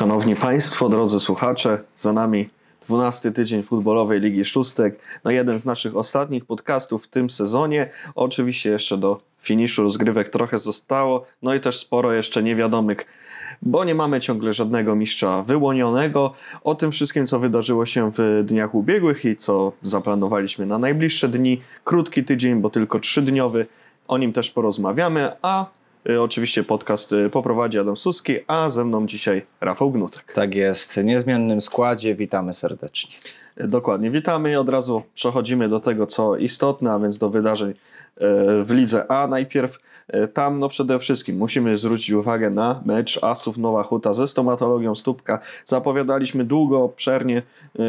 Szanowni 0.00 0.36
Państwo, 0.36 0.88
drodzy 0.88 1.20
słuchacze, 1.20 1.78
za 1.96 2.12
nami 2.12 2.48
12 2.88 3.32
tydzień 3.32 3.62
futbolowej 3.62 4.20
Ligi 4.20 4.44
Szóstek. 4.44 5.00
No 5.24 5.30
jeden 5.30 5.58
z 5.58 5.64
naszych 5.64 5.96
ostatnich 5.96 6.44
podcastów 6.44 7.04
w 7.04 7.08
tym 7.08 7.30
sezonie. 7.30 7.90
Oczywiście 8.14 8.70
jeszcze 8.70 8.98
do 8.98 9.18
finiszu 9.40 9.82
rozgrywek 9.82 10.28
trochę 10.28 10.58
zostało, 10.58 11.26
no 11.42 11.54
i 11.54 11.60
też 11.60 11.78
sporo 11.78 12.12
jeszcze 12.12 12.42
niewiadomych, 12.42 13.06
bo 13.62 13.84
nie 13.84 13.94
mamy 13.94 14.20
ciągle 14.20 14.52
żadnego 14.52 14.96
mistrza 14.96 15.42
wyłonionego. 15.42 16.34
O 16.64 16.74
tym 16.74 16.92
wszystkim, 16.92 17.26
co 17.26 17.38
wydarzyło 17.38 17.86
się 17.86 18.10
w 18.14 18.42
dniach 18.44 18.74
ubiegłych 18.74 19.24
i 19.24 19.36
co 19.36 19.72
zaplanowaliśmy 19.82 20.66
na 20.66 20.78
najbliższe 20.78 21.28
dni. 21.28 21.60
Krótki 21.84 22.24
tydzień, 22.24 22.60
bo 22.60 22.70
tylko 22.70 23.00
trzydniowy. 23.00 23.66
O 24.08 24.18
nim 24.18 24.32
też 24.32 24.50
porozmawiamy, 24.50 25.32
a 25.42 25.66
Oczywiście 26.20 26.64
podcast 26.64 27.12
y, 27.12 27.30
poprowadzi 27.30 27.78
Adam 27.78 27.96
Suski, 27.96 28.36
a 28.46 28.70
ze 28.70 28.84
mną 28.84 29.06
dzisiaj 29.06 29.42
Rafał 29.60 29.90
Gnutek. 29.90 30.32
Tak 30.32 30.54
jest, 30.54 30.94
w 30.94 31.04
niezmiennym 31.04 31.60
składzie. 31.60 32.14
Witamy 32.14 32.54
serdecznie. 32.54 33.16
Y, 33.60 33.68
Dokładnie, 33.68 34.10
witamy 34.10 34.52
i 34.52 34.56
od 34.56 34.68
razu 34.68 35.02
przechodzimy 35.14 35.68
do 35.68 35.80
tego, 35.80 36.06
co 36.06 36.36
istotne, 36.36 36.92
a 36.92 36.98
więc 36.98 37.18
do 37.18 37.30
wydarzeń 37.30 37.70
y, 37.70 37.74
w 38.64 38.70
Lidze 38.70 39.10
A. 39.10 39.26
Najpierw 39.26 39.78
y, 40.14 40.28
tam, 40.28 40.58
no 40.58 40.68
przede 40.68 40.98
wszystkim 40.98 41.36
musimy 41.36 41.78
zwrócić 41.78 42.10
uwagę 42.10 42.50
na 42.50 42.82
mecz 42.84 43.24
Asów 43.24 43.58
Nowa 43.58 43.82
Huta 43.82 44.12
ze 44.12 44.26
stomatologią 44.26 44.94
Stópka. 44.94 45.38
Zapowiadaliśmy 45.64 46.44
długo, 46.44 46.82
obszernie 46.82 47.42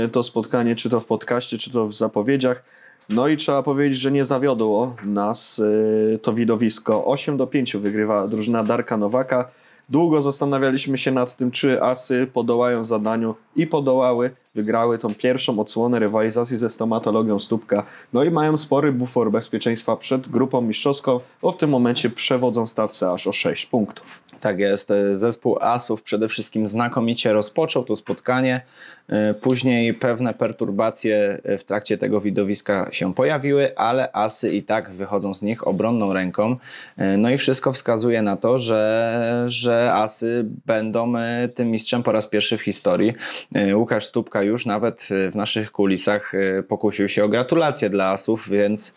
y, 0.06 0.10
to 0.10 0.24
spotkanie, 0.24 0.76
czy 0.76 0.90
to 0.90 1.00
w 1.00 1.06
podcaście, 1.06 1.58
czy 1.58 1.72
to 1.72 1.88
w 1.88 1.94
zapowiedziach. 1.94 2.64
No 3.10 3.28
i 3.28 3.38
trzeba 3.38 3.64
powiedzieć, 3.64 4.00
że 4.00 4.12
nie 4.12 4.26
zawiodło 4.26 4.96
nas 5.04 5.60
y, 5.60 6.20
to 6.22 6.34
widowisko. 6.34 7.06
8 7.06 7.38
do 7.38 7.48
5 7.48 7.78
wygrywa 7.78 8.28
drużyna 8.28 8.64
Darka 8.64 8.98
Nowaka. 8.98 9.50
Długo 9.90 10.22
zastanawialiśmy 10.22 10.98
się 10.98 11.12
nad 11.12 11.36
tym, 11.36 11.52
czy 11.52 11.84
Asy 11.84 12.28
podołają 12.34 12.84
zadaniu 12.84 13.36
i 13.56 13.68
podołały. 13.68 14.32
Wygrały 14.56 14.98
tą 14.98 15.16
pierwszą 15.16 15.60
odsłonę 15.60 16.00
rywalizacji 16.00 16.58
ze 16.58 16.70
stomatologią 16.70 17.40
Stópka. 17.40 17.84
No 18.14 18.24
i 18.24 18.32
mają 18.32 18.58
spory 18.58 18.92
bufor 18.92 19.32
bezpieczeństwa 19.32 19.96
przed 19.96 20.30
grupą 20.30 20.62
mistrzowską, 20.62 21.20
bo 21.42 21.52
w 21.52 21.58
tym 21.58 21.70
momencie 21.70 22.10
przewodzą 22.10 22.68
stawce 22.68 23.12
aż 23.12 23.28
o 23.28 23.32
6 23.32 23.66
punktów. 23.66 24.31
Tak 24.42 24.60
jest, 24.60 24.92
e, 24.92 25.18
zespół 25.18 25.58
Asów 25.62 26.04
przede 26.04 26.28
wszystkim 26.28 26.68
znakomicie 26.68 27.34
rozpoczął 27.34 27.84
to 27.84 27.96
spotkanie. 27.96 28.62
E, 29.10 29.34
Później 29.34 29.94
pewne 29.94 30.34
perturbacje 30.34 31.42
e, 31.44 31.58
w 31.58 31.64
trakcie 31.64 31.98
tego 31.98 32.22
widowiska 32.22 32.90
się 32.92 33.14
pojawiły, 33.14 33.78
ale 33.78 34.12
Asy 34.14 34.54
i 34.54 34.64
tak 34.64 34.92
wychodzą 34.92 35.36
z 35.36 35.42
nich 35.42 35.68
obronną 35.68 36.14
ręką. 36.14 36.56
No 37.18 37.30
i 37.30 37.38
wszystko 37.38 37.74
wskazuje 37.74 38.22
na 38.22 38.38
to, 38.38 38.60
że, 38.60 39.46
że 39.48 39.94
Asy 39.94 40.46
będą 40.66 41.14
tym 41.56 41.72
mistrzem 41.72 42.04
po 42.04 42.12
raz 42.12 42.28
pierwszy 42.28 42.58
w 42.58 42.62
historii. 42.62 43.14
Łukasz 43.74 44.06
Stupka 44.06 44.44
już 44.44 44.66
nawet 44.66 45.08
w 45.32 45.36
naszych 45.36 45.72
kulisach 45.72 46.32
pokusił 46.68 47.10
się 47.10 47.24
o 47.24 47.30
gratulacje 47.30 47.90
dla 47.90 48.10
Asów, 48.10 48.50
więc 48.50 48.96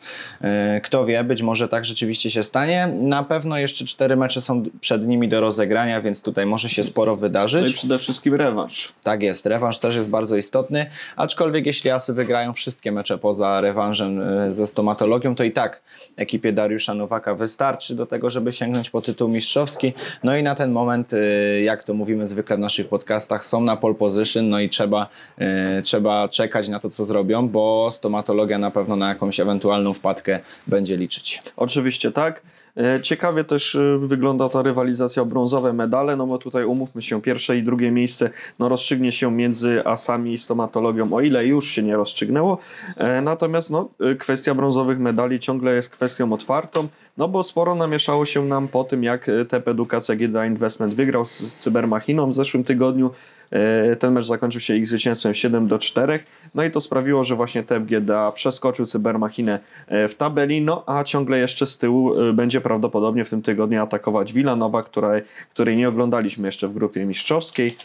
kto 0.83 1.07
wie, 1.07 1.25
być 1.25 1.43
może 1.43 1.69
tak 1.69 1.85
rzeczywiście 1.85 2.31
się 2.31 2.43
stanie. 2.43 2.89
Na 3.01 3.23
pewno 3.23 3.59
jeszcze 3.59 3.85
cztery 3.85 4.17
mecze 4.17 4.41
są 4.41 4.63
przed 4.81 5.07
nimi 5.07 5.29
do 5.29 5.34
rozegrania, 5.41 6.01
więc 6.01 6.23
tutaj 6.23 6.47
może 6.47 6.69
się 6.69 6.83
sporo 6.85 7.13
No 7.13 7.19
i 7.19 7.21
wydarzyć. 7.21 7.75
przede 7.75 7.99
wszystkim 7.99 8.35
rewanż. 8.35 8.93
Tak 9.03 9.23
jest, 9.23 9.47
rewanż 9.47 9.79
też 9.79 9.97
jest 9.97 10.11
bardzo 10.11 10.37
istotny, 10.37 10.87
aczkolwiek 11.17 11.67
jeśli 11.67 11.91
Asy 11.91 12.15
wygrają 12.15 12.53
wszystkie 12.53 12.93
mecze 12.93 13.19
poza 13.19 13.61
rewanżem 13.61 14.23
e, 14.23 14.53
ze 14.53 14.67
stomatologią, 14.67 15.35
to 15.35 15.45
i 15.45 15.53
tak 15.53 15.83
ekipie 16.17 16.53
Dariusza 16.53 16.95
Nowaka 16.95 17.35
wystarczy 17.35 17.95
do 17.95 18.07
tego, 18.07 18.31
żeby 18.31 18.53
sięgnąć 18.53 18.91
po 18.91 19.03
tytuł 19.03 19.29
mistrzowski. 19.29 19.93
No 20.25 20.37
i 20.37 20.43
na 20.43 20.55
ten 20.55 20.73
moment, 20.73 21.13
e, 21.13 21.19
jak 21.63 21.85
to 21.85 21.95
mówimy 21.95 22.27
zwykle 22.27 22.57
w 22.57 22.61
naszych 22.61 22.89
podcastach, 22.89 23.45
są 23.45 23.61
na 23.61 23.77
pole 23.77 23.95
position, 23.95 24.49
no 24.49 24.61
i 24.61 24.69
trzeba, 24.69 25.09
e, 25.39 25.83
trzeba 25.83 26.29
czekać 26.29 26.69
na 26.69 26.81
to, 26.81 26.91
co 26.91 27.05
zrobią, 27.05 27.49
bo 27.49 27.89
stomatologia 27.93 28.59
na 28.59 28.71
pewno 28.71 28.97
na 28.97 29.09
jakąś 29.09 29.41
ewentualną 29.41 29.93
wpadkę 29.95 30.41
będzie 30.67 30.97
liczyć. 30.97 31.43
Oczywiście 31.57 32.13
tak. 32.13 32.43
E, 32.77 33.01
Ciekawie 33.03 33.45
też 33.45 33.75
e, 33.75 33.99
wygląda 33.99 34.49
ta 34.49 34.63
rywalizacja 34.63 35.23
o 35.23 35.27
brązowe 35.27 35.73
medale, 35.73 36.17
no 36.17 36.27
bo 36.27 36.39
tutaj 36.39 36.65
umówmy 36.65 37.03
się, 37.03 37.23
pierwsze 37.23 37.57
i 37.57 37.63
drugie 37.63 37.91
miejsce 37.91 38.31
no 38.59 38.69
rozstrzygnie 38.69 39.13
się 39.13 39.33
między 39.33 39.87
asami 39.87 40.33
i 40.35 40.39
stomatologią, 40.39 41.13
o 41.13 41.21
ile 41.21 41.47
już 41.47 41.69
się 41.69 41.83
nie 41.83 41.97
rozstrzygnęło. 41.97 42.59
E, 42.97 43.21
Natomiast 43.21 43.71
no, 43.71 43.89
kwestia 44.19 44.55
brązowych 44.55 44.99
medali 44.99 45.41
ciągle 45.41 45.75
jest 45.75 45.91
kwestią 45.91 46.33
otwartą, 46.33 46.89
no 47.19 47.29
bo 47.29 47.43
sporo 47.43 47.75
namieszało 47.75 48.27
się 48.27 48.45
nam 48.45 48.69
po 48.69 48.85
tym, 48.85 49.05
jak 49.05 49.31
TEP 49.49 49.69
Edukacja 49.69 50.17
GDA 50.17 50.47
Investment 50.47 50.95
wygrał 50.95 51.27
z 51.27 51.57
Cybermachiną 51.57 52.31
w 52.31 52.35
zeszłym 52.35 52.65
tygodniu. 52.65 53.11
E, 53.55 53.97
Ten 53.97 54.13
mecz 54.13 54.27
zakończył 54.27 54.61
się 54.61 54.77
ich 54.77 54.87
zwycięstwem 54.87 55.35
7 55.35 55.69
do 55.69 55.79
4. 55.79 56.19
No 56.55 56.65
i 56.65 56.71
to 56.71 56.81
sprawiło, 56.81 57.25
że 57.25 57.37
właśnie 57.37 57.63
TEP 57.63 57.85
GDA 57.85 58.33
przeskoczył 58.33 58.87
Cybermachinę 58.87 59.59
e, 59.89 60.09
w 60.09 60.15
tabeli, 60.15 60.61
no 60.61 60.83
a 60.87 61.05
ciągle 61.05 61.39
jeszcze 61.39 61.67
z 61.67 61.79
tyłu 61.79 62.21
e, 62.21 62.33
będzie 62.33 62.61
prawdopodobnie 62.61 63.25
w 63.25 63.31
tym 63.31 63.43
tygodniu 63.43 63.83
atakować 63.83 64.33
Villanova, 64.33 64.83
której, 64.83 65.23
której 65.51 65.77
nie 65.77 65.89
oglądaliśmy 65.89 66.49
jeszcze 66.49 66.69
w 66.69 66.75
grupie 66.75 67.05
mistrzowskiej. 67.05 67.77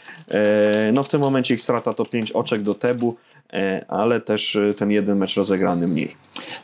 No 0.92 1.02
w 1.02 1.08
tym 1.08 1.20
momencie 1.20 1.54
ich 1.54 1.62
strata 1.62 1.92
to 1.92 2.04
5 2.04 2.32
oczek 2.32 2.62
do 2.62 2.74
Tebu, 2.74 3.16
ale 3.88 4.20
też 4.20 4.58
ten 4.78 4.90
jeden 4.90 5.18
mecz 5.18 5.36
rozegrany 5.36 5.88
mniej. 5.88 6.16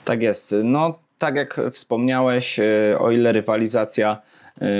Tak 0.04 0.22
jest. 0.22 0.54
No, 0.64 0.98
tak 1.18 1.34
jak 1.34 1.60
wspomniałeś, 1.72 2.60
o 2.98 3.10
ile 3.10 3.32
rywalizacja 3.32 4.22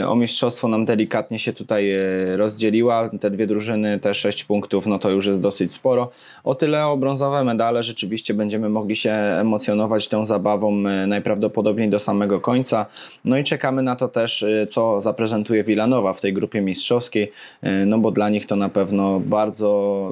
o 0.06 0.16
mistrzostwo 0.16 0.68
nam 0.68 0.84
delikatnie 0.84 1.38
się 1.38 1.52
tutaj 1.52 1.90
e, 1.90 2.36
rozdzieliła, 2.36 3.10
te 3.20 3.30
dwie 3.30 3.46
drużyny, 3.46 4.00
te 4.00 4.14
6 4.14 4.44
punktów, 4.44 4.86
no 4.86 4.98
to 4.98 5.10
już 5.10 5.26
jest 5.26 5.40
dosyć 5.40 5.72
sporo. 5.72 6.10
O 6.44 6.54
tyle 6.54 6.86
o 6.86 6.96
brązowe 6.96 7.44
medale 7.44 7.82
rzeczywiście 7.82 8.34
będziemy 8.34 8.68
mogli 8.68 8.96
się 8.96 9.12
emocjonować 9.12 10.08
tą 10.08 10.26
zabawą 10.26 10.86
e, 10.86 11.06
najprawdopodobniej 11.06 11.90
do 11.90 11.98
samego 11.98 12.40
końca. 12.40 12.86
No 13.24 13.38
i 13.38 13.44
czekamy 13.44 13.82
na 13.82 13.96
to 13.96 14.08
też, 14.08 14.42
e, 14.42 14.66
co 14.66 15.00
zaprezentuje 15.00 15.64
Wilanowa 15.64 16.12
w 16.12 16.20
tej 16.20 16.32
grupie 16.32 16.60
mistrzowskiej, 16.60 17.32
e, 17.62 17.86
no 17.86 17.98
bo 17.98 18.10
dla 18.10 18.28
nich 18.28 18.46
to 18.46 18.56
na 18.56 18.68
pewno 18.68 19.20
bardzo 19.20 20.10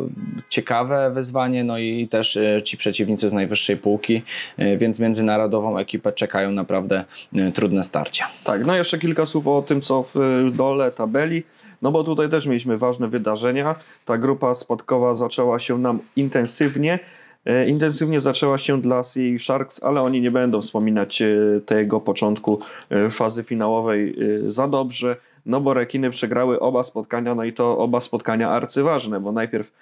ciekawe 0.48 1.10
wyzwanie, 1.10 1.64
no 1.64 1.78
i 1.78 2.08
też 2.08 2.36
e, 2.36 2.62
ci 2.62 2.76
przeciwnicy 2.76 3.28
z 3.28 3.32
najwyższej 3.32 3.76
półki, 3.76 4.22
e, 4.56 4.76
więc 4.76 4.98
międzynarodową 4.98 5.78
ekipę 5.78 6.12
czekają 6.12 6.50
naprawdę 6.50 7.04
e, 7.34 7.52
trudne 7.52 7.82
starcia. 7.82 8.26
Tak, 8.44 8.66
no 8.66 8.76
jeszcze 8.76 8.98
kilka 8.98 9.26
słów 9.26 9.46
o 9.46 9.53
tym, 9.62 9.80
co 9.80 10.02
w 10.02 10.16
y, 10.16 10.50
dole 10.50 10.90
tabeli. 10.90 11.42
No 11.82 11.92
bo 11.92 12.04
tutaj 12.04 12.28
też 12.28 12.46
mieliśmy 12.46 12.78
ważne 12.78 13.08
wydarzenia. 13.08 13.74
Ta 14.04 14.18
grupa 14.18 14.54
spadkowa 14.54 15.14
zaczęła 15.14 15.58
się 15.58 15.78
nam 15.78 15.98
intensywnie. 16.16 16.98
E, 17.44 17.68
Intensywnie 17.68 18.20
zaczęła 18.20 18.58
się 18.58 18.80
dla 18.80 19.02
CA 19.02 19.38
Sharks, 19.38 19.82
ale 19.82 20.02
oni 20.02 20.20
nie 20.20 20.30
będą 20.30 20.62
wspominać 20.62 21.22
e, 21.22 21.36
tego 21.66 22.00
początku 22.00 22.60
e, 22.90 23.10
fazy 23.10 23.42
finałowej 23.42 24.16
za 24.48 24.68
dobrze. 24.68 25.16
No 25.46 25.60
bo 25.60 25.74
rekiny 25.74 26.10
przegrały 26.10 26.60
oba 26.60 26.82
spotkania, 26.82 27.34
no 27.34 27.44
i 27.44 27.52
to 27.52 27.78
oba 27.78 28.00
spotkania 28.00 28.50
arcyważne, 28.50 29.20
bo 29.20 29.32
najpierw 29.32 29.72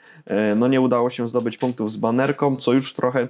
no 0.57 0.69
nie 0.69 0.81
udało 0.81 1.11
się 1.11 1.29
zdobyć 1.29 1.59
punktów 1.59 1.93
z 1.93 1.97
banerką, 1.97 2.57
co 2.57 2.73
już 2.73 2.95
trochę 2.95 3.29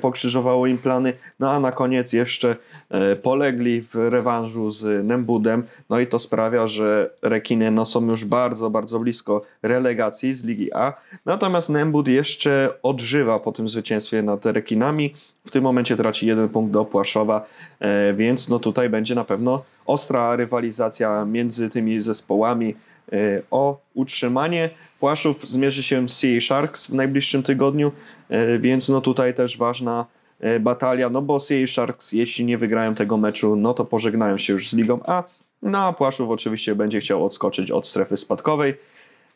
pokrzyżowało 0.00 0.66
im 0.66 0.78
plany, 0.78 1.12
no 1.40 1.50
a 1.50 1.60
na 1.60 1.72
koniec 1.72 2.12
jeszcze 2.12 2.56
e, 2.90 3.16
polegli 3.16 3.82
w 3.82 3.94
rewanżu 3.94 4.70
z 4.70 5.06
Nembudem, 5.06 5.64
no 5.90 6.00
i 6.00 6.06
to 6.06 6.18
sprawia, 6.18 6.66
że 6.66 7.10
rekiny 7.22 7.70
no 7.70 7.84
są 7.84 8.06
już 8.06 8.24
bardzo, 8.24 8.70
bardzo 8.70 8.98
blisko 8.98 9.42
relegacji 9.62 10.34
z 10.34 10.44
Ligi 10.44 10.72
A, 10.74 10.92
natomiast 11.26 11.70
Nembud 11.70 12.08
jeszcze 12.08 12.70
odżywa 12.82 13.38
po 13.38 13.52
tym 13.52 13.68
zwycięstwie 13.68 14.22
nad 14.22 14.46
rekinami, 14.46 15.14
w 15.46 15.50
tym 15.50 15.64
momencie 15.64 15.96
traci 15.96 16.26
jeden 16.26 16.48
punkt 16.48 16.72
do 16.72 16.84
Płaszowa, 16.84 17.46
e, 17.80 18.14
więc 18.14 18.48
no 18.48 18.58
tutaj 18.58 18.90
będzie 18.90 19.14
na 19.14 19.24
pewno 19.24 19.64
ostra 19.86 20.36
rywalizacja 20.36 21.24
między 21.24 21.70
tymi 21.70 22.00
zespołami 22.00 22.74
e, 23.12 23.42
o 23.50 23.80
utrzymanie. 23.94 24.70
Płaszów 25.00 25.50
zmierzy 25.50 25.82
się 25.82 26.08
z 26.08 26.20
CA 26.20 26.40
Sharks 26.40 26.86
w 26.86 26.94
najbliższym 26.94 27.42
tygodniu, 27.42 27.88
e, 27.88 28.21
więc 28.58 28.88
no 28.88 29.00
tutaj 29.00 29.34
też 29.34 29.58
ważna 29.58 30.06
e, 30.40 30.60
batalia, 30.60 31.10
no 31.10 31.22
bo 31.22 31.40
CA 31.40 31.66
Sharks 31.66 32.12
jeśli 32.12 32.44
nie 32.44 32.58
wygrają 32.58 32.94
tego 32.94 33.16
meczu, 33.16 33.56
no 33.56 33.74
to 33.74 33.84
pożegnają 33.84 34.38
się 34.38 34.52
już 34.52 34.70
z 34.70 34.74
Ligą 34.74 35.00
A, 35.06 35.24
no 35.62 35.78
a 35.78 35.92
Płaszów 35.92 36.30
oczywiście 36.30 36.74
będzie 36.74 37.00
chciał 37.00 37.24
odskoczyć 37.24 37.70
od 37.70 37.86
strefy 37.86 38.16
spadkowej. 38.16 38.74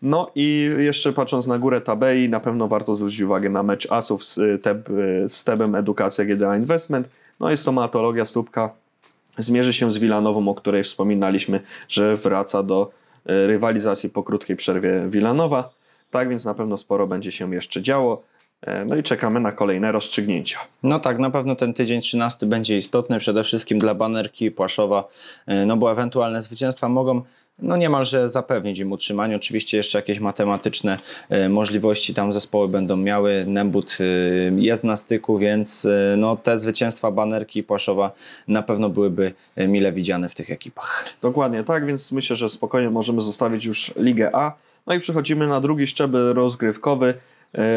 No 0.02 0.31
i 0.34 0.70
jeszcze 0.78 1.12
patrząc 1.12 1.46
na 1.46 1.58
górę 1.58 1.81
tabeli, 1.81 2.28
na 2.28 2.40
pewno 2.40 2.69
warto 2.69 2.94
zwrócić 2.94 3.20
uwagę 3.20 3.50
na 3.50 3.62
mecz 3.62 3.93
Asów 3.93 4.25
z, 4.25 4.38
y, 4.38 4.58
Teb, 4.58 4.88
z 5.28 5.44
Tebem 5.44 5.75
Edukacja 5.75 6.25
GDA 6.25 6.56
Investment. 6.56 7.08
No 7.40 7.50
i 7.50 7.56
stomatologia 7.56 8.26
Stópka 8.26 8.70
zmierzy 9.38 9.72
się 9.72 9.90
z 9.90 9.98
Wilanową, 9.98 10.48
o 10.48 10.54
której 10.54 10.84
wspominaliśmy, 10.84 11.60
że 11.88 12.16
wraca 12.16 12.62
do 12.62 12.90
rywalizacji 13.25 14.10
po 14.10 14.22
krótkiej 14.22 14.56
przerwie 14.56 15.06
Wilanowa. 15.08 15.70
Tak 16.10 16.28
więc 16.28 16.44
na 16.44 16.54
pewno 16.54 16.76
sporo 16.76 17.06
będzie 17.06 17.32
się 17.32 17.54
jeszcze 17.54 17.82
działo. 17.82 18.22
E, 18.62 18.85
No 18.85 18.97
i 18.97 19.03
czekamy 19.03 19.41
na 19.41 19.53
kolejne 19.53 19.93
rozstrzygnięcia. 19.93 20.58
No 20.82 21.00
tak, 21.00 21.19
na 21.19 21.31
pewno 21.31 21.56
ten 21.56 21.75
tydzień 21.75 22.00
13 22.00 22.47
będzie 22.47 22.76
istotny, 22.76 23.19
przede 23.19 23.44
wszystkim 23.44 23.79
dla 23.79 23.94
banerki 23.94 24.50
Płaszowa, 24.50 25.08
e, 25.47 25.67
no 25.67 25.76
bo 25.76 25.93
ewentualne 25.93 26.43
zwycięstwa 26.43 26.88
mogą 26.88 27.23
no 27.58 27.76
niemalże 27.76 28.29
zapewnić 28.29 28.79
im 28.79 28.93
utrzymanie. 28.93 29.37
Oczywiście 29.37 29.76
jeszcze 29.76 29.99
jakieś 29.99 30.20
matematyczne 30.20 30.99
e, 31.29 31.49
możliwości 31.49 32.14
tam 32.14 32.32
zespoły 32.32 32.69
będą 32.69 32.97
miały. 32.97 33.44
Nembut 33.47 33.99
jest 34.56 34.85
na 34.85 34.97
styku, 34.97 35.38
więc 35.38 35.88
no, 36.17 36.37
te 36.37 36.58
zwycięstwa 36.58 37.11
Banerki 37.11 37.61
i 37.61 37.62
Płaszowa 37.62 38.12
na 38.49 38.62
pewno 38.62 38.88
byłyby 38.88 39.35
mile 39.56 39.93
widziane 39.93 40.29
w 40.29 40.35
tych 40.35 40.50
ekipach. 40.50 41.05
Dokładnie 41.23 41.64
tak, 41.64 41.87
więc 41.87 42.12
myślę, 42.12 42.37
że 42.37 42.49
spokojnie 42.49 42.91
możemy 42.91 43.20
zostawić 43.20 43.64
już 43.64 43.93
Ligę 43.97 44.31
A. 44.37 44.53
No 44.87 44.94
i 44.94 45.00
przechodzimy 45.00 45.47
na 45.47 45.61
drugi 45.61 45.87
szczebel 45.87 46.35
rozgrywkowy, 46.35 47.14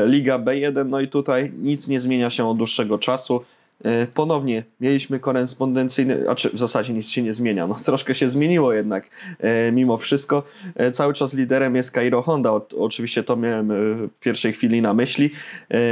Liga 0.05 0.39
B1. 0.39 0.85
No 0.85 1.01
i 1.01 1.07
tutaj 1.07 1.51
nic 1.59 1.87
nie 1.87 1.99
zmienia 1.99 2.29
się 2.29 2.49
od 2.49 2.57
dłuższego 2.57 2.97
czasu. 2.97 3.41
E, 3.85 4.07
ponownie 4.07 4.63
mieliśmy 4.81 5.19
korespondencyjny, 5.19 6.29
a 6.29 6.35
czy 6.35 6.49
w 6.49 6.59
zasadzie 6.59 6.93
nic 6.93 7.09
się 7.09 7.21
nie 7.21 7.33
zmienia, 7.33 7.67
no 7.67 7.75
troszkę 7.85 8.15
się 8.15 8.29
zmieniło 8.29 8.73
jednak 8.73 9.09
e, 9.39 9.71
mimo 9.71 9.97
wszystko. 9.97 10.43
E, 10.75 10.91
cały 10.91 11.13
czas 11.13 11.33
liderem 11.33 11.75
jest 11.75 11.91
Cairo 11.91 12.21
Honda, 12.21 12.51
oczywiście 12.77 13.23
to 13.23 13.35
miałem 13.35 13.67
w 13.67 14.19
pierwszej 14.19 14.53
chwili 14.53 14.81
na 14.81 14.93
myśli. 14.93 15.31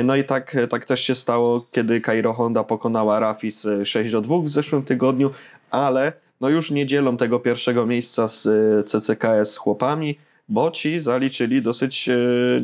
No 0.03 0.15
i 0.15 0.23
tak, 0.23 0.57
tak 0.69 0.85
też 0.85 1.01
się 1.01 1.15
stało, 1.15 1.65
kiedy 1.71 2.01
Cairo 2.01 2.33
Honda 2.33 2.63
pokonała 2.63 3.19
Rafis 3.19 3.67
6 3.83 4.11
do 4.11 4.21
2 4.21 4.39
w 4.39 4.49
zeszłym 4.49 4.83
tygodniu, 4.83 5.31
ale 5.71 6.13
no 6.41 6.49
już 6.49 6.71
nie 6.71 6.85
dzielą 6.85 7.17
tego 7.17 7.39
pierwszego 7.39 7.85
miejsca 7.85 8.27
z 8.27 8.47
CCKS 8.89 9.57
chłopami, 9.57 10.17
bo 10.49 10.71
ci 10.71 10.99
zaliczyli 10.99 11.61
dosyć 11.61 12.09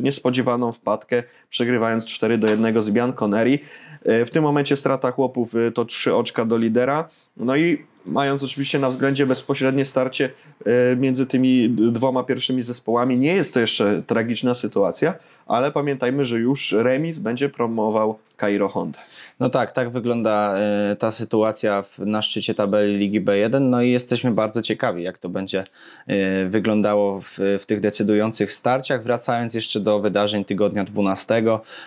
niespodziewaną 0.02 0.72
wpadkę, 0.72 1.22
przegrywając 1.50 2.04
4 2.04 2.38
do 2.38 2.50
1 2.50 2.82
z 2.82 2.90
Bianconeri. 2.90 3.58
E, 4.04 4.26
w 4.26 4.30
tym 4.30 4.42
momencie 4.42 4.76
strata 4.76 5.10
chłopów 5.10 5.54
e, 5.54 5.70
to 5.72 5.84
trzy 5.84 6.14
oczka 6.14 6.44
do 6.44 6.58
lidera. 6.58 7.08
No 7.36 7.56
i 7.56 7.78
mając 8.06 8.42
oczywiście 8.42 8.78
na 8.78 8.90
względzie 8.90 9.26
bezpośrednie 9.26 9.84
starcie 9.84 10.30
e, 10.66 10.96
między 10.96 11.26
tymi 11.26 11.70
dwoma 11.70 12.24
pierwszymi 12.24 12.62
zespołami, 12.62 13.18
nie 13.18 13.34
jest 13.34 13.54
to 13.54 13.60
jeszcze 13.60 14.02
tragiczna 14.06 14.54
sytuacja, 14.54 15.14
ale 15.46 15.72
pamiętajmy, 15.72 16.24
że 16.24 16.38
już 16.38 16.72
remis 16.72 17.18
będzie 17.18 17.48
promował 17.48 18.18
Cairo 18.40 18.68
Honda. 18.68 18.98
No 19.40 19.50
tak, 19.50 19.72
tak 19.72 19.90
wygląda 19.90 20.54
e, 20.58 20.96
ta 20.96 21.10
sytuacja 21.10 21.84
na 21.98 22.22
szczycie 22.22 22.54
tabeli 22.54 22.96
Ligi 22.96 23.20
B1. 23.20 23.60
No 23.60 23.82
i 23.82 23.90
jesteśmy 23.90 24.30
bardzo 24.30 24.62
ciekawi, 24.62 25.02
jak 25.02 25.18
to 25.18 25.28
będzie 25.28 25.64
e, 26.06 26.46
wyglądało 26.46 27.20
w, 27.20 27.38
w 27.60 27.66
tych 27.66 27.80
decydujących 27.80 28.52
starciach. 28.52 29.02
Wracając 29.02 29.54
jeszcze 29.54 29.80
do 29.80 30.00
wydarzeń 30.00 30.44
tygodnia 30.44 30.84
12, 30.84 31.42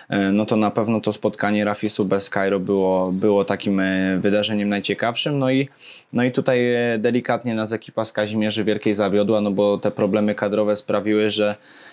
e, 0.08 0.32
no 0.32 0.46
to 0.46 0.56
na 0.56 0.70
pewno 0.70 1.00
to 1.00 1.12
spotkanie 1.12 1.64
Rafisu 1.64 2.04
bez 2.04 2.30
Cairo 2.30 2.60
było, 2.60 3.12
było 3.12 3.44
takim 3.44 3.82
wydarzeniem 4.20 4.68
najciekawszym. 4.68 5.37
No 5.38 5.50
i, 5.50 5.68
no 6.12 6.24
i 6.24 6.32
tutaj 6.32 6.60
delikatnie 6.98 7.54
nas 7.54 7.72
ekipa 7.72 8.04
z 8.04 8.12
Kazimierzy 8.12 8.64
Wielkiej 8.64 8.94
zawiodła, 8.94 9.40
no 9.40 9.50
bo 9.50 9.78
te 9.78 9.90
problemy 9.90 10.34
kadrowe 10.34 10.76
sprawiły, 10.76 11.30
że 11.30 11.54
E, 11.54 11.87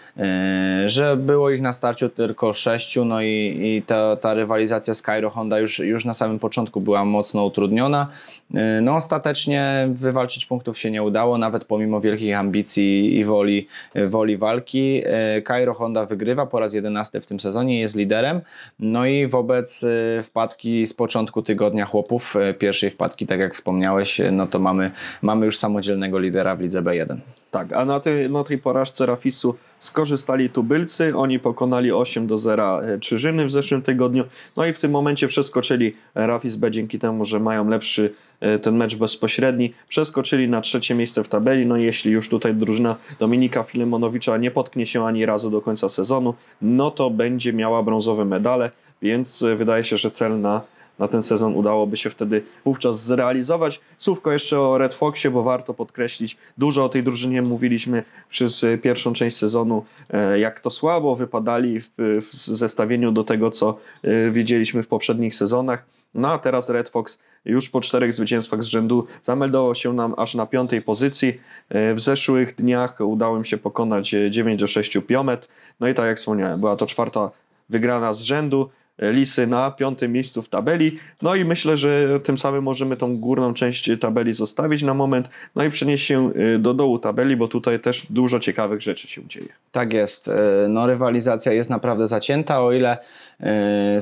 że 0.85 1.17
było 1.17 1.50
ich 1.50 1.62
na 1.62 1.73
starciu 1.73 2.09
tylko 2.09 2.53
sześciu, 2.53 3.06
no 3.06 3.21
i, 3.21 3.59
i 3.62 3.81
ta, 3.88 4.15
ta 4.15 4.33
rywalizacja 4.33 4.94
z 4.94 5.01
Cairo 5.01 5.29
Honda 5.29 5.59
już, 5.59 5.79
już 5.79 6.06
na 6.06 6.13
samym 6.13 6.39
początku 6.39 6.81
była 6.81 7.06
mocno 7.06 7.45
utrudniona. 7.45 8.07
E, 8.53 8.81
no 8.81 8.95
ostatecznie 8.95 9.88
wywalczyć 9.94 10.45
punktów 10.45 10.77
się 10.77 10.91
nie 10.91 11.03
udało, 11.03 11.38
nawet 11.38 11.65
pomimo 11.65 12.01
wielkich 12.01 12.38
ambicji 12.38 13.17
i 13.17 13.25
woli, 13.25 13.67
woli 14.07 14.38
walki. 14.38 15.01
Cairo 15.47 15.73
Honda 15.73 16.06
wygrywa 16.06 16.45
po 16.45 16.59
raz 16.59 16.73
jedenasty 16.73 17.21
w 17.21 17.27
tym 17.27 17.39
sezonie, 17.39 17.79
jest 17.79 17.95
liderem, 17.95 18.41
no 18.79 19.06
i 19.06 19.27
wobec 19.27 19.83
e, 19.83 20.23
wpadki 20.23 20.85
z 20.85 20.94
początku 20.94 21.41
tygodnia 21.41 21.85
chłopów, 21.85 22.33
pierwszej 22.59 22.91
wpadki, 22.91 23.27
tak 23.27 23.39
jak 23.39 23.53
wspomniałeś, 23.53 24.21
no 24.31 24.47
to 24.47 24.59
mamy, 24.59 24.91
mamy 25.21 25.45
już 25.45 25.57
samodzielnego 25.57 26.19
lidera 26.19 26.56
w 26.56 26.61
lidze 26.61 26.81
B1. 26.81 27.18
Tak, 27.56 27.74
a 27.74 27.86
na 27.86 28.00
tej, 28.00 28.30
na 28.30 28.44
tej 28.44 28.57
porażce 28.57 29.06
Rafisu 29.06 29.56
skorzystali 29.80 30.50
tubylcy, 30.50 31.18
oni 31.18 31.40
pokonali 31.40 31.92
8 31.92 32.28
do 32.28 32.38
0 32.38 32.81
Czyżyny 33.02 33.46
w 33.46 33.52
zeszłym 33.52 33.81
tygodniu, 33.81 34.24
no 34.57 34.66
i 34.66 34.74
w 34.74 34.80
tym 34.80 34.92
momencie 34.92 35.28
przeskoczyli 35.28 35.96
Rafis 36.16 36.56
B 36.56 36.72
dzięki 36.72 37.00
temu, 37.00 37.25
że 37.25 37.40
mają 37.40 37.69
lepszy 37.69 38.13
e, 38.40 38.60
ten 38.60 38.75
mecz 38.75 38.96
bezpośredni, 38.96 39.74
przeskoczyli 39.90 40.50
na 40.50 40.62
trzecie 40.62 40.96
miejsce 40.96 41.24
w 41.24 41.28
tabeli, 41.28 41.66
no 41.66 41.78
i 41.78 41.84
jeśli 41.84 42.12
już 42.12 42.30
tutaj 42.30 42.56
drużyna 42.56 42.96
Dominika 43.19 43.63
Filemonowicza 43.63 44.38
nie 44.38 44.52
potknie 44.52 44.86
się 44.86 45.06
ani 45.06 45.25
razu 45.25 45.50
do 45.50 45.62
końca 45.62 45.90
sezonu, 45.90 46.34
no 46.62 46.92
to 46.92 47.10
będzie 47.10 47.54
miała 47.54 47.84
brązowe 47.84 48.25
medale, 48.25 48.72
więc 49.02 49.44
e, 49.44 49.56
wydaje 49.56 49.84
się, 49.84 49.98
że 49.98 50.12
cel 50.12 50.42
na 50.42 50.62
na 51.00 51.07
ten 51.07 51.24
sezon 51.24 51.56
udałoby 51.56 51.97
się 51.97 52.09
wtedy 52.09 52.44
wówczas 52.65 53.03
zrealizować. 53.03 53.81
Słówko 53.97 54.31
jeszcze 54.31 54.59
o 54.59 54.77
Red 54.77 54.94
Foxie, 54.94 55.31
bo 55.31 55.44
warto 55.44 55.74
podkreślić, 55.74 56.38
dużo 56.57 56.86
o 56.86 56.89
tej 56.89 57.03
drużynie 57.03 57.42
mówiliśmy 57.42 58.03
przez 58.30 58.65
pierwszą 58.81 59.13
część 59.13 59.38
sezonu, 59.38 59.86
e, 60.09 60.39
jak 60.39 60.59
to 60.59 60.69
słabo 60.69 61.15
wypadali 61.15 61.80
w, 61.81 61.89
zestawieniu 62.33 63.12
do 63.12 63.24
tego, 63.24 63.51
co 63.51 63.77
e, 64.03 64.31
widzieliśmy 64.31 64.83
w 64.83 64.88
poprzednich 64.88 65.36
sezonach. 65.36 65.86
No 66.13 66.31
a 66.31 66.39
teraz 66.39 66.69
Red 66.69 66.89
Fox 66.89 67.19
już 67.45 67.69
po 67.69 67.81
czterech 67.81 68.13
zwycięstwach 68.13 68.63
z 68.63 68.65
rzędu 68.65 69.07
zameldował 69.24 69.75
się 69.75 69.94
nam 69.94 70.13
aż 70.18 70.36
na 70.36 70.45
piątej 70.45 70.81
pozycji. 70.81 71.39
E, 71.69 71.94
w 71.94 72.00
zeszłych 72.00 72.56
dniach 72.56 73.00
udało 73.00 73.38
im 73.38 73.45
się 73.45 73.57
pokonać 73.57 74.15
9 74.30 74.59
do 74.59 74.68
6 74.68 74.97
piomet. 75.07 75.47
No 75.80 75.88
i 75.88 75.94
tak 75.94 76.06
jak 76.06 76.18
wspomniałem, 76.18 76.59
była 76.59 76.75
to 76.75 76.86
czwarta 76.86 77.31
wygrana 77.69 78.13
z 78.13 78.21
rzędu. 78.21 78.69
Lisy 79.00 79.47
na 79.47 79.71
piątym 79.71 80.12
miejscu 80.12 80.42
w 80.42 80.50
tabeli. 80.50 81.00
No 81.21 81.36
i 81.36 81.45
myślę, 81.45 81.77
że 81.77 82.19
tym 82.19 82.38
samym 82.38 82.63
możemy 82.63 82.97
tą 82.97 83.18
górną 83.18 83.53
część 83.53 83.92
tabeli 84.01 84.33
zostawić 84.33 84.83
na 84.83 84.94
moment, 84.94 85.30
no 85.56 85.63
i 85.63 85.69
przenieść 85.69 86.06
się 86.06 86.31
y, 86.56 86.59
do 86.59 86.74
dołu 86.74 87.00
tabeli, 87.00 87.36
bo 87.36 87.47
tutaj 87.47 87.80
też 87.80 88.06
dużo 88.09 88.39
ciekawych 88.39 88.81
rzeczy 88.81 89.07
się 89.07 89.21
dzieje. 89.27 89.47
Tak 89.71 89.94
jest. 89.94 90.27
Y, 90.27 90.31
no 90.69 90.88
rywalizacja 90.88 91.53
jest 91.53 91.69
naprawdę 91.69 92.07
zacięta, 92.07 92.63
o 92.63 92.71
ile 92.71 92.97
y, 92.97 93.45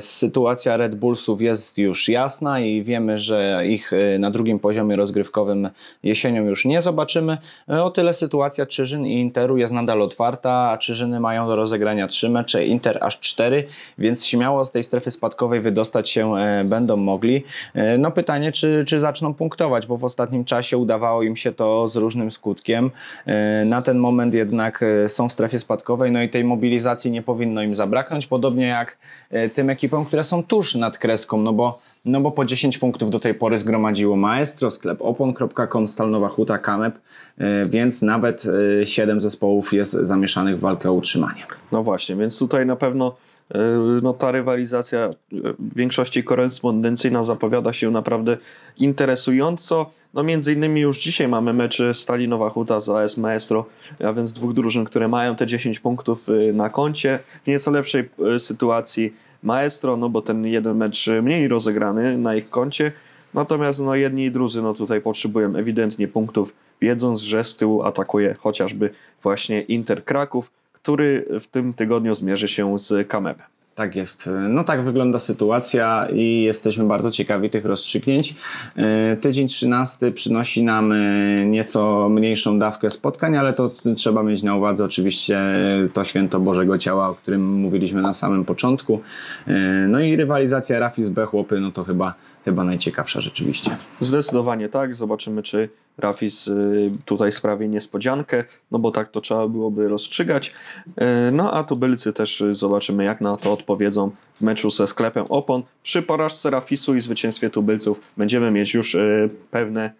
sytuacja 0.00 0.76
Red 0.76 0.94
Bullsów 0.94 1.40
jest 1.40 1.78
już 1.78 2.08
jasna 2.08 2.60
i 2.60 2.82
wiemy, 2.82 3.18
że 3.18 3.62
ich 3.66 3.90
na 4.18 4.30
drugim 4.30 4.58
poziomie 4.58 4.96
rozgrywkowym 4.96 5.70
jesienią 6.02 6.44
już 6.44 6.64
nie 6.64 6.80
zobaczymy. 6.80 7.38
O 7.66 7.90
tyle 7.90 8.14
sytuacja 8.14 8.66
Czyżyn 8.66 9.06
i 9.06 9.20
Interu 9.20 9.56
jest 9.56 9.72
nadal 9.72 10.02
otwarta, 10.02 10.70
a 10.70 10.78
Czyżyny 10.78 11.20
mają 11.20 11.46
do 11.46 11.56
rozegrania 11.56 12.06
trzy 12.06 12.28
mecze, 12.28 12.66
Inter 12.66 12.98
aż 13.00 13.20
cztery, 13.20 13.64
więc 13.98 14.26
śmiało 14.26 14.64
z 14.64 14.70
tej 14.70 14.83
strefy 14.84 15.10
spadkowej 15.10 15.60
wydostać 15.60 16.10
się 16.10 16.36
e, 16.36 16.64
będą 16.64 16.96
mogli. 16.96 17.44
E, 17.74 17.98
no 17.98 18.10
pytanie, 18.10 18.52
czy, 18.52 18.84
czy 18.88 19.00
zaczną 19.00 19.34
punktować, 19.34 19.86
bo 19.86 19.96
w 19.96 20.04
ostatnim 20.04 20.44
czasie 20.44 20.78
udawało 20.78 21.22
im 21.22 21.36
się 21.36 21.52
to 21.52 21.88
z 21.88 21.96
różnym 21.96 22.30
skutkiem. 22.30 22.90
E, 23.26 23.64
na 23.64 23.82
ten 23.82 23.98
moment 23.98 24.34
jednak 24.34 24.84
są 25.06 25.28
w 25.28 25.32
strefie 25.32 25.58
spadkowej, 25.58 26.12
no 26.12 26.22
i 26.22 26.28
tej 26.28 26.44
mobilizacji 26.44 27.10
nie 27.10 27.22
powinno 27.22 27.62
im 27.62 27.74
zabraknąć, 27.74 28.26
podobnie 28.26 28.66
jak 28.66 28.98
tym 29.54 29.70
ekipom, 29.70 30.04
które 30.04 30.24
są 30.24 30.42
tuż 30.42 30.74
nad 30.74 30.98
kreską, 30.98 31.42
no 31.42 31.52
bo 31.52 31.78
no 32.04 32.20
bo 32.20 32.30
po 32.30 32.44
10 32.44 32.78
punktów 32.78 33.10
do 33.10 33.20
tej 33.20 33.34
pory 33.34 33.58
zgromadziło 33.58 34.16
Maestro, 34.16 34.70
sklep 34.70 35.02
opon.com, 35.02 35.88
Stalnowa 35.88 36.28
Huta, 36.28 36.58
Kamep, 36.58 36.98
więc 37.66 38.02
nawet 38.02 38.44
7 38.84 39.20
zespołów 39.20 39.72
jest 39.72 39.92
zamieszanych 39.92 40.56
w 40.56 40.60
walkę 40.60 40.90
o 40.90 40.92
utrzymanie. 40.92 41.46
No 41.72 41.82
właśnie, 41.82 42.16
więc 42.16 42.38
tutaj 42.38 42.66
na 42.66 42.76
pewno 42.76 43.16
no 44.02 44.12
ta 44.12 44.30
rywalizacja 44.30 44.98
e, 44.98 45.12
w 45.58 45.76
większości 45.76 46.24
korespondencyjna 46.24 47.24
zapowiada 47.24 47.72
się 47.72 47.90
naprawdę 47.90 48.36
interesująco. 48.78 49.90
No 50.14 50.22
między 50.22 50.52
innymi 50.52 50.80
już 50.80 50.98
dzisiaj 50.98 51.28
mamy 51.28 51.52
mecz 51.52 51.82
Stalinowa 51.92 52.50
Huta 52.50 52.80
z 52.80 52.88
AS 52.88 53.16
Maestro, 53.16 53.66
a 54.04 54.12
więc 54.12 54.32
dwóch 54.32 54.52
drużyn, 54.52 54.84
które 54.84 55.08
mają 55.08 55.36
te 55.36 55.46
10 55.46 55.78
punktów 55.78 56.28
e, 56.28 56.52
na 56.52 56.70
koncie. 56.70 57.18
W 57.44 57.46
nieco 57.46 57.70
lepszej 57.70 58.08
sytuacji 58.38 59.14
Maestro, 59.42 59.96
no 59.96 60.08
bo 60.08 60.22
ten 60.22 60.46
jeden 60.46 60.76
mecz 60.76 61.06
mniej 61.22 61.48
rozegrany 61.48 62.18
na 62.18 62.34
ich 62.34 62.50
koncie. 62.50 62.92
Natomiast 63.34 63.80
no 63.80 63.94
jedni 63.94 64.24
i 64.24 64.30
drudzy 64.30 64.62
no 64.62 64.74
tutaj 64.74 65.00
potrzebują 65.00 65.56
ewidentnie 65.56 66.08
punktów, 66.08 66.54
wiedząc, 66.80 67.20
że 67.20 67.44
z 67.44 67.56
tyłu 67.56 67.82
atakuje 67.82 68.34
chociażby 68.34 68.90
właśnie 69.22 69.60
Inter 69.62 70.04
Kraków 70.04 70.50
który 70.84 71.26
w 71.40 71.46
tym 71.46 71.74
tygodniu 71.74 72.14
zmierzy 72.14 72.48
się 72.48 72.78
z 72.78 73.08
Kamebem. 73.08 73.46
Tak 73.74 73.96
jest. 73.96 74.30
No 74.48 74.64
tak 74.64 74.84
wygląda 74.84 75.18
sytuacja 75.18 76.08
i 76.12 76.42
jesteśmy 76.42 76.84
bardzo 76.84 77.10
ciekawi 77.10 77.50
tych 77.50 77.64
rozstrzygnięć. 77.64 78.34
E, 78.76 79.16
tydzień 79.16 79.48
13 79.48 80.12
przynosi 80.12 80.62
nam 80.62 80.92
e, 80.92 80.96
nieco 81.46 82.08
mniejszą 82.08 82.58
dawkę 82.58 82.90
spotkań, 82.90 83.36
ale 83.36 83.52
to 83.52 83.70
trzeba 83.96 84.22
mieć 84.22 84.42
na 84.42 84.56
uwadze 84.56 84.84
oczywiście 84.84 85.38
e, 85.38 85.88
to 85.92 86.04
święto 86.04 86.40
Bożego 86.40 86.78
Ciała, 86.78 87.08
o 87.08 87.14
którym 87.14 87.54
mówiliśmy 87.54 88.02
na 88.02 88.12
samym 88.12 88.44
początku. 88.44 89.00
No 89.88 90.00
i 90.00 90.16
rywalizacja 90.16 90.78
Rafis 90.78 91.08
B 91.08 91.26
chłopy, 91.26 91.60
no 91.60 91.72
to 91.72 91.84
chyba, 91.84 92.14
chyba 92.44 92.64
najciekawsza 92.64 93.20
rzeczywiście. 93.20 93.76
Zdecydowanie 94.00 94.68
tak. 94.68 94.94
Zobaczymy, 94.94 95.42
czy 95.42 95.68
Rafis 95.98 96.48
y, 96.48 96.90
tutaj 97.04 97.32
sprawi 97.32 97.68
niespodziankę, 97.68 98.44
no 98.70 98.78
bo 98.78 98.90
tak 98.90 99.10
to 99.10 99.20
trzeba 99.20 99.48
byłoby 99.48 99.88
rozstrzygać. 99.88 100.52
Y, 100.88 101.32
no 101.32 101.52
a 101.52 101.64
tubylcy 101.64 102.12
też 102.12 102.40
y, 102.40 102.54
zobaczymy, 102.54 103.04
jak 103.04 103.20
na 103.20 103.36
to 103.36 103.52
odpowiedzą 103.52 104.10
w 104.34 104.40
meczu 104.40 104.70
ze 104.70 104.86
sklepem 104.86 105.24
Opon. 105.28 105.62
Przy 105.82 106.02
porażce 106.02 106.50
Rafisu 106.50 106.94
i 106.94 107.00
zwycięstwie 107.00 107.50
tubylców 107.50 108.00
będziemy 108.16 108.50
mieć 108.50 108.74
już 108.74 108.96
pewne 109.50 109.92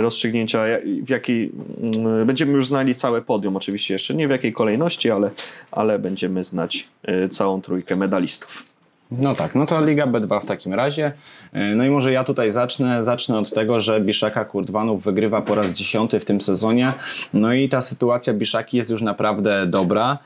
rozstrzygnięcia, 0.00 0.64
w 1.02 1.08
jakiej 1.08 1.52
mm, 1.80 2.26
będziemy 2.26 2.52
już 2.52 2.66
znali 2.66 2.94
całe 2.94 3.22
podium, 3.22 3.56
oczywiście 3.56 3.94
jeszcze 3.94 4.14
nie 4.14 4.28
w 4.28 4.30
jakiej 4.30 4.52
kolejności, 4.52 5.10
ale, 5.10 5.30
ale 5.70 5.98
będziemy 5.98 6.44
znać 6.44 6.88
całą 7.30 7.62
trójkę 7.62 7.96
medalistów. 7.96 8.69
No 9.10 9.34
tak, 9.34 9.54
no 9.54 9.66
to 9.66 9.84
Liga 9.84 10.06
B2 10.06 10.40
w 10.40 10.44
takim 10.44 10.74
razie. 10.74 11.12
No 11.76 11.84
i 11.84 11.90
może 11.90 12.12
ja 12.12 12.24
tutaj 12.24 12.50
zacznę. 12.50 13.02
Zacznę 13.02 13.38
od 13.38 13.54
tego, 13.54 13.80
że 13.80 14.00
Biszaka 14.00 14.44
Kurdwanów 14.44 15.04
wygrywa 15.04 15.42
po 15.42 15.54
raz 15.54 15.72
dziesiąty 15.72 16.20
w 16.20 16.24
tym 16.24 16.40
sezonie. 16.40 16.92
No 17.34 17.52
i 17.52 17.68
ta 17.68 17.80
sytuacja 17.80 18.34
Biszaki 18.34 18.76
jest 18.76 18.90
już 18.90 19.02
naprawdę 19.02 19.66
dobra. 19.66 20.18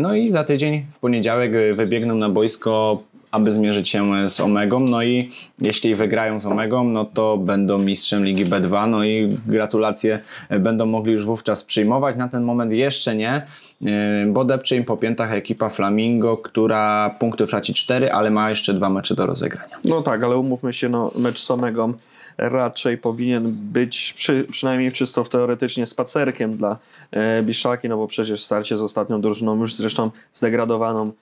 No 0.00 0.14
i 0.14 0.28
za 0.28 0.44
tydzień 0.44 0.86
w 0.92 0.98
poniedziałek 0.98 1.52
wybiegną 1.76 2.14
na 2.14 2.28
boisko 2.28 3.02
aby 3.34 3.52
zmierzyć 3.52 3.88
się 3.88 4.28
z 4.28 4.40
Omegą. 4.40 4.80
No 4.80 5.02
i 5.02 5.30
jeśli 5.60 5.94
wygrają 5.94 6.38
z 6.38 6.46
Omegą, 6.46 6.84
no 6.84 7.04
to 7.04 7.36
będą 7.36 7.78
mistrzem 7.78 8.24
Ligi 8.24 8.46
B2. 8.46 8.88
No 8.88 9.04
i 9.04 9.38
gratulacje 9.46 10.18
będą 10.50 10.86
mogli 10.86 11.12
już 11.12 11.24
wówczas 11.24 11.64
przyjmować. 11.64 12.16
Na 12.16 12.28
ten 12.28 12.42
moment 12.42 12.72
jeszcze 12.72 13.16
nie, 13.16 13.32
e, 13.32 14.26
bo 14.26 14.44
depcze 14.44 14.76
im 14.76 14.84
po 14.84 14.96
piętach 14.96 15.32
ekipa 15.32 15.68
Flamingo, 15.68 16.36
która 16.36 17.10
punktów 17.18 17.50
traci 17.50 17.74
4, 17.74 18.12
ale 18.12 18.30
ma 18.30 18.48
jeszcze 18.48 18.74
dwa 18.74 18.90
mecze 18.90 19.14
do 19.14 19.26
rozegrania. 19.26 19.76
No 19.84 20.02
tak, 20.02 20.22
ale 20.22 20.36
umówmy 20.36 20.72
się, 20.72 20.88
no, 20.88 21.10
mecz 21.18 21.42
z 21.42 21.50
Omegą 21.50 21.92
raczej 22.38 22.98
powinien 22.98 23.52
być 23.52 24.12
przy, 24.16 24.46
przynajmniej 24.50 24.92
czysto 24.92 25.24
teoretycznie 25.24 25.86
spacerkiem 25.86 26.56
dla 26.56 26.78
e, 27.10 27.42
Biszaki, 27.42 27.88
no 27.88 27.96
bo 27.96 28.08
przecież 28.08 28.42
starcie 28.42 28.78
z 28.78 28.82
ostatnią 28.82 29.20
drużyną 29.20 29.60
już 29.60 29.74
zresztą 29.74 30.10
zdegradowaną 30.32 31.12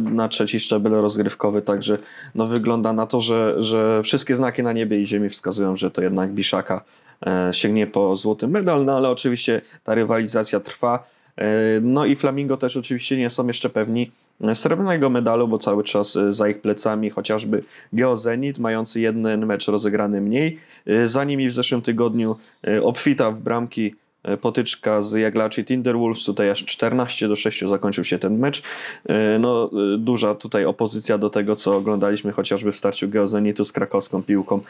na 0.00 0.28
trzeci 0.28 0.60
szczebel 0.60 0.92
rozgrywkowy, 0.92 1.62
także 1.62 1.98
no 2.34 2.46
wygląda 2.46 2.92
na 2.92 3.06
to, 3.06 3.20
że, 3.20 3.62
że 3.62 4.02
wszystkie 4.02 4.34
znaki 4.34 4.62
na 4.62 4.72
niebie 4.72 5.00
i 5.00 5.06
ziemi 5.06 5.28
wskazują, 5.28 5.76
że 5.76 5.90
to 5.90 6.02
jednak 6.02 6.32
Biszaka 6.32 6.84
e, 7.26 7.50
sięgnie 7.54 7.86
po 7.86 8.16
złoty 8.16 8.48
medal, 8.48 8.84
no 8.84 8.96
ale 8.96 9.10
oczywiście 9.10 9.60
ta 9.84 9.94
rywalizacja 9.94 10.60
trwa. 10.60 11.06
E, 11.36 11.46
no 11.82 12.04
i 12.04 12.16
Flamingo 12.16 12.56
też 12.56 12.76
oczywiście 12.76 13.16
nie 13.16 13.30
są 13.30 13.46
jeszcze 13.46 13.70
pewni 13.70 14.10
srebrnego 14.54 15.10
medalu, 15.10 15.48
bo 15.48 15.58
cały 15.58 15.84
czas 15.84 16.18
za 16.30 16.48
ich 16.48 16.60
plecami 16.60 17.10
chociażby 17.10 17.62
Geozenit, 17.92 18.58
mający 18.58 19.00
jeden 19.00 19.46
mecz 19.46 19.68
rozegrany 19.68 20.20
mniej. 20.20 20.58
Za 21.04 21.24
nimi 21.24 21.48
w 21.48 21.52
zeszłym 21.52 21.82
tygodniu 21.82 22.36
obfita 22.82 23.30
w 23.30 23.40
bramki 23.40 23.94
E, 23.94 24.09
potyczka 24.40 25.02
z 25.02 25.12
Jaglaczy 25.12 25.64
Tinderwolves, 25.64 26.24
tutaj 26.24 26.50
aż 26.50 26.64
14 26.64 27.28
do 27.28 27.36
6 27.36 27.64
zakończył 27.68 28.04
się 28.04 28.18
ten 28.18 28.38
mecz. 28.38 28.62
E, 29.06 29.38
no, 29.38 29.70
e, 29.94 29.98
duża 29.98 30.34
tutaj 30.34 30.64
opozycja 30.64 31.18
do 31.18 31.30
tego, 31.30 31.56
co 31.56 31.76
oglądaliśmy 31.76 32.32
chociażby 32.32 32.72
w 32.72 32.76
starciu 32.76 33.08
Geozenitu 33.08 33.64
z 33.64 33.72
krakowską 33.72 34.22
piłką, 34.22 34.60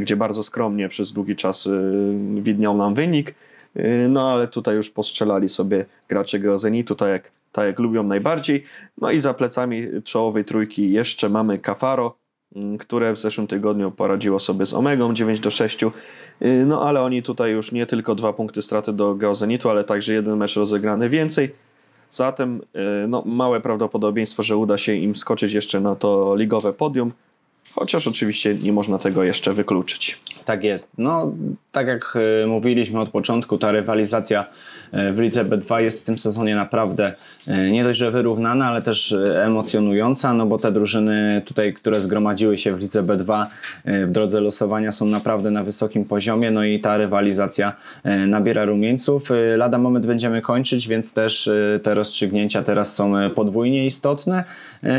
gdzie 0.00 0.16
bardzo 0.16 0.42
skromnie 0.42 0.88
przez 0.88 1.12
długi 1.12 1.36
czas 1.36 1.68
widniał 2.34 2.76
nam 2.76 2.94
wynik. 2.94 3.34
No 4.08 4.30
ale 4.30 4.48
tutaj 4.48 4.76
już 4.76 4.90
postrzelali 4.90 5.48
sobie 5.48 5.84
gracze 6.08 6.38
Geozenitu, 6.38 6.94
tak 6.94 7.08
jak, 7.08 7.30
tak 7.52 7.66
jak 7.66 7.78
lubią 7.78 8.02
najbardziej. 8.02 8.64
No 9.00 9.10
i 9.10 9.20
za 9.20 9.34
plecami 9.34 9.86
czołowej 10.04 10.44
trójki 10.44 10.92
jeszcze 10.92 11.28
mamy 11.28 11.58
Kafaro, 11.58 12.16
Mm, 12.56 12.78
które 12.78 13.12
w 13.12 13.18
zeszłym 13.18 13.46
tygodniu 13.46 13.90
poradziło 13.90 14.38
sobie 14.38 14.66
z 14.66 14.74
Omegą 14.74 15.14
9 15.14 15.40
do 15.40 15.50
6. 15.50 15.78
Y, 16.42 16.64
no 16.66 16.82
ale 16.82 17.02
oni 17.02 17.22
tutaj 17.22 17.52
już 17.52 17.72
nie 17.72 17.86
tylko 17.86 18.14
dwa 18.14 18.32
punkty 18.32 18.62
straty 18.62 18.92
do 18.92 19.14
Geozenitu, 19.14 19.70
ale 19.70 19.84
także 19.84 20.12
jeden 20.12 20.36
mecz 20.36 20.56
rozegrany 20.56 21.08
więcej. 21.08 21.54
Zatem 22.10 22.60
y, 23.04 23.08
no, 23.08 23.22
małe 23.26 23.60
prawdopodobieństwo, 23.60 24.42
że 24.42 24.56
uda 24.56 24.78
się 24.78 24.94
im 24.94 25.16
skoczyć 25.16 25.52
jeszcze 25.52 25.80
na 25.80 25.94
to 25.94 26.36
ligowe 26.36 26.72
podium 26.72 27.12
chociaż 27.74 28.08
oczywiście 28.08 28.54
nie 28.54 28.72
można 28.72 28.98
tego 28.98 29.24
jeszcze 29.24 29.52
wykluczyć. 29.52 30.18
Tak 30.46 30.64
jest. 30.64 30.90
No, 30.98 31.32
tak 31.72 31.86
jak 31.86 32.18
e, 32.42 32.46
mówiliśmy 32.46 33.00
od 33.00 33.08
początku, 33.08 33.58
ta 33.58 33.72
rywalizacja 33.72 34.44
e, 34.92 35.12
w 35.12 35.18
Lidze 35.18 35.44
B2 35.44 35.78
jest 35.78 36.00
w 36.00 36.04
tym 36.04 36.18
sezonie 36.18 36.54
naprawdę 36.54 37.14
e, 37.46 37.70
nie 37.70 37.84
dość, 37.84 37.98
że 37.98 38.10
wyrównana, 38.10 38.66
ale 38.66 38.82
też 38.82 39.14
emocjonująca, 39.44 40.34
no 40.34 40.46
bo 40.46 40.58
te 40.58 40.72
drużyny 40.72 41.42
tutaj, 41.44 41.72
które 41.72 42.00
zgromadziły 42.00 42.58
się 42.58 42.76
w 42.76 42.80
Lidze 42.80 43.02
B2 43.02 43.46
w 43.84 44.10
drodze 44.10 44.40
losowania 44.40 44.92
są 44.92 45.06
naprawdę 45.06 45.50
na 45.50 45.64
wysokim 45.64 46.04
poziomie, 46.04 46.50
no 46.50 46.64
i 46.64 46.80
ta 46.80 46.96
rywalizacja 46.96 47.72
nabiera 48.26 48.64
rumieńców. 48.64 49.28
Lada 49.56 49.78
moment 49.78 50.06
będziemy 50.06 50.42
kończyć, 50.42 50.88
więc 50.88 51.12
też 51.12 51.50
te 51.82 51.94
rozstrzygnięcia 51.94 52.62
teraz 52.62 52.94
są 52.94 53.12
podwójnie 53.34 53.86
istotne. 53.86 54.44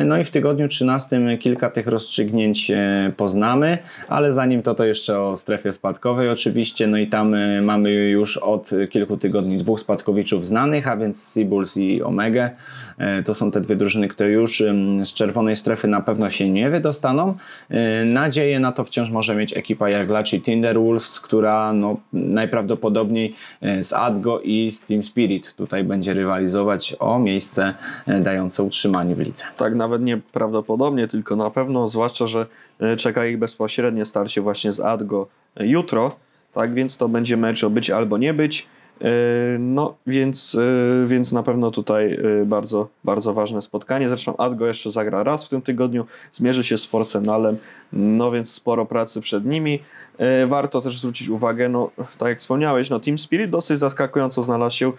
No 0.06 0.18
i 0.18 0.24
w 0.24 0.30
tygodniu 0.30 0.68
13 0.68 1.38
kilka 1.38 1.70
tych 1.70 1.88
rozstrzygnięć 1.88 2.72
poznamy, 3.18 3.78
ale 4.08 4.34
zanim 4.34 4.62
to, 4.62 4.76
to 4.76 4.86
jeszcze 4.86 5.20
o 5.20 5.37
strefie 5.38 5.74
spadkowej 5.74 6.30
oczywiście, 6.30 6.88
no 6.88 6.98
i 6.98 7.08
tam 7.08 7.34
e, 7.34 7.62
mamy 7.62 7.92
już 7.92 8.38
od 8.38 8.70
kilku 8.90 9.18
tygodni 9.18 9.58
dwóch 9.58 9.80
spadkowiczów 9.80 10.46
znanych, 10.46 10.88
a 10.88 10.98
więc 10.98 11.24
Seabulls 11.24 11.78
i 11.78 12.04
Omega. 12.04 12.50
E, 12.98 13.24
to 13.24 13.34
są 13.34 13.52
te 13.52 13.62
dwie 13.62 13.76
drużyny, 13.76 14.08
które 14.08 14.30
już 14.30 14.64
z 15.04 15.14
czerwonej 15.14 15.56
strefy 15.56 15.88
na 15.88 16.02
pewno 16.02 16.30
się 16.30 16.50
nie 16.50 16.70
wydostaną. 16.70 17.36
E, 17.70 18.06
nadzieję 18.06 18.60
na 18.60 18.72
to 18.72 18.84
wciąż 18.84 19.10
może 19.10 19.36
mieć 19.36 19.58
ekipa 19.58 19.90
Jaglaczy 19.90 20.42
Wolves, 20.76 21.20
która 21.20 21.74
no, 21.74 21.98
najprawdopodobniej 22.14 23.34
z 23.82 23.94
Adgo 23.94 24.40
i 24.40 24.72
z 24.72 24.86
Team 24.86 25.04
Spirit 25.04 25.56
tutaj 25.56 25.84
będzie 25.84 26.14
rywalizować 26.14 26.96
o 27.00 27.20
miejsce 27.20 27.74
dające 28.22 28.64
utrzymanie 28.64 29.16
w 29.16 29.20
lidze. 29.20 29.44
Tak, 29.58 29.76
nawet 29.76 30.02
nie 30.02 30.18
prawdopodobnie, 30.18 31.08
tylko 31.08 31.36
na 31.36 31.50
pewno, 31.50 31.90
zwłaszcza, 31.90 32.28
że 32.28 32.46
E, 32.46 32.67
czeka 32.98 33.26
ich 33.26 33.38
bezpośrednie 33.38 34.06
starcie 34.06 34.42
właśnie 34.42 34.72
z 34.72 34.80
Adgo 34.80 35.28
jutro, 35.60 36.16
tak 36.54 36.74
więc 36.74 36.98
to 36.98 37.10
będzie 37.10 37.38
mecz 37.38 37.64
o 37.64 37.70
być 37.70 37.90
albo 37.90 38.18
nie 38.18 38.34
być. 38.34 38.68
E, 39.02 39.10
no, 39.60 39.96
więc, 40.08 40.56
e, 40.56 41.08
więc 41.08 41.32
na 41.32 41.44
pewno 41.44 41.72
tutaj 41.72 42.20
bardzo, 42.46 42.88
bardzo 43.04 43.34
ważne 43.34 43.62
spotkanie. 43.62 44.10
Zresztą 44.10 44.38
Adgo 44.38 44.68
jeszcze 44.68 44.92
zagra 44.92 45.24
raz 45.24 45.46
w 45.46 45.50
tym 45.50 45.62
tygodniu, 45.62 46.06
zmierzy 46.32 46.64
się 46.64 46.78
z 46.78 46.86
Forsenalem, 46.86 47.58
no 47.94 48.32
więc 48.32 48.52
sporo 48.52 48.86
pracy 48.86 49.22
przed 49.22 49.46
nimi. 49.46 49.80
Warto 50.48 50.82
też 50.82 51.00
zwrócić 51.00 51.30
uwagę, 51.30 51.70
no 51.70 51.92
tak 52.18 52.30
jak 52.30 52.40
wspomniałeś, 52.40 52.90
no 52.90 53.00
Team 53.00 53.18
Spirit 53.18 53.50
dosyć 53.50 53.80
zaskakująco 53.80 54.42
znalazł 54.42 54.78
się 54.78 54.92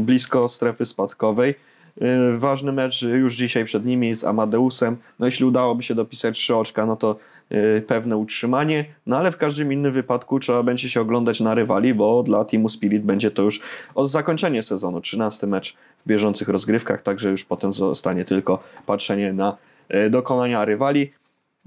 blisko 0.00 0.48
strefy 0.48 0.86
spadkowej. 0.86 1.54
Y, 2.02 2.38
ważny 2.38 2.72
mecz 2.72 3.02
już 3.02 3.36
dzisiaj 3.36 3.64
przed 3.64 3.84
nimi 3.84 4.14
z 4.14 4.24
Amadeusem. 4.24 4.96
No 5.18 5.26
jeśli 5.26 5.44
udałoby 5.44 5.82
się 5.82 5.94
dopisać 5.94 6.38
trzy 6.38 6.56
oczka, 6.56 6.86
no 6.86 6.96
to 6.96 7.16
y, 7.52 7.82
pewne 7.86 8.16
utrzymanie, 8.16 8.84
no 9.06 9.16
ale 9.16 9.32
w 9.32 9.36
każdym 9.36 9.72
innym 9.72 9.92
wypadku 9.92 10.40
trzeba 10.40 10.62
będzie 10.62 10.90
się 10.90 11.00
oglądać 11.00 11.40
na 11.40 11.54
rywali, 11.54 11.94
bo 11.94 12.22
dla 12.22 12.44
Teamu 12.44 12.68
Spirit 12.68 13.02
będzie 13.02 13.30
to 13.30 13.42
już 13.42 13.60
od 13.94 14.10
zakończenia 14.10 14.62
sezonu, 14.62 15.00
13 15.00 15.46
mecz 15.46 15.76
w 16.04 16.08
bieżących 16.08 16.48
rozgrywkach, 16.48 17.02
także 17.02 17.30
już 17.30 17.44
potem 17.44 17.72
zostanie 17.72 18.24
tylko 18.24 18.62
patrzenie 18.86 19.32
na 19.32 19.56
y, 19.94 20.10
dokonania 20.10 20.64
rywali. 20.64 21.12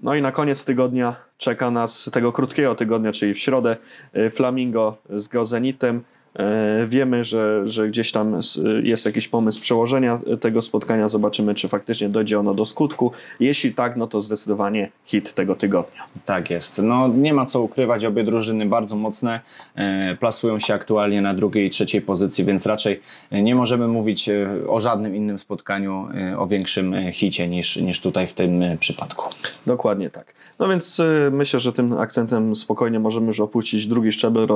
No 0.04 0.16
i 0.16 0.22
na 0.22 0.32
koniec 0.32 0.66
tygodnia 0.66 1.16
czeka 1.38 1.72
nas, 1.72 2.10
tego 2.14 2.32
krótkiego 2.32 2.76
tygodnia, 2.76 3.12
czyli 3.12 3.34
w 3.34 3.40
środę, 3.40 3.78
Flamingo 4.32 4.98
z 5.10 5.28
Gozenitem. 5.28 6.04
E, 6.38 6.88
wiemy, 6.88 7.24
że, 7.24 7.70
że 7.70 7.88
gdzieś 7.88 8.12
tam 8.12 8.40
jest 8.84 9.06
jakiś 9.06 9.28
pomysł 9.28 9.62
przełożenia 9.62 10.20
tego 10.40 10.62
spotkania. 10.62 11.08
Zobaczymy, 11.08 11.56
czy 11.56 11.68
faktycznie 11.68 12.10
dojdzie 12.10 12.40
ono 12.40 12.54
do 12.54 12.66
skutku. 12.66 13.12
Jeśli 13.40 13.74
tak, 13.74 13.98
no 13.98 14.08
to 14.08 14.22
zdecydowanie 14.22 14.90
hit 15.06 15.34
tego 15.34 15.56
tygodnia. 15.56 16.04
Tak 16.26 16.50
jest. 16.50 16.82
No 16.84 17.08
nie 17.08 17.34
ma 17.34 17.46
co 17.46 17.62
ukrywać, 17.62 18.06
obie 18.06 18.24
drużyny 18.24 18.66
bardzo 18.66 18.96
mocne 18.96 19.40
e, 19.76 20.16
plasują 20.16 20.60
się 20.60 20.74
aktualnie 20.74 21.22
na 21.22 21.34
drugiej 21.34 21.68
i 21.68 21.70
trzeciej 21.70 22.02
pozycji, 22.02 22.46
więc 22.46 22.66
raczej 22.66 23.02
nie 23.32 23.56
możemy 23.56 23.88
mówić 23.88 24.30
e, 24.30 24.48
o 24.68 24.80
żadnym 24.80 25.16
innym 25.16 25.38
spotkaniu 25.38 26.08
o 26.38 26.48
większym 26.48 26.96
hicie 27.12 27.48
niż, 27.48 27.78
niż 27.78 28.02
tutaj 28.02 28.28
w 28.28 28.34
tym 28.34 28.64
przypadku. 28.80 29.30
Dokładnie 29.66 30.10
tak. 30.10 30.34
No 30.60 30.68
więc 30.68 31.02
myślę, 31.32 31.60
że 31.60 31.74
tym 31.74 31.94
akcentem 31.94 32.56
spokojnie 32.56 33.00
możemy 33.00 33.28
już 33.28 33.40
opuścić 33.40 33.88
drugi 33.88 34.12
szczebel 34.12 34.48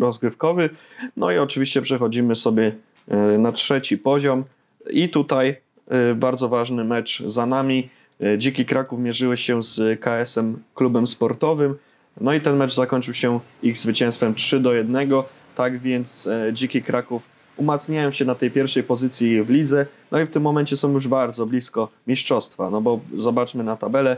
rozgrywkowy. 0.00 0.70
No 1.16 1.27
no 1.28 1.32
i 1.32 1.38
oczywiście 1.38 1.82
przechodzimy 1.82 2.36
sobie 2.36 2.72
e, 3.08 3.16
na 3.16 3.52
trzeci 3.52 3.98
poziom 3.98 4.44
i 4.90 5.08
tutaj 5.08 5.56
e, 5.88 6.14
bardzo 6.14 6.48
ważny 6.48 6.84
mecz 6.84 7.22
za 7.22 7.46
nami. 7.46 7.88
E, 8.20 8.38
Dziki 8.38 8.64
Kraków 8.64 9.00
mierzyły 9.00 9.36
się 9.36 9.62
z 9.62 10.00
KS-em 10.00 10.62
klubem 10.74 11.06
sportowym. 11.06 11.74
No 12.20 12.34
i 12.34 12.40
ten 12.40 12.56
mecz 12.56 12.74
zakończył 12.74 13.14
się 13.14 13.40
ich 13.62 13.78
zwycięstwem 13.78 14.34
3 14.34 14.60
do 14.60 14.72
1. 14.74 15.10
Tak 15.54 15.78
więc 15.78 16.28
Dziki 16.52 16.82
Kraków 16.82 17.28
umacniają 17.56 18.12
się 18.12 18.24
na 18.24 18.34
tej 18.34 18.50
pierwszej 18.50 18.82
pozycji 18.82 19.42
w 19.42 19.50
lidze. 19.50 19.86
No 20.10 20.20
i 20.20 20.24
w 20.24 20.30
tym 20.30 20.42
momencie 20.42 20.76
są 20.76 20.92
już 20.92 21.08
bardzo 21.08 21.46
blisko 21.46 21.88
mistrzostwa. 22.06 22.70
No 22.70 22.80
bo 22.80 23.00
zobaczmy 23.16 23.64
na 23.64 23.76
tabelę. 23.76 24.16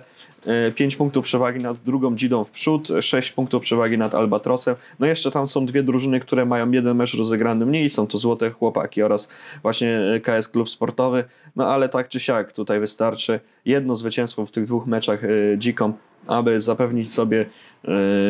5 0.75 0.95
e, 0.95 0.97
punktów 0.97 1.25
przewagi 1.25 1.61
nad 1.61 1.77
drugą 1.79 2.17
Dzidą 2.17 2.45
w 2.45 2.51
przód, 2.51 2.89
6 3.01 3.33
punktów 3.33 3.63
przewagi 3.63 3.99
nad 3.99 4.15
Albatrosem. 4.15 4.77
No 4.99 5.07
jeszcze 5.07 5.31
tam 5.31 5.47
są 5.47 5.67
dwie 5.67 5.83
drużyny, 5.83 6.21
które 6.21 6.47
mają 6.47 6.71
jeden 6.71 6.97
mecz 6.97 7.15
rozegrany 7.15 7.67
mniej, 7.67 7.91
są 7.91 8.07
to 8.07 8.19
Złote 8.19 8.51
Chłopaki 8.51 9.03
oraz 9.03 9.33
właśnie 9.63 10.01
e, 10.01 10.21
KS 10.21 10.49
Klub 10.49 10.71
Sportowy. 10.71 11.25
No 11.57 11.67
ale 11.67 11.89
tak 11.89 12.09
czy 12.09 12.21
siak 12.21 12.53
tutaj 12.53 12.81
wystarczy 12.81 13.41
jedno 13.65 13.97
zwycięstwo 13.97 14.47
w 14.47 14.51
tych 14.51 14.65
dwóch 14.67 14.87
meczach 14.87 15.25
e, 15.25 15.29
dzikom, 15.59 15.95
aby 16.27 16.61
zapewnić 16.61 17.13
sobie 17.13 17.47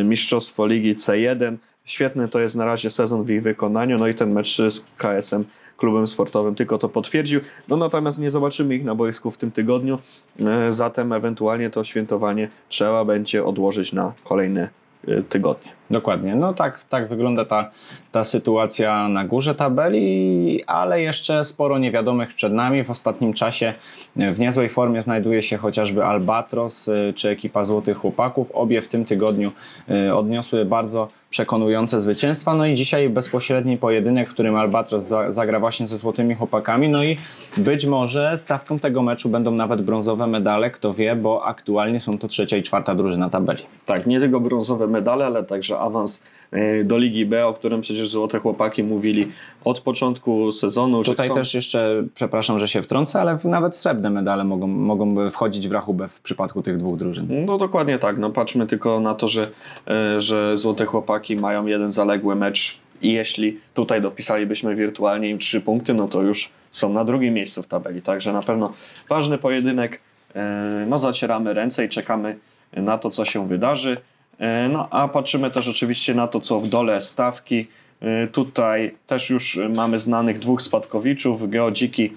mistrzostwo 0.05 0.67
Ligi 0.67 0.95
C1 0.95 1.57
świetny 1.85 2.29
to 2.29 2.41
jest 2.41 2.57
na 2.57 2.65
razie 2.65 2.91
sezon 2.91 3.25
w 3.25 3.31
ich 3.31 3.43
wykonaniu, 3.43 3.99
no 3.99 4.09
i 4.09 4.15
ten 4.15 4.33
mecz 4.33 4.57
z 4.57 4.87
KS-em 4.97 5.45
klubem 5.81 6.07
sportowym 6.07 6.55
tylko 6.55 6.79
to 6.79 6.89
potwierdził. 6.89 7.41
No 7.69 7.77
natomiast 7.77 8.21
nie 8.21 8.31
zobaczymy 8.31 8.75
ich 8.75 8.85
na 8.85 8.95
boisku 8.95 9.31
w 9.31 9.37
tym 9.37 9.51
tygodniu, 9.51 9.99
e, 10.41 10.73
zatem 10.73 11.13
ewentualnie 11.13 11.71
to 11.71 11.85
świętowanie 11.85 12.49
trzeba 12.69 13.05
będzie 13.05 13.45
odłożyć 13.45 13.93
na 13.93 14.13
kolejne 14.25 14.69
e, 15.09 15.23
tygodnie. 15.23 15.80
Dokładnie. 15.91 16.35
No 16.35 16.53
tak, 16.53 16.85
tak 16.85 17.09
wygląda 17.09 17.45
ta, 17.45 17.71
ta 18.13 18.25
sytuacja 18.25 19.09
na 19.09 19.25
górze 19.25 19.55
tabeli, 19.55 20.65
ale 20.67 21.03
jeszcze 21.03 21.45
sporo 21.45 21.79
niewiadomych 21.79 22.35
przed 22.35 22.53
nami. 22.53 22.85
W 22.85 22.91
ostatnim 22.91 23.33
czasie 23.33 23.75
w 24.17 24.41
niezłej 24.41 24.69
formie 24.69 25.03
znajduje 25.03 25.43
się 25.43 25.57
chociażby 25.57 26.05
Albatros 26.05 26.89
y, 26.89 27.13
czy 27.17 27.29
ekipa 27.29 27.65
Złotych 27.65 27.97
Chłopaków. 27.97 28.51
Obie 28.53 28.83
w 28.83 28.89
tym 28.89 29.05
tygodniu 29.05 29.53
y, 29.91 30.15
odniosły 30.15 30.65
bardzo 30.65 31.09
przekonujące 31.31 32.01
zwycięstwa. 32.01 32.55
No 32.55 32.67
i 32.67 32.75
dzisiaj 32.75 33.09
bezpośredni 33.09 33.77
pojedynek, 33.77 34.31
w 34.31 34.33
którym 34.33 34.57
Albatros 34.57 35.13
zagra 35.29 35.61
właśnie 35.61 35.87
ze 35.87 35.97
Złotymi 35.97 36.35
Chłopakami. 36.35 36.89
No 36.89 37.05
i 37.05 37.17
być 37.57 37.87
może 37.87 38.39
stawką 38.39 38.79
tego 38.79 39.03
meczu 39.03 39.29
będą 39.29 39.51
nawet 39.51 39.83
brązowe 39.83 40.27
medale, 40.27 40.71
kto 40.71 40.95
wie, 40.95 41.17
bo 41.17 41.45
aktualnie 41.45 42.01
są 42.01 42.19
to 42.19 42.29
trzecia 42.29 42.57
i 42.57 42.63
czwarta 42.63 42.95
drużyna 42.95 43.31
tabeli. 43.31 43.63
Tak, 43.87 44.07
nie 44.07 44.21
tylko 44.21 44.41
brązowe 44.41 44.87
medale, 44.87 45.27
ale 45.27 45.45
także 45.45 45.80
awans 45.81 46.25
e, 46.51 46.85
do 46.85 46.99
Ligi 46.99 47.27
B, 47.27 47.47
o 47.47 47.55
którym 47.55 47.81
przecież 47.81 48.09
Złote 48.09 48.39
Chłopaki 48.39 48.85
mówili 48.85 49.33
od 49.65 49.81
początku 49.81 50.53
sezonu. 50.53 51.05
Tutaj 51.05 51.27
chcą... 51.27 51.35
też 51.35 51.55
jeszcze, 51.55 52.05
przepraszam, 52.15 52.59
że 52.59 52.69
się 52.69 52.83
wtrącę, 52.83 53.21
ale 53.21 53.39
nawet 53.45 53.77
srebrne 53.77 54.11
medale 54.11 54.45
mogą, 54.45 54.67
mogą 54.67 55.31
wchodzić 55.31 55.69
w 55.69 55.73
rachubę 55.73 56.09
w 56.09 56.21
przypadku 56.21 56.63
tych 56.63 56.77
dwóch 56.77 56.99
drużyn. 56.99 57.27
No 57.47 57.59
dokładnie 57.59 57.99
tak. 57.99 58.19
No 58.19 58.31
patrzmy 58.31 58.67
tylko 58.67 59.01
na 59.01 59.15
to, 59.15 59.29
że, 59.29 59.51
e, 59.89 60.21
że 60.21 60.59
Złote 60.59 60.87
Chłopaki 60.87 61.37
mają 61.37 61.67
jeden 61.67 61.91
zaległy 61.91 62.37
mecz 62.37 62.79
i 63.03 63.13
jeśli 63.13 63.61
tutaj 63.75 64.01
dopisalibyśmy 64.01 64.77
wirtualnie 64.77 65.31
im 65.31 65.39
trzy 65.39 65.61
punkty, 65.61 65.95
no 65.95 66.09
to 66.09 66.23
już 66.23 66.53
są 66.71 66.93
na 66.93 67.05
drugim 67.05 67.35
miejscu 67.35 67.63
w 67.63 67.67
tabeli. 67.67 68.03
Także 68.03 68.33
na 68.33 68.43
pewno 68.43 68.73
ważny 69.09 69.39
pojedynek. 69.39 70.01
E, 70.35 70.87
no 70.89 70.99
zacieramy 70.99 71.55
ręce 71.55 71.85
i 71.85 71.89
czekamy 71.89 72.37
na 72.73 72.99
to, 72.99 73.11
co 73.11 73.25
się 73.25 73.49
wydarzy. 73.49 73.97
E, 74.41 74.69
no 74.69 74.89
a 74.91 75.09
patrzymy 75.09 75.51
też 75.51 75.69
oczywiście 75.69 76.15
na 76.15 76.29
to, 76.29 76.41
co 76.41 76.61
w 76.61 76.69
dole 76.69 77.01
stawki. 77.01 77.67
E, 78.01 78.27
tutaj 78.27 78.95
też 79.07 79.31
już 79.31 79.59
mamy 79.75 79.99
znanych 79.99 80.39
dwóch 80.39 80.63
spadkowiczów, 80.63 81.51
Geodziki 81.51 82.13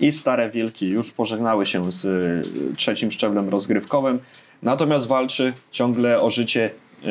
i 0.00 0.12
Stare 0.12 0.50
Wilki 0.50 0.88
już 0.88 1.12
pożegnały 1.12 1.66
się 1.66 1.92
z 1.92 2.04
e, 2.06 2.76
trzecim 2.76 3.12
szczeblem 3.12 3.48
rozgrywkowym. 3.48 4.18
Natomiast 4.62 5.06
walczy 5.06 5.52
ciągle 5.72 6.20
o 6.20 6.30
życie 6.30 6.70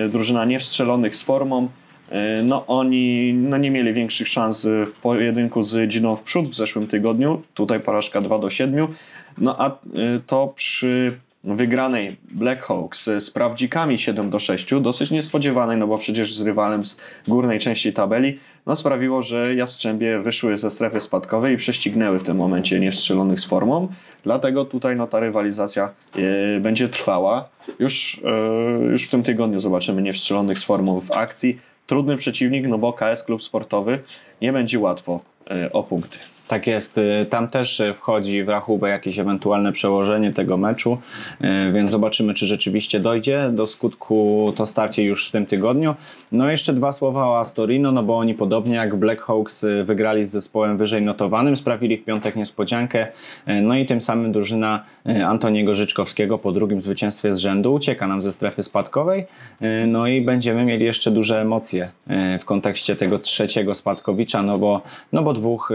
drużyna 0.10 0.46
niewstrzelonych 0.46 1.16
z 1.16 1.22
formą. 1.22 1.70
No 2.44 2.68
oni 2.68 3.34
no, 3.34 3.58
nie 3.58 3.72
mieli 3.72 3.94
większych 3.94 4.28
szans 4.28 4.66
w 4.66 4.92
pojedynku 5.02 5.64
z 5.64 5.90
Dziną 5.90 6.16
w 6.16 6.24
przód 6.24 6.50
w 6.50 6.56
zeszłym 6.56 6.88
tygodniu. 6.88 7.42
Tutaj 7.54 7.80
porażka 7.80 8.22
2 8.22 8.40
do 8.40 8.50
7. 8.50 8.88
No 9.38 9.56
a 9.62 9.78
to 10.28 10.54
przy 10.56 11.20
wygranej 11.46 12.16
Blackhawks 12.32 13.10
z 13.20 13.32
prawdzikami 13.32 14.00
7 14.00 14.30
do 14.30 14.40
6, 14.40 14.68
dosyć 14.82 15.12
niespodziewanej, 15.12 15.78
no 15.78 15.88
bo 15.88 15.98
przecież 15.98 16.36
z 16.36 16.46
rywalem 16.46 16.86
z 16.86 16.98
górnej 17.28 17.60
części 17.60 17.94
tabeli, 17.94 18.40
no 18.66 18.76
sprawiło, 18.76 19.24
że 19.24 19.56
Jastrzębie 19.56 20.20
wyszły 20.20 20.58
ze 20.58 20.72
strefy 20.72 21.02
spadkowej 21.02 21.54
i 21.54 21.58
prześcignęły 21.58 22.20
w 22.20 22.24
tym 22.24 22.38
momencie 22.38 22.80
niestrzelonych 22.80 23.40
z 23.40 23.46
formą. 23.46 23.88
Dlatego 24.24 24.66
tutaj 24.66 24.96
no, 24.96 25.08
ta 25.08 25.20
rywalizacja 25.20 25.90
e, 26.16 26.60
będzie 26.60 26.90
trwała. 26.90 27.50
Już, 27.80 28.22
e, 28.26 28.92
już 28.92 29.08
w 29.08 29.12
tym 29.12 29.24
tygodniu 29.24 29.60
zobaczymy 29.60 30.02
niestrzelonych 30.02 30.60
z 30.60 30.64
formą 30.64 31.02
w 31.02 31.12
akcji. 31.12 31.60
Trudny 31.88 32.18
przeciwnik, 32.18 32.68
no 32.68 32.78
bo 32.78 32.94
KS 32.94 33.24
Klub 33.24 33.44
Sportowy 33.44 34.00
nie 34.42 34.54
będzie 34.54 34.80
łatwo 34.80 35.20
e, 35.52 35.72
o 35.72 35.84
punkty. 35.84 36.18
Tak 36.48 36.68
jest, 36.68 36.98
y, 36.98 37.26
tam 37.30 37.48
też 37.48 37.80
y, 37.80 37.94
wchodzi 37.94 38.44
w 38.44 38.50
rachubę 38.50 38.90
jakieś 38.90 39.20
ewentualne 39.20 39.72
przełożenie 39.72 40.34
tego 40.34 40.58
meczu, 40.58 40.98
y, 41.42 41.72
więc 41.72 41.90
zobaczymy, 41.90 42.34
czy 42.34 42.48
rzeczywiście 42.48 43.00
dojdzie 43.00 43.50
do 43.52 43.68
skutku 43.68 44.54
to 44.56 44.66
starcie 44.66 45.04
już 45.04 45.30
w 45.30 45.32
tym 45.32 45.46
tygodniu. 45.46 45.96
No 46.32 46.52
jeszcze 46.52 46.74
dwa 46.74 46.92
słowa 46.92 47.28
o 47.28 47.40
Astorino, 47.40 47.92
no 47.92 48.04
bo 48.04 48.18
oni 48.18 48.34
podobnie 48.34 48.76
jak 48.76 48.96
Blackhawks 48.96 49.66
wygrali 49.84 50.26
z 50.26 50.30
zespołem 50.30 50.78
wyżej 50.78 51.02
notowanym, 51.02 51.56
sprawili 51.56 51.98
w 51.98 52.06
piątek 52.06 52.36
niespodziankę, 52.36 53.08
no 53.62 53.76
i 53.76 53.86
tym 53.86 54.02
samym 54.02 54.32
drużyna 54.32 54.84
Antoniego 55.26 55.76
Życzkowskiego 55.76 56.38
po 56.38 56.52
drugim 56.52 56.82
zwycięstwie 56.82 57.34
z 57.34 57.38
rzędu 57.38 57.74
ucieka 57.74 58.08
nam 58.08 58.24
ze 58.24 58.32
strefy 58.32 58.64
spadkowej, 58.64 59.26
no 59.88 60.08
i 60.08 60.22
będziemy 60.22 60.66
mieli 60.66 60.86
jeszcze 60.86 61.12
duże 61.12 61.42
emocje 61.42 61.92
w 62.40 62.46
kontekście 62.46 62.96
tego 62.96 63.20
trzeciego 63.20 63.74
spadkowicza, 63.74 64.44
no 64.44 64.58
bo, 64.60 64.82
no 65.14 65.24
bo 65.24 65.34
dwóch 65.34 65.72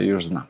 już 0.00 0.13
już 0.14 0.26
znamy. 0.26 0.46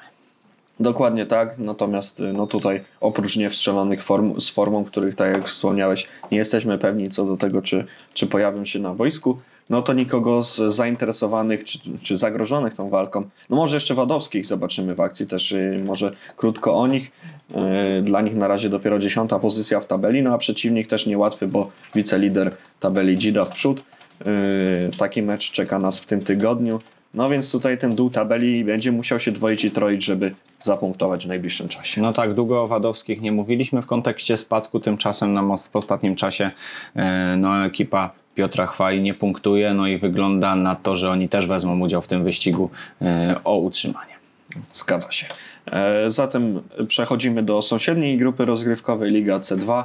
Dokładnie 0.80 1.26
tak, 1.26 1.58
natomiast 1.58 2.20
y, 2.20 2.32
no 2.32 2.46
tutaj 2.46 2.84
oprócz 3.00 3.36
niewstrzelonych 3.36 4.02
form, 4.02 4.40
z 4.40 4.50
formą, 4.50 4.84
których 4.84 5.14
tak 5.14 5.32
jak 5.32 5.48
wspomniałeś, 5.48 6.08
nie 6.32 6.38
jesteśmy 6.38 6.78
pewni 6.78 7.10
co 7.10 7.24
do 7.24 7.36
tego, 7.36 7.62
czy, 7.62 7.84
czy 8.14 8.26
pojawią 8.26 8.64
się 8.64 8.78
na 8.78 8.94
wojsku, 8.94 9.38
no 9.70 9.82
to 9.82 9.92
nikogo 9.92 10.42
z 10.42 10.56
zainteresowanych 10.56 11.64
czy, 11.64 11.78
czy 12.02 12.16
zagrożonych 12.16 12.74
tą 12.74 12.88
walką, 12.88 13.28
no 13.50 13.56
może 13.56 13.76
jeszcze 13.76 13.94
Wadowskich 13.94 14.46
zobaczymy 14.46 14.94
w 14.94 15.00
akcji 15.00 15.26
też, 15.26 15.52
y, 15.52 15.82
może 15.84 16.12
krótko 16.36 16.74
o 16.74 16.86
nich. 16.86 17.12
Y, 17.98 18.02
dla 18.02 18.20
nich 18.20 18.36
na 18.36 18.48
razie 18.48 18.68
dopiero 18.68 18.98
dziesiąta 18.98 19.38
pozycja 19.38 19.80
w 19.80 19.86
tabeli, 19.86 20.22
no 20.22 20.34
a 20.34 20.38
przeciwnik 20.38 20.88
też 20.88 21.06
niełatwy, 21.06 21.46
bo 21.46 21.70
wicelider 21.94 22.56
tabeli 22.80 23.18
Dzida 23.18 23.44
w 23.44 23.50
przód. 23.50 23.82
Taki 24.98 25.22
mecz 25.22 25.52
czeka 25.52 25.78
nas 25.78 25.98
w 25.98 26.06
tym 26.06 26.20
tygodniu. 26.20 26.80
No 27.14 27.28
więc 27.28 27.52
tutaj 27.52 27.78
ten 27.78 27.94
dół 27.94 28.10
tabeli 28.10 28.64
będzie 28.64 28.92
musiał 28.92 29.20
się 29.20 29.32
dwoić 29.32 29.64
i 29.64 29.70
troić, 29.70 30.04
żeby 30.04 30.34
zapunktować 30.60 31.24
w 31.24 31.28
najbliższym 31.28 31.68
czasie. 31.68 32.00
No 32.02 32.12
tak, 32.12 32.34
długo 32.34 32.62
o 32.62 32.68
Wadowskich 32.68 33.20
nie 33.20 33.32
mówiliśmy 33.32 33.82
w 33.82 33.86
kontekście 33.86 34.36
spadku, 34.36 34.80
tymczasem 34.80 35.32
na 35.32 35.42
most 35.42 35.72
w 35.72 35.76
ostatnim 35.76 36.16
czasie 36.16 36.50
e, 36.96 37.36
no, 37.36 37.64
ekipa 37.64 38.10
Piotra 38.34 38.66
Chwaj 38.66 39.00
nie 39.00 39.14
punktuje, 39.14 39.74
no 39.74 39.86
i 39.86 39.98
wygląda 39.98 40.56
na 40.56 40.74
to, 40.74 40.96
że 40.96 41.10
oni 41.10 41.28
też 41.28 41.46
wezmą 41.46 41.80
udział 41.80 42.02
w 42.02 42.06
tym 42.06 42.24
wyścigu 42.24 42.70
e, 43.02 43.40
o 43.44 43.56
utrzymanie. 43.56 44.14
Zgadza 44.72 45.12
się. 45.12 45.26
E, 45.66 46.10
zatem 46.10 46.62
przechodzimy 46.88 47.42
do 47.42 47.62
sąsiedniej 47.62 48.18
grupy 48.18 48.44
rozgrywkowej 48.44 49.10
Liga 49.10 49.38
C2. 49.38 49.84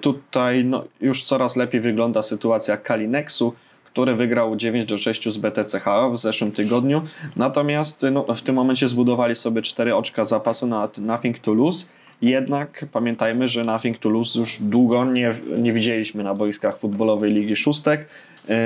Tutaj 0.00 0.64
no, 0.64 0.84
już 1.00 1.22
coraz 1.22 1.56
lepiej 1.56 1.80
wygląda 1.80 2.22
sytuacja 2.22 2.76
Kalinexu, 2.76 3.54
który 3.92 4.14
wygrał 4.14 4.56
9 4.56 4.86
do 4.86 4.98
6 4.98 5.28
z 5.28 5.36
BTCH 5.36 5.86
w 6.12 6.18
zeszłym 6.18 6.52
tygodniu. 6.52 7.02
Natomiast 7.36 8.06
no, 8.12 8.34
w 8.34 8.42
tym 8.42 8.54
momencie 8.54 8.88
zbudowali 8.88 9.36
sobie 9.36 9.62
4 9.62 9.94
oczka 9.94 10.24
zapasu 10.24 10.66
na 10.66 10.88
Nothing 10.98 11.38
to 11.38 11.54
Lose. 11.54 11.86
Jednak 12.22 12.86
pamiętajmy, 12.92 13.48
że 13.48 13.64
Nothing 13.64 13.98
to 13.98 14.08
Lose 14.08 14.38
już 14.38 14.56
długo 14.60 15.04
nie, 15.04 15.32
nie 15.58 15.72
widzieliśmy 15.72 16.24
na 16.24 16.34
boiskach 16.34 16.78
futbolowej 16.78 17.32
Ligi 17.32 17.56
Szóstek, 17.56 18.08
yy, 18.48 18.56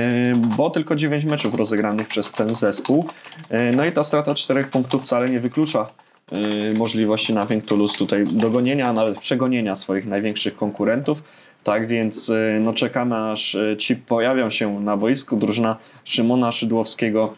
bo 0.56 0.70
tylko 0.70 0.96
9 0.96 1.24
meczów 1.24 1.54
rozegranych 1.54 2.08
przez 2.08 2.32
ten 2.32 2.54
zespół. 2.54 3.06
Yy, 3.50 3.76
no 3.76 3.84
i 3.84 3.92
ta 3.92 4.04
strata 4.04 4.34
4 4.34 4.64
punktów 4.64 5.02
wcale 5.02 5.28
nie 5.28 5.40
wyklucza 5.40 5.90
yy, 6.32 6.74
możliwości 6.74 7.34
Nothing 7.34 7.64
to 7.64 7.76
Lose 7.76 7.98
tutaj 7.98 8.24
dogonienia, 8.24 8.88
a 8.88 8.92
nawet 8.92 9.18
przegonienia 9.18 9.76
swoich 9.76 10.06
największych 10.06 10.56
konkurentów. 10.56 11.22
Tak 11.64 11.86
więc 11.86 12.28
y, 12.28 12.58
no, 12.60 12.72
czekamy 12.72 13.16
aż 13.16 13.54
y, 13.54 13.76
ci 13.78 13.96
pojawią 13.96 14.50
się 14.50 14.80
na 14.80 14.96
boisku. 14.96 15.36
Drużyna 15.36 15.76
Szymona 16.04 16.52
Szydłowskiego 16.52 17.34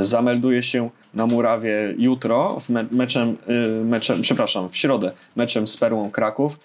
y, 0.00 0.04
zamelduje 0.04 0.62
się 0.62 0.90
na 1.14 1.26
murawie 1.26 1.94
jutro 1.98 2.60
w 2.60 2.68
me 2.68 2.86
meczem, 2.90 3.36
meczem, 3.84 4.22
przepraszam, 4.22 4.68
w 4.68 4.76
środę 4.76 5.12
meczem 5.36 5.66
z 5.66 5.76
Perłą 5.76 6.10
Kraków. 6.10 6.58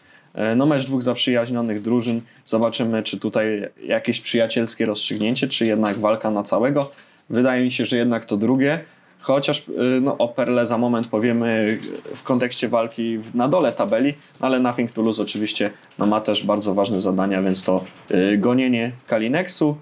No 0.56 0.66
mecz 0.66 0.86
dwóch 0.86 1.02
zaprzyjaźnionych 1.02 1.82
drużyn. 1.82 2.22
Zobaczymy, 2.46 3.04
czy 3.04 3.20
tutaj 3.20 3.68
jakieś 3.84 4.22
przyjacielskie 4.22 4.86
rozstrzygnięcie, 4.86 5.48
czy 5.48 5.66
jednak 5.66 6.00
walka 6.00 6.32
na 6.32 6.44
całego. 6.44 6.92
Wydaje 7.30 7.64
mi 7.64 7.72
się, 7.72 7.86
że 7.86 7.98
jednak 7.98 8.26
to 8.26 8.38
drugie. 8.38 8.80
Chociaż 9.22 9.60
y, 9.70 10.02
no, 10.02 10.18
o 10.18 10.28
Perle 10.28 10.68
za 10.68 10.78
moment 10.78 11.08
powiemy 11.08 11.80
w 12.16 12.24
kontekście 12.24 12.70
walki 12.70 13.20
na 13.34 13.48
dole 13.48 13.72
tabeli, 13.72 14.14
ale 14.40 14.60
Nothing 14.60 14.92
to 14.92 15.02
Lose 15.02 15.22
oczywiście 15.22 15.72
no, 16.00 16.06
ma 16.06 16.22
też 16.22 16.46
bardzo 16.46 16.74
ważne 16.74 17.02
zadania, 17.02 17.42
więc 17.42 17.64
to 17.64 17.84
y, 18.12 18.38
gonienie 18.38 18.92
Kalinexu. 19.08 19.78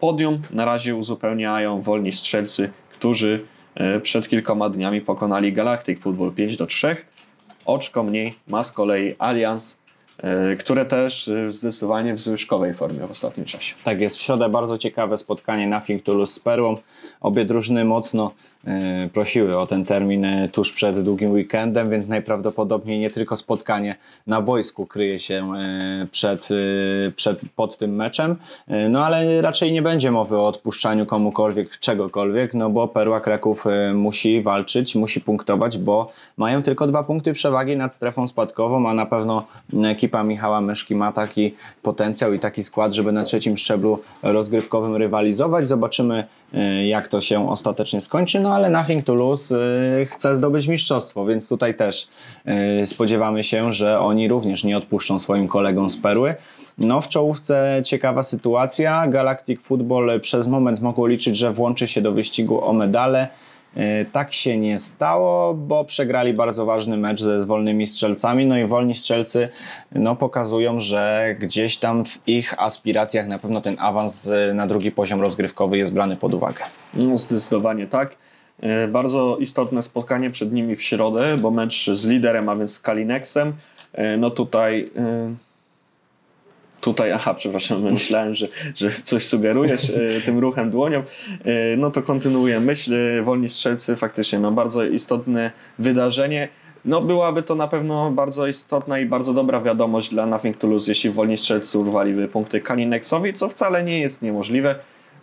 Podium 0.00 0.42
na 0.50 0.64
razie 0.64 0.96
uzupełniają 0.96 1.82
wolni 1.82 2.12
strzelcy, 2.12 2.72
którzy 2.90 3.44
y, 3.96 4.00
przed 4.00 4.28
kilkoma 4.28 4.68
dniami 4.68 5.00
pokonali 5.00 5.52
Galactic 5.52 6.00
Football 6.00 6.32
5 6.32 6.56
do 6.56 6.66
3. 6.66 6.96
Oczko 7.66 8.02
mniej 8.02 8.34
ma 8.48 8.64
z 8.64 8.72
kolei 8.72 9.14
Allianz 9.18 9.84
które 10.58 10.84
też 10.84 11.30
zdecydowanie 11.48 12.14
w 12.14 12.20
zwyżkowej 12.20 12.74
formie 12.74 13.06
w 13.06 13.10
ostatnim 13.10 13.46
czasie. 13.46 13.74
Tak 13.84 14.00
jest, 14.00 14.16
w 14.16 14.20
środę 14.20 14.48
bardzo 14.48 14.78
ciekawe 14.78 15.18
spotkanie 15.18 15.66
Nothing 15.66 16.02
to 16.02 16.14
Lose 16.14 16.32
z 16.32 16.40
Perłą. 16.40 16.76
Obie 17.20 17.44
drużyny 17.44 17.84
mocno 17.84 18.30
prosiły 19.12 19.58
o 19.58 19.66
ten 19.66 19.84
termin 19.84 20.24
y, 20.24 20.48
tuż 20.48 20.72
przed 20.72 21.00
długim 21.00 21.32
weekendem, 21.32 21.90
więc 21.90 22.08
najprawdopodobniej 22.08 22.98
nie 22.98 23.10
tylko 23.10 23.36
spotkanie 23.36 23.96
na 24.26 24.40
boisku 24.40 24.86
kryje 24.86 25.18
się 25.18 25.52
y, 26.02 26.06
przed, 26.06 26.48
przed, 27.16 27.40
pod 27.56 27.78
tym 27.78 27.96
meczem, 27.96 28.36
no 28.90 29.04
ale 29.04 29.42
raczej 29.42 29.72
nie 29.72 29.82
będzie 29.82 30.10
mowy 30.10 30.38
o 30.38 30.48
odpuszczaniu 30.48 31.06
komukolwiek 31.06 31.78
czegokolwiek, 31.78 32.54
no 32.54 32.70
bo 32.70 32.88
Perła 32.88 33.20
Kraków 33.20 33.64
musi 33.94 34.42
walczyć, 34.42 34.94
musi 34.94 35.20
punktować, 35.20 35.78
bo 35.78 36.12
mają 36.36 36.62
tylko 36.62 36.86
dwa 36.86 37.02
punkty 37.02 37.32
przewagi 37.32 37.76
nad 37.76 37.94
strefą 37.94 38.26
spadkową, 38.26 38.88
a 38.88 38.94
na 38.94 39.06
pewno 39.06 39.44
ekipa 39.84 40.22
Michała 40.22 40.60
Myszki 40.60 40.94
ma 40.94 41.12
taki 41.12 41.54
potencjał 41.82 42.32
i 42.32 42.38
taki 42.38 42.62
skład, 42.62 42.92
żeby 42.92 43.12
na 43.12 43.24
trzecim 43.24 43.56
szczeblu 43.56 43.98
rozgrywkowym 44.22 44.96
rywalizować. 44.96 45.68
Zobaczymy 45.68 46.24
jak 46.86 47.08
to 47.08 47.20
się 47.20 47.50
ostatecznie 47.50 48.00
skończy, 48.00 48.40
no 48.40 48.54
ale 48.54 48.70
Nothing 48.70 49.04
to 49.04 49.14
Lose 49.14 49.56
y, 50.02 50.06
chce 50.06 50.34
zdobyć 50.34 50.66
mistrzostwo, 50.66 51.26
więc 51.26 51.48
tutaj 51.48 51.74
też 51.74 52.08
y, 52.82 52.86
spodziewamy 52.86 53.42
się, 53.42 53.72
że 53.72 54.00
oni 54.00 54.28
również 54.28 54.64
nie 54.64 54.76
odpuszczą 54.76 55.18
swoim 55.18 55.48
kolegom 55.48 55.90
z 55.90 55.96
Perły. 55.96 56.34
No 56.78 57.00
w 57.00 57.08
czołówce 57.08 57.82
ciekawa 57.84 58.22
sytuacja. 58.22 59.06
Galactic 59.06 59.60
Football 59.60 60.20
przez 60.20 60.46
moment 60.46 60.80
mogło 60.80 61.06
liczyć, 61.06 61.36
że 61.36 61.52
włączy 61.52 61.86
się 61.86 62.00
do 62.00 62.12
wyścigu 62.12 62.64
o 62.64 62.72
medale. 62.72 63.28
Y, 63.76 64.06
tak 64.12 64.32
się 64.32 64.58
nie 64.58 64.78
stało, 64.78 65.54
bo 65.54 65.84
przegrali 65.84 66.34
bardzo 66.34 66.66
ważny 66.66 66.96
mecz 66.96 67.20
ze 67.20 67.46
wolnymi 67.46 67.86
strzelcami. 67.86 68.46
No 68.46 68.58
i 68.58 68.66
wolni 68.66 68.94
strzelcy 68.94 69.48
no, 69.92 70.16
pokazują, 70.16 70.80
że 70.80 71.34
gdzieś 71.38 71.76
tam 71.76 72.04
w 72.04 72.28
ich 72.28 72.62
aspiracjach 72.62 73.28
na 73.28 73.38
pewno 73.38 73.60
ten 73.60 73.76
awans 73.78 74.26
y, 74.26 74.54
na 74.54 74.66
drugi 74.66 74.92
poziom 74.92 75.20
rozgrywkowy 75.20 75.78
jest 75.78 75.92
brany 75.92 76.16
pod 76.16 76.34
uwagę. 76.34 76.64
No, 76.94 77.18
zdecydowanie 77.18 77.86
tak. 77.86 78.16
Y, 78.84 78.88
bardzo 78.88 79.36
istotne 79.40 79.82
spotkanie 79.82 80.30
przed 80.30 80.52
nimi 80.52 80.76
w 80.76 80.82
środę, 80.82 81.36
bo 81.36 81.50
mecz 81.50 81.90
z 81.90 82.06
liderem, 82.06 82.48
a 82.48 82.56
więc 82.56 82.72
z 82.72 82.80
Kalinexem. 82.80 83.52
No 84.18 84.30
tutaj 84.30 84.90
tutaj, 86.84 87.12
aha, 87.12 87.34
przepraszam, 87.34 87.82
myślałem, 87.92 88.34
że, 88.34 88.48
że 88.74 88.90
coś 88.90 89.26
sugerujesz 89.26 89.90
e, 89.90 90.20
tym 90.20 90.38
ruchem 90.38 90.70
dłonią, 90.70 91.02
e, 91.44 91.76
no 91.76 91.90
to 91.90 92.02
kontynuuję 92.02 92.60
myśl. 92.60 92.94
Wolni 93.22 93.48
Strzelcy 93.48 93.96
faktycznie 93.96 94.38
no, 94.38 94.52
bardzo 94.52 94.84
istotne 94.84 95.50
wydarzenie. 95.78 96.48
No 96.84 97.02
byłaby 97.02 97.42
to 97.42 97.54
na 97.54 97.68
pewno 97.68 98.10
bardzo 98.10 98.46
istotna 98.46 98.98
i 98.98 99.06
bardzo 99.06 99.34
dobra 99.34 99.60
wiadomość 99.60 100.10
dla 100.10 100.26
Nothing 100.26 100.56
to 100.56 100.66
Lose, 100.66 100.90
jeśli 100.90 101.10
Wolni 101.10 101.38
Strzelcy 101.38 101.78
urwaliby 101.78 102.28
punkty 102.28 102.60
Kalinexowi, 102.60 103.32
co 103.32 103.48
wcale 103.48 103.84
nie 103.84 104.00
jest 104.00 104.22
niemożliwe, 104.22 104.74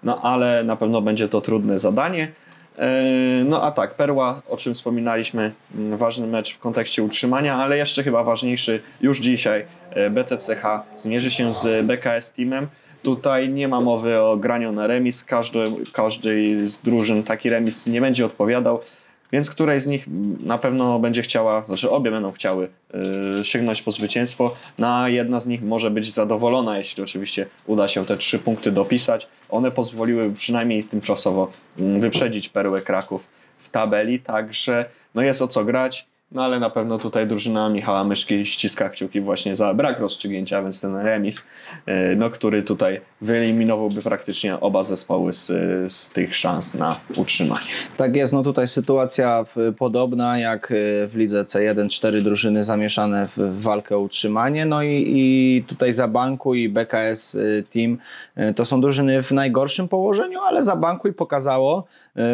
no 0.03 0.21
ale 0.21 0.63
na 0.63 0.75
pewno 0.75 1.01
będzie 1.01 1.27
to 1.27 1.41
trudne 1.41 1.79
zadanie. 1.79 2.27
E, 2.77 3.43
no 3.45 3.63
a 3.63 3.71
tak, 3.71 3.95
Perła, 3.95 4.41
o 4.49 4.57
czym 4.57 4.73
wspominaliśmy, 4.73 5.51
mm, 5.75 5.97
ważny 5.97 6.27
mecz 6.27 6.53
w 6.53 6.59
kontekście 6.59 7.03
utrzymania, 7.03 7.55
ale 7.55 7.77
jeszcze 7.77 8.03
chyba 8.03 8.23
ważniejszy 8.23 8.81
już 9.01 9.19
dzisiaj 9.19 9.65
e, 9.89 10.09
BTCH 10.09 10.63
zmierzy 10.95 11.31
się 11.31 11.53
z 11.53 11.85
BKS 11.85 12.33
Teamem. 12.33 12.67
Tutaj 13.03 13.49
nie 13.49 13.67
ma 13.67 13.81
mowy 13.81 14.19
o 14.19 14.37
graniu 14.37 14.71
na 14.71 14.87
remis, 14.87 15.23
każdy, 15.23 15.59
każdej 15.93 16.69
z 16.69 16.81
drużyn 16.81 17.23
taki 17.23 17.49
remis 17.49 17.87
nie 17.87 18.01
będzie 18.01 18.25
odpowiadał. 18.25 18.79
Więc 19.31 19.49
której 19.49 19.81
z 19.81 19.87
nich 19.87 20.05
na 20.39 20.57
pewno 20.57 20.99
będzie 20.99 21.21
chciała, 21.21 21.65
znaczy 21.65 21.91
obie 21.91 22.11
będą 22.11 22.31
chciały 22.31 22.69
yy, 23.37 23.43
sięgnąć 23.43 23.81
po 23.81 23.91
zwycięstwo. 23.91 24.53
Na 24.77 25.09
jedna 25.09 25.39
z 25.39 25.47
nich 25.47 25.61
może 25.61 25.91
być 25.91 26.13
zadowolona, 26.13 26.77
jeśli 26.77 27.03
oczywiście 27.03 27.45
uda 27.67 27.87
się 27.87 28.05
te 28.05 28.17
trzy 28.17 28.39
punkty 28.39 28.71
dopisać. 28.71 29.27
One 29.51 29.71
pozwoliły 29.71 30.33
przynajmniej 30.33 30.83
tymczasowo 30.83 31.51
yy, 31.77 31.99
wyprzedzić 31.99 32.49
Perłę 32.49 32.81
Kraków 32.81 33.23
w 33.59 33.69
tabeli, 33.69 34.19
także 34.19 34.85
no 35.15 35.21
jest 35.21 35.41
o 35.41 35.47
co 35.47 35.65
grać. 35.65 36.07
No 36.31 36.43
ale 36.43 36.59
na 36.59 36.69
pewno 36.69 36.97
tutaj 36.97 37.27
drużyna 37.27 37.69
Michała 37.69 38.03
Myszki 38.03 38.45
ściska 38.45 38.89
kciuki 38.89 39.21
właśnie 39.21 39.55
za 39.55 39.73
brak 39.73 39.99
rozstrzygnięcia, 39.99 40.63
więc 40.63 40.81
ten 40.81 40.95
remis, 40.95 41.47
e, 41.85 42.15
no, 42.15 42.29
który 42.29 42.63
tutaj 42.63 43.01
wyeliminowałby 43.21 44.01
praktycznie 44.01 44.59
oba 44.59 44.83
zespoły 44.83 45.33
z, 45.33 45.47
z 45.93 46.09
tych 46.09 46.35
szans 46.35 46.73
na 46.73 46.99
utrzymanie. 47.15 47.65
Tak 47.97 48.15
jest, 48.15 48.33
no 48.33 48.43
tutaj 48.43 48.67
sytuacja 48.67 49.45
podobna 49.77 50.39
jak 50.39 50.71
e, 50.71 50.75
w 51.07 51.15
lidze 51.15 51.43
C1, 51.43 51.89
cztery 51.89 52.21
drużyny 52.21 52.63
zamieszane 52.63 53.27
w 53.37 53.61
walkę 53.61 53.97
o 53.97 53.99
utrzymanie, 53.99 54.65
no 54.65 54.83
i, 54.83 55.13
i 55.15 55.63
tutaj 55.67 55.93
Zabanku 55.93 56.55
i 56.55 56.69
BKS 56.69 57.35
e, 57.35 57.63
Team 57.63 57.97
to 58.55 58.65
są 58.65 58.81
drużyny 58.81 59.23
w 59.23 59.31
najgorszym 59.31 59.87
położeniu, 59.87 60.39
ale 60.39 60.61
Zabanku 60.61 61.07
i 61.07 61.13
pokazało 61.13 61.87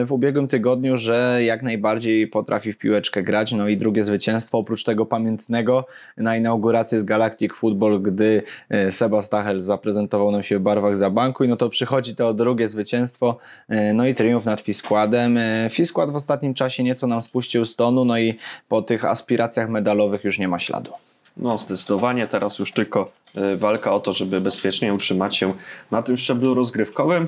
w 0.05 0.11
ubiegłym 0.11 0.47
tygodniu, 0.47 0.97
że 0.97 1.39
jak 1.43 1.63
najbardziej 1.63 2.27
potrafi 2.27 2.73
w 2.73 2.77
piłeczkę 2.77 3.23
grać, 3.23 3.51
no 3.51 3.67
i 3.67 3.77
drugie 3.87 4.03
zwycięstwo, 4.03 4.57
oprócz 4.57 4.83
tego 4.83 5.05
pamiętnego 5.05 5.85
na 6.17 6.37
inaugurację 6.37 6.99
z 6.99 7.03
Galactic 7.03 7.53
Football, 7.53 8.01
gdy 8.01 8.43
e, 8.69 8.91
Seba 8.91 9.21
Stachel 9.21 9.61
zaprezentował 9.61 10.31
nam 10.31 10.43
się 10.43 10.59
w 10.59 10.61
barwach 10.61 10.97
za 10.97 11.09
banku 11.09 11.43
i 11.43 11.47
no 11.47 11.55
to 11.55 11.69
przychodzi 11.69 12.15
to 12.15 12.33
drugie 12.33 12.69
zwycięstwo, 12.69 13.37
e, 13.69 13.93
no 13.93 14.07
i 14.07 14.15
triumf 14.15 14.45
nad 14.45 14.61
Fiskładem. 14.61 15.37
E, 15.37 15.69
Fiskład 15.71 16.11
w 16.11 16.15
ostatnim 16.15 16.53
czasie 16.53 16.83
nieco 16.83 17.07
nam 17.07 17.21
spuścił 17.21 17.65
z 17.65 17.75
tonu, 17.75 18.05
no 18.05 18.17
i 18.17 18.37
po 18.69 18.81
tych 18.81 19.05
aspiracjach 19.05 19.69
medalowych 19.69 20.23
już 20.23 20.39
nie 20.39 20.47
ma 20.47 20.59
śladu. 20.59 20.91
No, 21.37 21.57
zdecydowanie 21.57 22.27
teraz 22.27 22.59
już 22.59 22.71
tylko 22.71 23.11
walka 23.55 23.93
o 23.93 23.99
to, 23.99 24.13
żeby 24.13 24.41
bezpiecznie 24.41 24.93
utrzymać 24.93 25.37
się 25.37 25.53
na 25.91 26.01
tym 26.01 26.17
szczeblu 26.17 26.53
rozgrywkowym. 26.53 27.27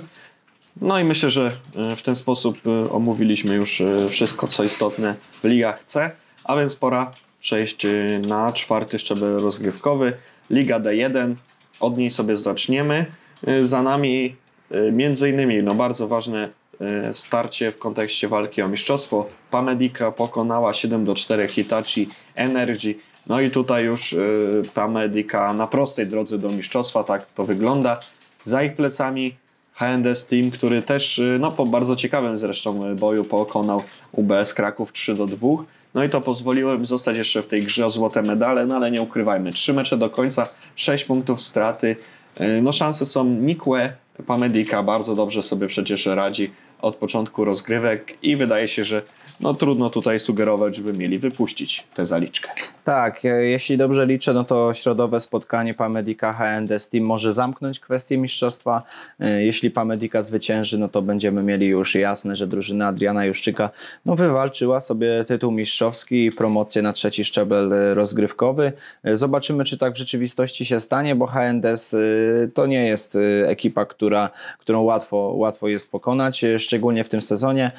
No 0.82 1.00
i 1.00 1.04
myślę, 1.04 1.30
że 1.30 1.52
w 1.96 2.02
ten 2.02 2.16
sposób 2.16 2.58
omówiliśmy 2.92 3.56
już 3.56 3.84
wszystko, 4.10 4.48
co 4.48 4.64
istotne 4.64 5.16
w 5.32 5.44
ligach 5.44 5.84
C. 5.86 6.12
A 6.50 6.56
więc 6.56 6.76
pora 6.76 7.12
przejść 7.40 7.86
y, 7.86 8.22
na 8.28 8.54
czwarty 8.54 9.00
szczebel 9.00 9.40
rozgrywkowy. 9.40 10.14
Liga 10.50 10.80
D1. 10.80 11.36
Od 11.80 11.98
niej 11.98 12.12
sobie 12.12 12.38
zaczniemy. 12.38 13.06
Y, 13.48 13.66
za 13.66 13.84
nami 13.84 14.36
y, 14.72 14.92
między 14.92 15.30
innymi 15.30 15.64
no 15.64 15.76
bardzo 15.76 16.08
ważne 16.08 16.50
starcie 17.14 17.72
w 17.72 17.78
kontekście 17.78 18.28
walki 18.28 18.62
o 18.62 18.68
mistrzostwo. 18.68 19.26
Pamedika 19.52 20.12
pokonała 20.12 20.74
7 20.74 21.06
do 21.06 21.16
4 21.16 21.48
Hitachi 21.48 22.10
Energy. 22.36 22.96
No 23.28 23.42
i 23.42 23.52
tutaj 23.52 23.84
już 23.84 24.16
Pamedika 24.74 25.54
na 25.54 25.68
prostej 25.68 26.08
drodze 26.08 26.38
do 26.38 26.50
mistrzostwa, 26.50 27.04
tak 27.04 27.26
to 27.36 27.46
wygląda. 27.46 28.00
Za 28.44 28.64
ich 28.64 28.76
plecami 28.76 29.36
HNDS 29.74 30.28
Team, 30.28 30.52
który 30.52 30.82
też 30.82 31.22
no, 31.40 31.52
po 31.52 31.66
bardzo 31.66 31.96
ciekawym 31.96 32.40
zresztą 32.40 32.96
boju 32.96 33.24
pokonał 33.24 33.84
UBS 34.12 34.54
Kraków 34.54 34.94
3 34.94 35.16
do 35.16 35.28
2. 35.28 35.48
No 35.94 36.04
i 36.04 36.10
to 36.10 36.22
pozwoliło 36.22 36.74
im 36.74 36.86
zostać 36.86 37.18
jeszcze 37.18 37.42
w 37.42 37.48
tej 37.48 37.64
grze 37.64 37.86
o 37.86 37.92
złote 37.92 38.22
medale, 38.22 38.66
no 38.66 38.76
ale 38.76 38.92
nie 38.92 39.02
ukrywajmy, 39.02 39.54
trzy 39.54 39.74
mecze 39.74 39.98
do 39.98 40.10
końca, 40.10 40.50
sześć 40.76 41.04
punktów 41.06 41.44
straty. 41.44 41.96
E, 42.36 42.62
no 42.62 42.72
szanse 42.72 43.06
są 43.06 43.26
nikłe. 43.26 43.94
Pamedika 44.28 44.84
bardzo 44.84 45.16
dobrze 45.16 45.44
sobie 45.44 45.68
przecież 45.68 46.06
radzi 46.06 46.52
od 46.82 46.96
początku 46.96 47.46
rozgrywek 47.46 48.18
i 48.24 48.38
wydaje 48.38 48.68
się, 48.68 48.84
że 48.84 49.02
no 49.40 49.54
trudno 49.54 49.90
tutaj 49.90 50.20
sugerować, 50.20 50.76
żeby 50.76 50.94
mieli 50.94 51.20
wypuścić 51.20 51.88
tę 51.94 52.06
zaliczkę. 52.06 52.50
Tak, 52.84 53.26
e, 53.26 53.46
jeśli 53.46 53.78
dobrze 53.78 54.06
liczę, 54.06 54.34
no 54.34 54.44
to 54.44 54.74
środowe 54.74 55.20
spotkanie 55.20 55.74
Pamedika 55.74 56.34
HND 56.34 56.80
Steam 56.80 57.06
może 57.06 57.34
zamknąć 57.34 57.80
kwestię 57.80 58.18
mistrzostwa. 58.18 58.84
E, 59.20 59.44
jeśli 59.44 59.72
Pamedika 59.72 60.22
zwycięży, 60.22 60.78
no 60.78 60.90
to 60.90 61.02
będziemy 61.02 61.44
mieli 61.44 61.68
już 61.68 61.96
jasne, 61.96 62.36
że 62.36 62.48
drużyna 62.48 62.88
Adriana 62.88 63.26
Juszczyka 63.26 63.70
no, 64.06 64.16
wywalczyła 64.16 64.80
sobie 64.80 65.26
tytuł 65.28 65.52
mistrzowski 65.52 66.26
i 66.26 66.32
promocję 66.32 66.82
na 66.82 66.94
trzeci 66.94 67.26
szczebel 67.26 67.74
e, 67.74 67.94
rozgrywkowy. 67.94 68.72
Zobaczymy, 69.14 69.66
czy 69.66 69.78
tak 69.78 69.94
w 69.94 69.98
rzeczywistości 69.98 70.66
się 70.66 70.80
stanie, 70.80 71.16
bo 71.16 71.28
HNDS 71.28 71.96
to 72.54 72.66
nie 72.66 72.86
jest 72.86 73.18
ekipa, 73.46 73.86
która, 73.86 74.30
którą 74.60 74.82
łatwo, 74.82 75.34
łatwo 75.36 75.68
jest 75.68 75.92
pokonać, 75.92 76.46
szczególnie 76.58 77.04
w 77.04 77.10
tym 77.10 77.22
sezonie, 77.22 77.72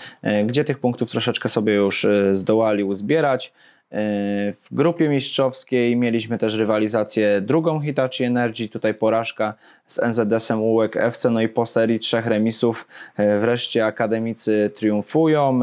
gdzie 0.46 0.64
tych 0.64 0.78
punktów 0.78 1.10
troszeczkę 1.10 1.48
sobie 1.50 1.74
już 1.74 2.04
e, 2.04 2.36
zdołali 2.36 2.84
uzbierać. 2.84 3.52
E, 3.92 4.52
w 4.52 4.66
grupie 4.70 5.08
mistrzowskiej 5.08 5.96
mieliśmy 5.96 6.38
też 6.38 6.54
rywalizację 6.54 7.40
drugą 7.40 7.80
Hitachi 7.80 8.24
Energy, 8.24 8.68
tutaj 8.68 8.94
porażka 8.94 9.54
z 9.86 9.98
NZS-em 9.98 10.62
ULEK 10.62 10.96
FC, 10.96 11.30
no 11.30 11.40
i 11.40 11.48
po 11.48 11.66
serii 11.66 11.98
trzech 11.98 12.26
remisów 12.26 12.88
e, 13.16 13.40
wreszcie 13.40 13.86
akademicy 13.86 14.70
triumfują. 14.76 15.60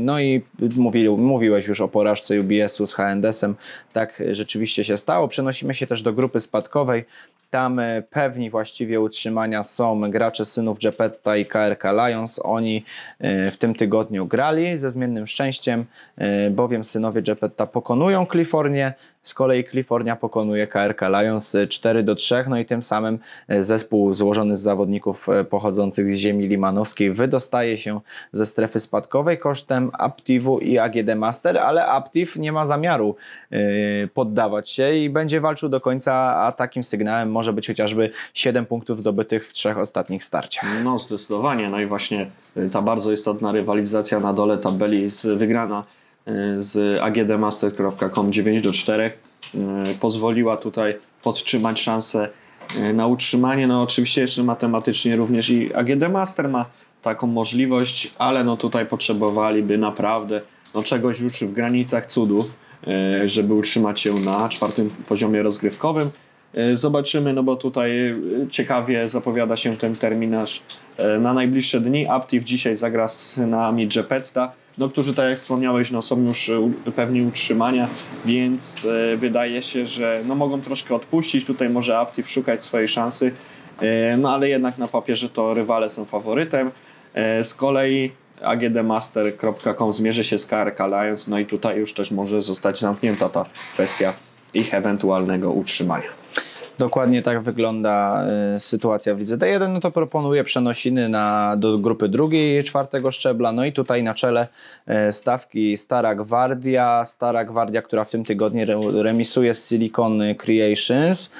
No 0.00 0.20
i 0.20 0.42
mówił, 0.76 1.16
mówiłeś 1.16 1.66
już 1.66 1.80
o 1.80 1.88
porażce 1.88 2.40
UBS-u 2.40 2.86
z 2.86 2.94
HNDS-em, 2.94 3.54
tak 3.92 4.22
rzeczywiście 4.32 4.84
się 4.84 4.96
stało. 4.96 5.28
Przenosimy 5.28 5.74
się 5.74 5.86
też 5.86 6.02
do 6.02 6.12
grupy 6.12 6.40
spadkowej. 6.40 7.04
Tam 7.54 7.78
e, 7.78 8.02
pewni 8.02 8.50
właściwie 8.50 9.00
utrzymania 9.00 9.62
są 9.62 10.10
gracze 10.10 10.44
synów 10.44 10.82
Jepetta 10.82 11.36
i 11.36 11.46
KRK 11.46 11.92
Lions. 11.92 12.40
Oni 12.44 12.84
e, 13.18 13.50
w 13.50 13.56
tym 13.56 13.74
tygodniu 13.74 14.26
grali 14.26 14.78
ze 14.78 14.90
zmiennym 14.90 15.26
szczęściem, 15.26 15.84
e, 16.16 16.50
bowiem 16.50 16.84
synowie 16.84 17.22
Jepetta 17.28 17.43
pokonują 17.72 18.26
Kalifornię 18.26 18.94
Z 19.24 19.34
kolei 19.34 19.64
California 19.64 20.16
pokonuje 20.16 20.66
KRK 20.66 21.08
Lions 21.08 21.56
4 21.68 22.02
do 22.02 22.14
3, 22.14 22.44
no 22.48 22.58
i 22.58 22.64
tym 22.64 22.82
samym 22.82 23.18
zespół 23.60 24.14
złożony 24.14 24.56
z 24.56 24.60
zawodników 24.60 25.26
pochodzących 25.50 26.12
z 26.12 26.16
ziemi 26.16 26.48
limanowskiej 26.48 27.12
wydostaje 27.12 27.78
się 27.78 28.00
ze 28.32 28.46
strefy 28.46 28.80
spadkowej 28.80 29.38
kosztem 29.38 29.90
Aptivu 29.98 30.58
i 30.58 30.78
AGD 30.78 31.16
Master, 31.16 31.58
ale 31.58 31.86
Aptiv 31.86 32.36
nie 32.36 32.52
ma 32.52 32.66
zamiaru 32.66 33.16
poddawać 34.14 34.70
się 34.70 34.94
i 34.94 35.10
będzie 35.10 35.40
walczył 35.40 35.68
do 35.68 35.80
końca, 35.80 36.14
a 36.36 36.52
takim 36.52 36.84
sygnałem 36.84 37.30
może 37.30 37.52
być 37.52 37.66
chociażby 37.66 38.10
7 38.34 38.66
punktów 38.66 38.98
zdobytych 38.98 39.48
w 39.48 39.52
trzech 39.52 39.78
ostatnich 39.78 40.24
starciach. 40.24 40.64
No 40.84 40.98
zdecydowanie, 40.98 41.68
no 41.68 41.80
i 41.80 41.86
właśnie 41.86 42.30
ta 42.72 42.82
bardzo 42.82 43.12
istotna 43.12 43.52
rywalizacja 43.52 44.20
na 44.20 44.32
dole 44.32 44.58
tabeli 44.58 45.02
jest 45.02 45.28
wygrana 45.28 45.84
z 46.58 47.00
agdmaster.com 47.02 48.32
9 48.32 48.62
do 48.62 48.72
4 48.72 49.12
pozwoliła 50.00 50.56
tutaj 50.56 50.96
podtrzymać 51.22 51.80
szansę 51.80 52.28
na 52.94 53.06
utrzymanie. 53.06 53.66
No 53.66 53.82
oczywiście 53.82 54.20
jeszcze 54.20 54.42
matematycznie 54.42 55.16
również 55.16 55.50
i 55.50 55.74
AGD 55.74 56.10
Master 56.12 56.48
ma 56.48 56.66
taką 57.02 57.26
możliwość, 57.26 58.14
ale 58.18 58.44
no 58.44 58.56
tutaj 58.56 58.86
potrzebowaliby 58.86 59.78
naprawdę 59.78 60.40
no 60.74 60.82
czegoś 60.82 61.20
już 61.20 61.32
w 61.32 61.52
granicach 61.52 62.06
cudu, 62.06 62.44
żeby 63.24 63.54
utrzymać 63.54 64.00
się 64.00 64.14
na 64.14 64.48
czwartym 64.48 64.90
poziomie 64.90 65.42
rozgrywkowym. 65.42 66.10
Zobaczymy, 66.72 67.32
no 67.32 67.42
bo 67.42 67.56
tutaj 67.56 68.14
ciekawie 68.50 69.08
zapowiada 69.08 69.56
się 69.56 69.76
ten 69.76 69.96
terminarz 69.96 70.62
na 71.20 71.34
najbliższe 71.34 71.80
dni. 71.80 72.06
Aptiv 72.08 72.44
dzisiaj 72.44 72.76
zagra 72.76 73.08
z 73.08 73.38
nami 73.38 73.88
Jepetta 73.96 74.52
no, 74.78 74.88
którzy, 74.88 75.14
tak 75.14 75.30
jak 75.30 75.38
wspomniałeś, 75.38 75.90
no, 75.90 76.02
są 76.02 76.22
już 76.22 76.48
e, 76.48 76.92
pewni 76.96 77.22
utrzymania, 77.22 77.88
więc 78.24 78.86
e, 79.12 79.16
wydaje 79.16 79.62
się, 79.62 79.86
że 79.86 80.22
no, 80.26 80.34
mogą 80.34 80.60
troszkę 80.60 80.94
odpuścić. 80.94 81.46
Tutaj 81.46 81.68
może 81.68 81.98
Aptiv 81.98 82.30
szukać 82.30 82.64
swojej 82.64 82.88
szansy, 82.88 83.34
e, 83.80 84.16
no 84.16 84.34
ale 84.34 84.48
jednak 84.48 84.78
na 84.78 84.88
papierze 84.88 85.28
to 85.28 85.54
rywale 85.54 85.90
są 85.90 86.04
faworytem. 86.04 86.70
Z 87.42 87.54
kolei 87.54 88.12
agdmaster.com 88.42 89.92
zmierzy 89.92 90.24
się 90.24 90.38
z 90.38 90.46
KRK 90.46 90.86
Lions, 90.86 91.28
no 91.28 91.38
i 91.38 91.46
tutaj 91.46 91.78
już 91.78 91.94
też 91.94 92.10
może 92.10 92.42
zostać 92.42 92.80
zamknięta 92.80 93.28
ta 93.28 93.44
kwestia 93.74 94.12
ich 94.54 94.74
ewentualnego 94.74 95.52
utrzymania. 95.52 96.23
Dokładnie 96.78 97.22
tak 97.22 97.42
wygląda 97.42 98.24
y, 98.56 98.60
sytuacja 98.60 99.14
w 99.14 99.18
lidze 99.18 99.38
D1. 99.38 99.68
No 99.68 99.80
to 99.80 99.90
proponuję 99.90 100.44
przenosiny 100.44 101.08
na, 101.08 101.56
do 101.56 101.78
grupy 101.78 102.08
drugiej, 102.08 102.64
czwartego 102.64 103.10
szczebla. 103.10 103.52
No 103.52 103.64
i 103.64 103.72
tutaj 103.72 104.02
na 104.02 104.14
czele 104.14 104.48
y, 105.08 105.12
stawki 105.12 105.76
Stara 105.76 106.14
Gwardia. 106.14 107.04
Stara 107.04 107.44
Gwardia, 107.44 107.82
która 107.82 108.04
w 108.04 108.10
tym 108.10 108.24
tygodniu 108.24 109.02
remisuje 109.02 109.54
z 109.54 109.68
Silicon 109.68 110.22
Creations. 110.38 111.34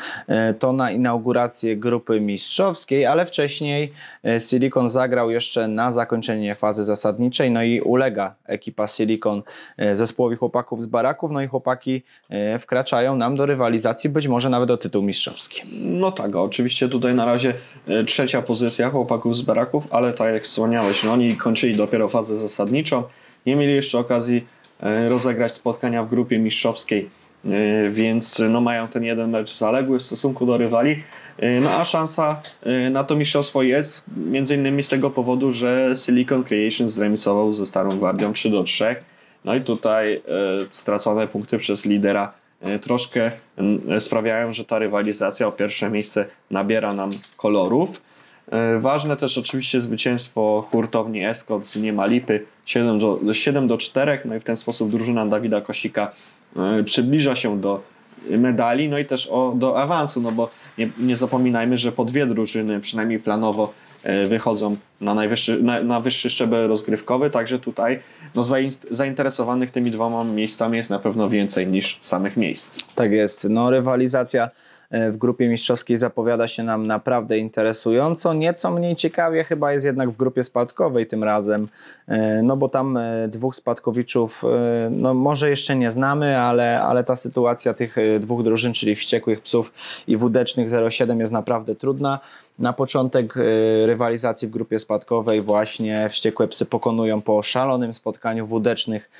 Y, 0.50 0.54
to 0.54 0.72
na 0.72 0.90
inaugurację 0.90 1.76
grupy 1.76 2.20
mistrzowskiej, 2.20 3.06
ale 3.06 3.26
wcześniej 3.26 3.92
Silicon 4.38 4.90
zagrał 4.90 5.30
jeszcze 5.30 5.68
na 5.68 5.92
zakończenie 5.92 6.54
fazy 6.54 6.84
zasadniczej. 6.84 7.50
No 7.50 7.62
i 7.62 7.80
ulega 7.80 8.34
ekipa 8.46 8.86
Silicon 8.86 9.42
zespołowi 9.94 10.36
chłopaków 10.36 10.82
z 10.82 10.86
baraków. 10.86 11.30
No 11.30 11.42
i 11.42 11.46
chłopaki 11.46 12.02
wkraczają 12.60 13.16
nam 13.16 13.36
do 13.36 13.46
rywalizacji, 13.46 14.10
być 14.10 14.28
może 14.28 14.50
nawet 14.50 14.68
do 14.68 14.76
tytułu 14.76 15.04
mistrzowskiego 15.04 15.23
mistrzowski. 15.30 15.62
No 15.80 16.12
tak, 16.12 16.36
oczywiście 16.36 16.88
tutaj 16.88 17.14
na 17.14 17.24
razie 17.24 17.54
e, 17.88 18.04
trzecia 18.04 18.42
pozycja 18.42 18.90
chłopaków 18.90 19.36
z 19.36 19.42
baraków, 19.42 19.88
ale 19.90 20.12
tak 20.12 20.34
jak 20.34 20.44
wspomniałeś, 20.44 21.04
no 21.04 21.12
oni 21.12 21.36
kończyli 21.36 21.76
dopiero 21.76 22.08
fazę 22.08 22.38
zasadniczą, 22.38 23.02
nie 23.46 23.56
mieli 23.56 23.74
jeszcze 23.74 23.98
okazji 23.98 24.46
e, 24.80 25.08
rozegrać 25.08 25.54
spotkania 25.54 26.02
w 26.02 26.08
grupie 26.08 26.38
mistrzowskiej, 26.38 27.10
e, 27.44 27.90
więc 27.90 28.42
no 28.50 28.60
mają 28.60 28.88
ten 28.88 29.04
jeden 29.04 29.30
mecz 29.30 29.54
zaległy 29.54 29.98
w 29.98 30.02
stosunku 30.02 30.46
do 30.46 30.56
rywali. 30.56 31.02
No 31.60 31.70
a 31.70 31.84
szansa 31.84 32.42
na 32.90 33.04
to 33.04 33.16
mistrzostwo 33.16 33.62
jest 33.62 34.04
między 34.16 34.54
innymi 34.54 34.82
z 34.82 34.88
tego 34.88 35.10
powodu, 35.10 35.52
że 35.52 35.92
Silicon 35.96 36.44
Creations 36.44 36.92
zremisował 36.92 37.52
ze 37.52 37.66
Starą 37.66 37.98
Gwardią 37.98 38.32
3 38.32 38.50
do 38.50 38.62
3. 38.62 38.96
No 39.44 39.54
i 39.54 39.60
tutaj 39.60 40.22
stracone 40.70 41.26
punkty 41.26 41.58
przez 41.58 41.86
lidera 41.86 42.32
troszkę 42.82 43.30
sprawiają, 43.98 44.52
że 44.52 44.64
ta 44.64 44.78
rywalizacja 44.78 45.46
o 45.46 45.52
pierwsze 45.52 45.90
miejsce 45.90 46.26
nabiera 46.50 46.94
nam 46.94 47.10
kolorów. 47.36 48.02
E, 48.52 48.78
ważne 48.78 49.16
też 49.16 49.38
oczywiście 49.38 49.80
zwycięstwo 49.80 50.68
hurtowni 50.70 51.24
Escort 51.24 51.66
z 51.66 51.76
Niemalipy 51.76 52.44
7 52.66 52.98
do, 52.98 53.34
7 53.34 53.66
do 53.66 53.78
4, 53.78 54.18
no 54.24 54.34
i 54.34 54.40
w 54.40 54.44
ten 54.44 54.56
sposób 54.56 54.90
drużyna 54.90 55.26
Dawida 55.26 55.60
Kosika 55.60 56.12
e, 56.56 56.84
przybliża 56.84 57.36
się 57.36 57.60
do 57.60 57.82
medali, 58.30 58.88
no 58.88 58.98
i 58.98 59.04
też 59.04 59.26
o, 59.26 59.52
do 59.56 59.80
awansu, 59.82 60.20
no 60.20 60.32
bo 60.32 60.50
nie, 60.78 60.88
nie 60.98 61.16
zapominajmy, 61.16 61.78
że 61.78 61.92
po 61.92 62.04
dwie 62.04 62.26
drużyny, 62.26 62.80
przynajmniej 62.80 63.18
planowo, 63.18 63.72
E, 63.93 63.93
wychodzą 64.28 64.76
na, 65.00 65.14
najwyższy, 65.14 65.62
na, 65.62 65.82
na 65.82 66.00
wyższy 66.00 66.30
szczebel 66.30 66.68
rozgrywkowy, 66.68 67.30
także 67.30 67.58
tutaj 67.58 68.00
no, 68.34 68.42
zainteresowanych 68.90 69.70
tymi 69.70 69.90
dwoma 69.90 70.24
miejscami 70.24 70.76
jest 70.76 70.90
na 70.90 70.98
pewno 70.98 71.28
więcej 71.28 71.66
niż 71.66 71.98
samych 72.00 72.36
miejsc. 72.36 72.84
Tak 72.94 73.12
jest. 73.12 73.46
No, 73.50 73.70
rywalizacja 73.70 74.50
e, 74.90 75.12
w 75.12 75.16
grupie 75.16 75.48
mistrzowskiej 75.48 75.96
zapowiada 75.96 76.48
się 76.48 76.62
nam 76.62 76.86
naprawdę 76.86 77.38
interesująco. 77.38 78.34
Nieco 78.34 78.70
mniej 78.70 78.96
ciekawie 78.96 79.44
chyba 79.44 79.72
jest 79.72 79.84
jednak 79.84 80.10
w 80.10 80.16
grupie 80.16 80.44
spadkowej 80.44 81.06
tym 81.06 81.24
razem, 81.24 81.68
e, 82.08 82.42
no 82.42 82.56
bo 82.56 82.68
tam 82.68 82.98
dwóch 83.28 83.56
spadkowiczów, 83.56 84.42
no 84.90 85.14
może 85.14 85.50
jeszcze 85.50 85.76
nie 85.76 85.92
znamy, 85.92 86.38
ale, 86.38 86.82
ale 86.82 87.04
ta 87.04 87.16
sytuacja 87.16 87.74
tych 87.74 87.96
dwóch 88.20 88.44
drużyn, 88.44 88.72
czyli 88.72 88.96
Wściekłych 88.96 89.40
Psów 89.40 89.72
i 90.06 90.16
Wódecznych 90.16 90.68
07 90.90 91.20
jest 91.20 91.32
naprawdę 91.32 91.74
trudna. 91.74 92.20
Na 92.58 92.72
początek 92.72 93.36
y, 93.36 93.86
rywalizacji 93.86 94.48
w 94.48 94.50
grupie 94.50 94.78
spadkowej 94.78 95.42
właśnie 95.42 96.08
Wściekłe 96.08 96.48
Psy 96.48 96.66
pokonują 96.66 97.22
po 97.22 97.42
szalonym 97.42 97.92
spotkaniu 97.92 98.46
wódecznych 98.46 99.10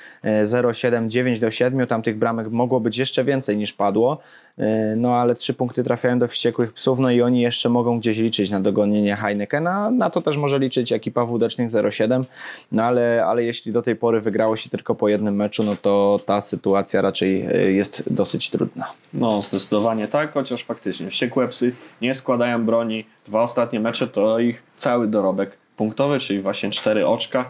0-7, 0.43 1.05
y, 1.05 1.09
9 1.09 1.39
do 1.39 1.51
7. 1.51 1.87
Tam 1.87 2.01
tych 2.01 2.17
bramek 2.17 2.51
mogło 2.51 2.79
być 2.79 2.97
jeszcze 2.97 3.23
więcej 3.23 3.57
niż 3.57 3.73
padło. 3.73 4.17
Y, 4.59 4.63
no 4.97 5.15
ale 5.15 5.35
trzy 5.35 5.53
punkty 5.53 5.83
trafiają 5.83 6.19
do 6.19 6.27
Wściekłych 6.27 6.73
Psów, 6.73 6.99
no 6.99 7.11
i 7.11 7.21
oni 7.21 7.41
jeszcze 7.41 7.69
mogą 7.69 7.99
gdzieś 7.99 8.17
liczyć 8.17 8.49
na 8.49 8.59
dogonienie 8.59 9.15
Heinekena. 9.15 9.91
Na 9.91 10.09
to 10.09 10.21
też 10.21 10.37
może 10.37 10.59
liczyć 10.59 10.91
ekipa 10.91 11.25
wódecznych 11.25 11.69
0-7. 11.69 12.23
No 12.71 12.83
ale, 12.83 13.25
ale 13.25 13.43
jeśli 13.43 13.71
do 13.71 13.81
tej 13.81 13.95
pory 13.95 14.21
wygrało 14.21 14.57
się 14.57 14.69
tylko 14.69 14.95
po 14.95 15.09
jednym 15.09 15.35
meczu, 15.35 15.63
no 15.63 15.75
to 15.81 16.19
ta 16.25 16.41
sytuacja 16.41 17.01
raczej 17.01 17.47
jest 17.75 18.13
dosyć 18.13 18.49
trudna. 18.49 18.91
No 19.13 19.41
zdecydowanie 19.41 20.07
tak, 20.07 20.33
chociaż 20.33 20.63
faktycznie 20.63 21.09
Wściekłe 21.09 21.47
Psy 21.47 21.71
nie 22.01 22.13
składają 22.13 22.65
broni 22.65 23.05
dwa 23.27 23.41
ostatnie 23.41 23.79
mecze 23.79 24.07
to 24.07 24.39
ich 24.39 24.63
cały 24.75 25.07
dorobek 25.07 25.57
punktowy, 25.75 26.19
czyli 26.19 26.41
właśnie 26.41 26.71
cztery 26.71 27.07
oczka. 27.07 27.49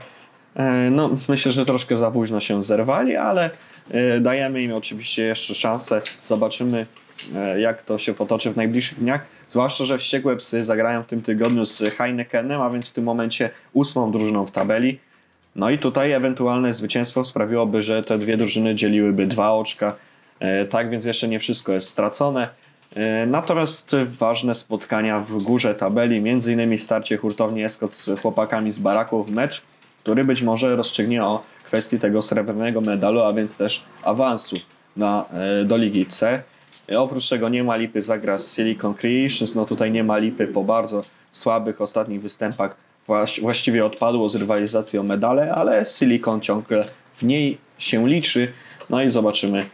E, 0.56 0.90
no, 0.92 1.10
myślę, 1.30 1.52
że 1.52 1.66
troszkę 1.66 1.98
za 1.98 2.12
późno 2.12 2.40
się 2.40 2.64
zerwali, 2.64 3.16
ale 3.16 3.50
e, 3.92 4.20
dajemy 4.20 4.62
im 4.62 4.74
oczywiście 4.74 5.24
jeszcze 5.24 5.56
szansę. 5.56 6.02
Zobaczymy, 6.22 6.86
e, 7.36 7.60
jak 7.60 7.82
to 7.82 8.00
się 8.00 8.14
potoczy 8.14 8.52
w 8.52 8.56
najbliższych 8.56 9.00
dniach. 9.00 9.26
Zwłaszcza, 9.50 9.86
że 9.86 9.98
wściekłe 9.98 10.36
psy 10.36 10.64
zagrają 10.64 11.04
w 11.04 11.08
tym 11.08 11.22
tygodniu 11.22 11.66
z 11.66 11.84
Heinekenem, 11.98 12.62
a 12.62 12.70
więc 12.70 12.90
w 12.90 12.94
tym 12.94 13.04
momencie 13.04 13.50
ósmą 13.74 14.12
drużyną 14.12 14.46
w 14.46 14.52
tabeli. 14.52 15.00
No 15.56 15.70
i 15.70 15.80
tutaj 15.80 16.12
ewentualne 16.12 16.74
zwycięstwo 16.74 17.24
sprawiłoby, 17.24 17.84
że 17.84 18.04
te 18.04 18.18
dwie 18.18 18.38
drużyny 18.38 18.76
dzieliłyby 18.76 19.28
dwa 19.28 19.52
oczka. 19.52 19.96
Tak 20.70 20.90
więc 20.90 21.06
jeszcze 21.06 21.28
nie 21.28 21.40
wszystko 21.40 21.72
jest 21.72 21.90
stracone. 21.90 22.50
E, 22.96 23.26
natomiast 23.26 23.96
ważne 24.20 24.56
spotkania 24.56 25.20
w 25.20 25.44
górze 25.44 25.76
tabeli, 25.76 26.18
innymi 26.48 26.78
starcie 26.78 27.18
hurtowni 27.18 27.64
Escot 27.64 27.94
z 27.94 28.20
chłopakami 28.20 28.72
z 28.72 28.80
baraków, 28.80 29.30
mecz, 29.30 29.62
który 30.04 30.24
być 30.24 30.42
może 30.42 30.76
rozstrzygnie 30.76 31.24
o 31.24 31.44
kwestii 31.64 32.00
tego 32.00 32.22
srebrnego 32.22 32.82
medalu, 32.82 33.22
a 33.22 33.34
więc 33.34 33.58
też 33.58 33.84
awansu 34.04 34.56
na, 34.98 35.26
e, 35.62 35.66
do 35.66 35.78
Ligi 35.78 36.06
C. 36.06 36.44
E, 36.92 37.00
oprócz 37.00 37.30
tego 37.30 37.50
nie 37.50 37.64
ma 37.64 37.76
lipy 37.76 38.02
zagra 38.02 38.38
z 38.38 38.56
Silicon 38.56 38.94
Creations, 38.94 39.56
no 39.56 39.66
tutaj 39.66 39.92
nie 39.92 40.04
ma 40.04 40.18
lipy 40.18 40.48
po 40.48 40.64
bardzo 40.64 41.04
słabych 41.32 41.82
ostatnich 41.82 42.22
występach 42.22 42.76
właściwie 43.42 43.86
odpadło 43.86 44.30
z 44.30 44.36
rywalizacji 44.36 45.00
o 45.00 45.04
medale, 45.04 45.54
ale 45.56 45.86
Silicon 45.86 46.42
ciągle 46.42 46.86
w 47.16 47.24
niej 47.24 47.58
się 47.78 48.08
liczy. 48.08 48.54
No 48.90 49.04
i 49.04 49.12
zobaczymy, 49.12 49.66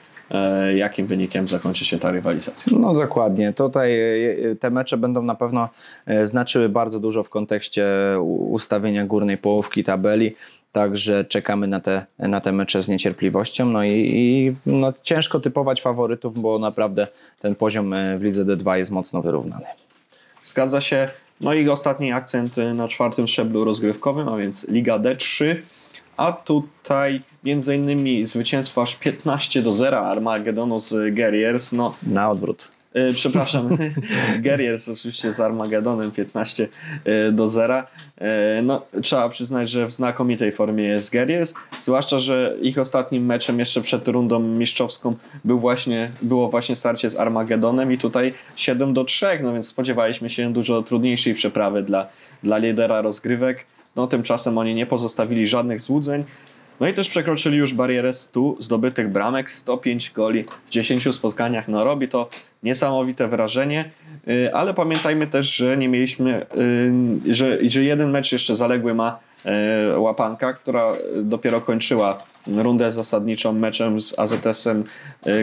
jakim 0.76 1.08
wynikiem 1.08 1.48
zakończy 1.48 1.86
się 1.86 2.00
ta 2.00 2.12
rywalizacja. 2.12 2.78
No 2.80 2.94
dokładnie. 2.94 3.54
Tutaj 3.54 4.00
e, 4.00 4.56
te 4.56 4.70
mecze 4.70 4.98
będą 4.98 5.22
na 5.22 5.36
pewno 5.36 5.70
e, 6.06 6.28
znaczyły 6.28 6.70
bardzo 6.70 7.00
dużo 7.00 7.24
w 7.24 7.30
kontekście 7.30 7.88
ustawienia 8.50 9.06
górnej 9.06 9.38
połówki 9.38 9.84
tabeli. 9.84 10.36
Także 10.72 11.26
czekamy 11.26 11.68
na 11.68 11.80
te, 11.80 12.06
na 12.20 12.42
te 12.42 12.52
mecze 12.52 12.84
z 12.84 12.88
niecierpliwością. 12.88 13.66
No 13.66 13.84
i, 13.84 13.92
i 13.92 14.56
no, 14.66 14.94
ciężko 15.04 15.40
typować 15.40 15.82
faworytów, 15.82 16.42
bo 16.42 16.60
naprawdę 16.60 17.08
ten 17.42 17.56
poziom 17.56 17.94
w 18.18 18.22
lidze 18.22 18.46
D2 18.46 18.74
jest 18.74 18.92
mocno 18.92 19.22
wyrównany. 19.22 19.66
Zgadza 20.44 20.82
się. 20.82 21.10
No 21.42 21.54
i 21.54 21.70
ostatni 21.70 22.12
akcent 22.12 22.56
na 22.74 22.88
czwartym 22.88 23.28
szczeblu 23.28 23.64
rozgrywkowym, 23.64 24.30
a 24.30 24.38
więc 24.38 24.70
Liga 24.70 25.00
D3 25.00 25.56
a 26.22 26.32
tutaj 26.34 27.20
między 27.44 27.76
innymi 27.76 28.28
zwycięstwo 28.28 28.82
aż 28.82 28.96
15 28.96 29.62
do 29.62 29.72
0 29.72 30.00
Armagedonu 30.00 30.80
z 30.80 31.16
Guerriers. 31.16 31.72
No, 31.72 31.94
Na 32.04 32.30
odwrót. 32.30 32.68
E, 32.94 33.14
przepraszam, 33.14 33.78
Guerriers 34.44 34.90
oczywiście 34.90 35.34
z 35.34 35.40
Armagedonem 35.40 36.12
15 36.12 36.68
e, 37.06 37.32
do 37.32 37.48
0. 37.48 37.84
E, 38.18 38.62
no, 38.64 38.86
trzeba 39.02 39.30
przyznać, 39.30 39.70
że 39.70 39.86
w 39.86 39.92
znakomitej 39.92 40.52
formie 40.52 40.84
jest 40.84 41.12
Guerriers, 41.12 41.54
zwłaszcza, 41.80 42.20
że 42.20 42.56
ich 42.62 42.78
ostatnim 42.78 43.26
meczem 43.26 43.60
jeszcze 43.60 43.82
przed 43.82 44.08
rundą 44.08 44.40
mistrzowską 44.40 45.16
był 45.46 45.60
właśnie, 45.60 46.12
było 46.22 46.50
właśnie 46.50 46.76
starcie 46.76 47.10
z 47.10 47.16
Armagedonem 47.16 47.92
i 47.92 47.98
tutaj 47.98 48.34
7 48.56 48.94
do 48.94 49.04
3, 49.04 49.40
no 49.44 49.54
więc 49.54 49.68
spodziewaliśmy 49.68 50.30
się 50.30 50.54
dużo 50.54 50.84
trudniejszej 50.84 51.34
przeprawy 51.34 51.84
dla, 51.84 52.08
dla 52.44 52.58
lidera 52.58 53.02
rozgrywek. 53.02 53.66
No 53.96 54.08
tymczasem 54.08 54.58
oni 54.58 54.76
nie 54.76 54.86
pozostawili 54.86 55.48
żadnych 55.48 55.82
złudzeń. 55.82 56.24
No 56.82 56.88
i 56.88 56.94
też 56.94 57.10
przekroczyli 57.10 57.58
już 57.58 57.74
barierę 57.74 58.14
100 58.14 58.56
zdobytych 58.60 59.12
bramek, 59.12 59.52
105 59.52 60.12
goli 60.12 60.46
w 60.68 60.70
10 60.70 61.16
spotkaniach. 61.16 61.68
No 61.68 61.84
robi 61.84 62.08
to 62.08 62.30
niesamowite 62.64 63.28
wrażenie, 63.28 63.90
y, 64.28 64.54
ale 64.54 64.74
pamiętajmy 64.74 65.28
też, 65.28 65.56
że 65.56 65.78
nie 65.78 65.88
mieliśmy, 65.88 66.46
y, 67.28 67.36
że, 67.36 67.58
że 67.70 67.84
jeden 67.84 68.12
mecz 68.12 68.32
jeszcze 68.32 68.56
zaległy 68.56 68.94
ma 68.94 69.20
y, 69.96 70.00
łapanka, 70.00 70.54
która 70.54 70.94
dopiero 71.24 71.62
kończyła 71.62 72.24
rundę 72.48 72.92
zasadniczą 72.92 73.54
meczem 73.54 74.02
z 74.02 74.20
AZS-em 74.20 74.84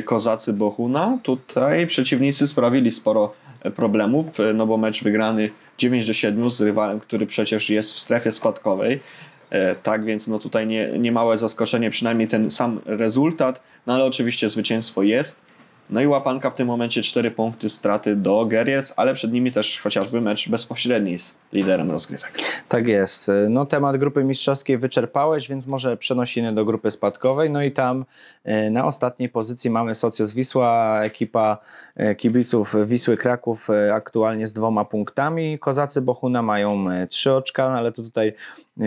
Kozacy 0.04 0.52
Bohuna. 0.52 1.18
Tutaj 1.22 1.86
przeciwnicy 1.86 2.46
sprawili 2.46 2.92
sporo 2.92 3.34
problemów, 3.76 4.26
no 4.54 4.66
bo 4.66 4.76
mecz 4.76 5.04
wygrany 5.04 5.50
9 5.78 6.06
do 6.06 6.14
7 6.14 6.50
z 6.50 6.60
rywalem, 6.60 7.00
który 7.00 7.26
przecież 7.26 7.70
jest 7.70 7.92
w 7.92 7.98
strefie 7.98 8.32
spadkowej. 8.32 9.00
Tak 9.82 10.04
więc 10.04 10.28
no 10.28 10.38
tutaj 10.38 10.66
nie, 10.66 10.98
nie 10.98 11.12
małe 11.12 11.38
zaskoczenie, 11.38 11.90
przynajmniej 11.90 12.28
ten 12.28 12.50
sam 12.50 12.80
rezultat, 12.86 13.62
no 13.86 13.94
ale 13.94 14.04
oczywiście 14.04 14.50
zwycięstwo 14.50 15.02
jest. 15.02 15.57
No 15.90 16.00
i 16.00 16.06
łapanka 16.06 16.50
w 16.50 16.54
tym 16.54 16.66
momencie 16.66 17.02
4 17.02 17.30
punkty 17.30 17.68
straty 17.68 18.16
do 18.16 18.46
Geriec, 18.46 18.94
ale 18.96 19.14
przed 19.14 19.32
nimi 19.32 19.52
też 19.52 19.80
chociażby 19.80 20.20
mecz 20.20 20.48
bezpośredni 20.48 21.18
z 21.18 21.38
liderem 21.52 21.90
rozgrywek. 21.90 22.32
Tak 22.68 22.86
jest. 22.86 23.30
No 23.48 23.66
temat 23.66 23.96
grupy 23.96 24.24
mistrzowskiej 24.24 24.78
wyczerpałeś, 24.78 25.48
więc 25.48 25.66
może 25.66 25.96
przenosimy 25.96 26.54
do 26.54 26.64
grupy 26.64 26.90
spadkowej. 26.90 27.50
No 27.50 27.62
i 27.62 27.72
tam 27.72 28.04
e, 28.44 28.70
na 28.70 28.84
ostatniej 28.84 29.28
pozycji 29.28 29.70
mamy 29.70 29.94
Socios 29.94 30.32
Wisła, 30.32 31.00
ekipa 31.02 31.58
e, 31.96 32.14
kibiców 32.14 32.74
Wisły 32.86 33.16
Kraków 33.16 33.70
e, 33.70 33.94
aktualnie 33.94 34.46
z 34.46 34.52
dwoma 34.52 34.84
punktami. 34.84 35.58
Kozacy 35.58 36.02
Bohuna 36.02 36.42
mają 36.42 36.86
trzy 37.08 37.32
oczka, 37.32 37.70
no 37.70 37.76
ale 37.76 37.92
to 37.92 38.02
tutaj 38.02 38.32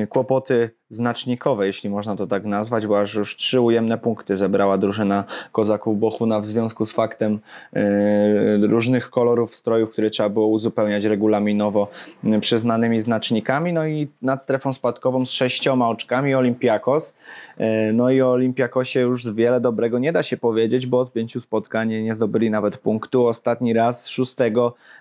kłopoty 0.10 0.70
znacznikowe, 0.90 1.68
jeśli 1.68 1.90
można 1.90 2.16
to 2.16 2.28
tak 2.28 2.46
nazwać, 2.46 2.88
bo 2.88 3.00
aż 3.00 3.16
już 3.16 3.36
trzy 3.36 3.62
ujemne 3.62 3.98
punkty 3.98 4.38
zebrała 4.38 4.78
drużyna 4.78 5.24
Kozaków 5.52 6.00
Bohuna 6.00 6.40
w 6.40 6.46
związku 6.46 6.86
z 6.86 6.92
faktem 6.92 7.40
yy, 7.74 8.68
różnych 8.68 9.10
kolorów 9.10 9.56
strojów, 9.56 9.92
które 9.92 10.10
trzeba 10.10 10.30
było 10.30 10.48
uzupełniać 10.48 11.06
regulaminowo 11.06 11.88
yy, 12.24 12.40
przyznanymi 12.40 13.02
znacznikami. 13.02 13.74
No 13.74 13.88
i 13.88 14.08
nad 14.22 14.44
strefą 14.44 14.74
spadkową 14.74 15.26
z 15.26 15.32
sześcioma 15.32 15.90
oczkami 15.90 16.36
Olimpiakos. 16.36 17.16
No 17.94 18.10
i 18.10 18.22
o 18.22 18.32
Olimpiakosie 18.32 19.00
już 19.00 19.34
wiele 19.34 19.62
dobrego 19.62 20.00
nie 20.00 20.12
da 20.12 20.24
się 20.24 20.38
powiedzieć, 20.38 20.88
bo 20.88 21.00
od 21.00 21.14
pięciu 21.14 21.40
spotkań 21.40 21.90
nie 21.90 22.14
zdobyli 22.14 22.50
nawet 22.50 22.78
punktu. 22.78 23.28
Ostatni 23.28 23.74
raz 23.74 24.08
6 24.08 24.36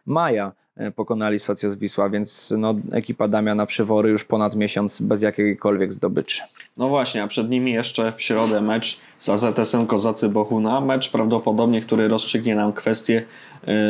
maja 0.07 0.53
E, 0.81 0.91
pokonali 0.91 1.39
Socios 1.39 1.77
Wisła, 1.77 2.11
więc 2.11 2.55
no, 2.59 2.75
ekipa 2.93 3.29
Damiana 3.29 3.67
Przywory 3.67 4.11
już 4.11 4.25
ponad 4.25 4.57
miesiąc 4.57 5.01
bez 5.01 5.23
jakiejkolwiek 5.23 5.93
zdobyczy. 5.93 6.43
No 6.77 6.89
właśnie, 6.89 7.23
a 7.23 7.27
przed 7.27 7.51
nimi 7.51 7.73
jeszcze 7.73 8.13
w 8.17 8.23
środę 8.23 8.61
mecz 8.61 8.99
z 9.19 9.29
AZS-em 9.29 9.87
Kozacy 9.87 10.29
Bohuna. 10.29 10.81
Mecz 10.81 11.11
prawdopodobnie, 11.11 11.81
który 11.81 12.09
rozstrzygnie 12.09 12.55
nam 12.55 12.73
kwestię 12.73 13.23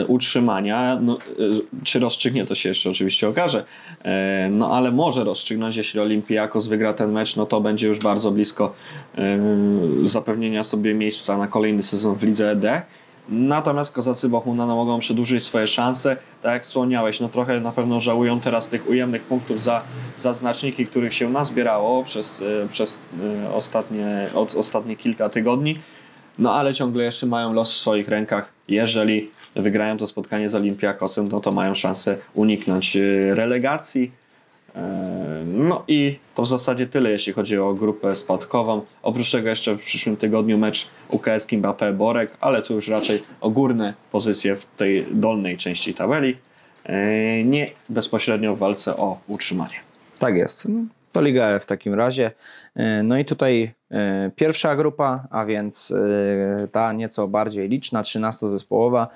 y, 0.03 0.07
utrzymania. 0.07 0.99
No, 1.03 1.19
y, 1.39 1.85
czy 1.85 1.99
rozstrzygnie, 1.99 2.47
to 2.47 2.55
się 2.55 2.69
jeszcze 2.69 2.91
oczywiście 2.91 3.29
okaże. 3.29 3.65
No 4.51 4.77
ale 4.77 4.91
może 4.93 5.25
rozstrzygnąć, 5.25 5.77
jeśli 5.77 6.01
Olimpiakos 6.01 6.67
wygra 6.67 6.93
ten 6.93 7.13
mecz, 7.13 7.37
no 7.37 7.47
to 7.47 7.61
będzie 7.61 7.89
już 7.89 7.99
bardzo 7.99 8.31
blisko 8.31 8.75
zapewnienia 10.05 10.65
sobie 10.65 10.95
miejsca 10.95 11.39
na 11.39 11.47
kolejny 11.47 11.83
sezon 11.83 12.17
w 12.17 12.23
Lidze 12.23 12.51
ED. 12.51 12.83
Natomiast 13.31 13.95
kozacy 13.95 14.29
Bohuna 14.29 14.67
mogą 14.67 14.99
przedłużyć 14.99 15.45
swoje 15.45 15.67
szanse. 15.67 16.17
Tak 16.43 16.53
jak 16.53 16.65
wspomniałeś, 16.65 17.21
no 17.21 17.29
trochę 17.29 17.61
na 17.61 17.73
pewno 17.73 18.01
żałują 18.01 18.41
teraz 18.41 18.69
tych 18.69 18.89
ujemnych 18.89 19.23
punktów 19.23 19.63
za, 19.63 19.83
za 20.17 20.33
znaczniki, 20.33 20.87
których 20.87 21.15
się 21.15 21.31
nazbierało 21.31 22.05
przez, 22.05 22.43
e, 22.43 22.69
przez 22.69 23.01
e, 23.45 23.55
ostatnie, 23.55 24.29
od, 24.35 24.55
ostatnie 24.55 24.97
kilka 24.97 25.29
tygodni. 25.29 25.79
No 26.39 26.55
ale 26.55 26.75
ciągle 26.75 27.05
jeszcze 27.05 27.27
mają 27.27 27.53
los 27.53 27.73
w 27.73 27.77
swoich 27.77 28.09
rękach. 28.09 28.53
Jeżeli 28.69 29.31
wygrają 29.57 29.97
to 29.97 30.07
spotkanie 30.07 30.49
z 30.49 30.55
Olimpiakosem, 30.55 31.29
no 31.29 31.41
to 31.41 31.53
mają 31.53 31.75
szansę 31.75 32.19
uniknąć 32.35 32.97
e, 32.97 33.01
relegacji. 33.35 34.20
No 35.47 35.85
i 35.89 36.19
to 36.35 36.43
w 36.43 36.49
zasadzie 36.49 36.87
tyle, 36.87 37.11
jeśli 37.11 37.33
chodzi 37.33 37.59
o 37.59 37.75
grupę 37.75 38.17
spadkową. 38.17 38.83
Oprócz 39.03 39.31
tego 39.31 39.49
jeszcze 39.49 39.75
w 39.75 39.79
przyszłym 39.79 40.17
tygodniu 40.17 40.59
mecz 40.59 40.89
UKS 41.09 41.47
Mbappé 41.47 41.95
Borek, 41.95 42.37
ale 42.41 42.63
to 42.63 42.75
już 42.75 42.89
raczej 42.89 43.23
ogórne 43.41 43.95
pozycje 44.13 44.57
w 44.57 44.65
tej 44.65 45.07
dolnej 45.11 45.57
części 45.57 45.95
tabeli, 45.95 46.37
e, 46.85 47.45
nie 47.45 47.71
bezpośrednio 47.89 48.57
w 48.57 48.59
walce 48.59 48.97
o 48.97 49.19
utrzymanie. 49.29 49.77
Tak 50.19 50.37
jest. 50.37 50.69
To 51.13 51.23
Liga 51.23 51.49
F 51.49 51.63
w 51.63 51.67
takim 51.67 51.95
razie. 51.95 52.31
E, 52.75 53.03
no 53.03 53.19
i 53.19 53.25
tutaj 53.25 53.75
e, 53.91 54.31
pierwsza 54.37 54.77
grupa, 54.77 55.27
a 55.31 55.45
więc 55.45 55.95
ta 56.73 56.93
nieco 56.93 57.29
bardziej 57.29 57.69
liczna, 57.69 58.03
13-zespołowa. 58.03 59.07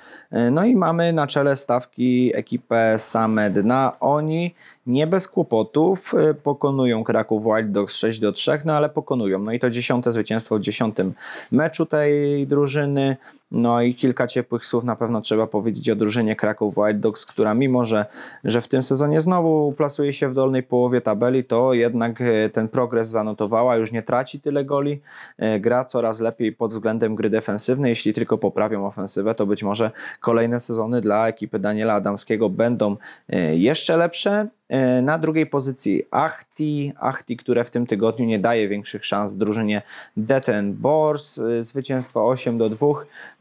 No 0.51 0.65
i 0.65 0.77
mamy 0.77 1.13
na 1.13 1.27
czele 1.27 1.57
stawki 1.57 2.33
ekipę 2.35 2.99
same 2.99 3.51
dna. 3.51 3.97
Oni 4.01 4.55
nie 4.87 5.07
bez 5.07 5.29
kłopotów 5.29 6.15
pokonują 6.43 7.05
Kraków 7.05 7.45
Wild 7.45 7.73
Dogs 7.73 7.95
6 7.95 8.19
do 8.19 8.33
3, 8.33 8.61
no 8.65 8.73
ale 8.77 8.89
pokonują. 8.89 9.39
No 9.39 9.53
i 9.53 9.59
to 9.61 9.71
dziesiąte 9.71 10.13
zwycięstwo 10.13 10.59
w 10.59 10.61
dziesiątym 10.61 11.15
meczu 11.53 11.87
tej 11.87 12.47
drużyny. 12.47 13.17
No 13.55 13.83
i 13.83 13.95
kilka 13.95 14.27
ciepłych 14.27 14.67
słów 14.67 14.85
na 14.85 14.97
pewno 14.97 15.21
trzeba 15.21 15.47
powiedzieć 15.47 15.91
o 15.91 15.97
drużynie 15.97 16.37
Kraków 16.37 16.79
White 16.79 16.99
Dogs, 16.99 17.27
która 17.27 17.55
mimo, 17.55 17.85
że, 17.85 18.07
że 18.45 18.61
w 18.61 18.69
tym 18.69 18.83
sezonie 18.83 19.21
znowu 19.21 19.73
plasuje 19.73 20.13
się 20.13 20.29
w 20.29 20.35
dolnej 20.35 20.63
połowie 20.63 21.01
tabeli, 21.01 21.45
to 21.45 21.75
jednak 21.75 22.21
e, 22.21 22.51
ten 22.51 22.69
progres 22.69 23.09
zanotowała, 23.09 23.77
już 23.77 23.93
nie 23.93 24.03
traci 24.03 24.41
tyle 24.41 24.65
goli, 24.65 25.01
e, 25.39 25.61
gra 25.61 25.85
coraz 25.85 26.21
lepiej 26.21 26.53
pod 26.53 26.71
względem 26.71 27.15
gry 27.15 27.31
defensywnej, 27.31 27.89
jeśli 27.89 28.13
tylko 28.13 28.39
poprawią 28.39 28.87
ofensywę, 28.87 29.35
to 29.35 29.47
być 29.47 29.63
może 29.63 29.91
kolejne 30.21 30.61
sezony 30.61 31.01
dla 31.01 31.29
ekipy 31.29 31.59
Daniela 31.59 31.95
Adamskiego 31.95 32.49
będą 32.49 32.97
e, 33.29 33.57
jeszcze 33.57 33.97
lepsze. 33.97 34.49
E, 34.69 35.03
na 35.03 35.19
drugiej 35.19 35.47
pozycji 35.47 36.03
Achti, 36.11 36.93
Achti, 37.01 37.37
które 37.37 37.65
w 37.65 37.71
tym 37.71 37.87
tygodniu 37.87 38.27
nie 38.27 38.39
daje 38.39 38.69
większych 38.69 39.05
szans 39.05 39.37
drużynie 39.37 39.83
Deten 40.17 40.75
Bors, 40.75 41.39
e, 41.39 41.63
zwycięstwo 41.63 42.29
8 42.29 42.59
do 42.59 42.69
2. 42.71 42.87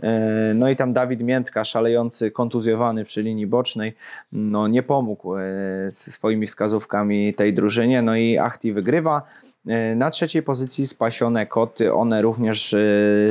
E, 0.04 0.54
no 0.56 0.70
i 0.70 0.76
tam 0.76 0.94
Dawid 0.94 1.22
Miętka, 1.22 1.66
szalejący, 1.66 2.32
kontuzjowany 2.32 3.06
przy 3.06 3.22
linii 3.22 3.48
bocznej, 3.48 3.94
no 4.32 4.68
nie 4.68 4.84
pomógł 4.84 5.34
swoimi 5.90 6.48
wskazówkami 6.48 7.34
tej 7.34 7.54
drużynie, 7.54 8.02
no 8.02 8.16
i 8.16 8.38
Achti 8.38 8.74
wygrywa. 8.74 9.22
E, 9.68 9.96
na 9.96 10.10
trzeciej 10.10 10.44
pozycji 10.44 10.88
spasione 10.88 11.46
koty, 11.46 11.94
one 11.94 12.22
również 12.22 12.74
e, 12.74 12.78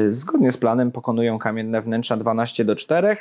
zgodnie 0.08 0.52
z 0.52 0.56
planem 0.56 0.92
pokonują 0.92 1.38
kamienne 1.38 1.82
wnętrza 1.82 2.16
12 2.16 2.64
do 2.64 2.76
4. 2.76 3.16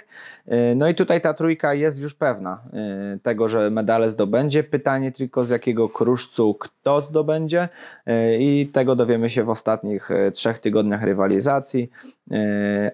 E, 0.47 0.75
no 0.75 0.89
i 0.89 0.95
tutaj 0.95 1.21
ta 1.21 1.33
trójka 1.33 1.73
jest 1.73 1.99
już 1.99 2.13
pewna 2.13 2.61
tego, 3.23 3.47
że 3.47 3.69
medale 3.69 4.09
zdobędzie. 4.09 4.63
Pytanie 4.63 5.11
tylko 5.11 5.45
z 5.45 5.49
jakiego 5.49 5.89
kruszcu 5.89 6.53
kto 6.53 7.01
zdobędzie 7.01 7.69
i 8.39 8.69
tego 8.73 8.95
dowiemy 8.95 9.29
się 9.29 9.43
w 9.43 9.49
ostatnich 9.49 10.09
trzech 10.33 10.59
tygodniach 10.59 11.03
rywalizacji, 11.03 11.91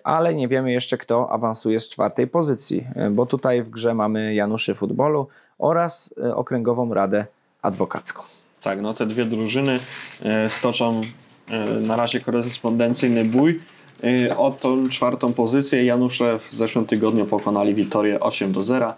ale 0.04 0.34
nie 0.34 0.48
wiemy 0.48 0.72
jeszcze 0.72 0.98
kto 0.98 1.32
awansuje 1.32 1.80
z 1.80 1.90
czwartej 1.90 2.28
pozycji, 2.28 2.88
bo 3.12 3.26
tutaj 3.26 3.64
w 3.64 3.70
grze 3.70 3.94
mamy 3.94 4.34
Januszy 4.34 4.76
Futbolu 4.76 5.28
oraz 5.58 6.14
Okręgową 6.36 6.94
Radę 6.94 7.26
Adwokacką. 7.62 8.37
Tak, 8.68 8.82
no 8.82 8.94
te 8.94 9.06
dwie 9.06 9.26
drużyny 9.26 9.80
e, 10.22 10.50
stoczą 10.50 11.02
e, 11.50 11.66
na 11.66 11.96
razie 11.96 12.20
korespondencyjny 12.20 13.26
bój 13.26 13.60
e, 14.04 14.38
o 14.38 14.52
tą 14.52 14.90
czwartą 14.90 15.34
pozycję. 15.34 15.86
Janusze 15.86 16.40
w 16.40 16.54
zeszłym 16.54 16.86
tygodniu 16.86 17.26
pokonali 17.26 17.76
Wiktorię 17.76 18.20
8 18.20 18.52
do 18.52 18.62
0. 18.62 18.94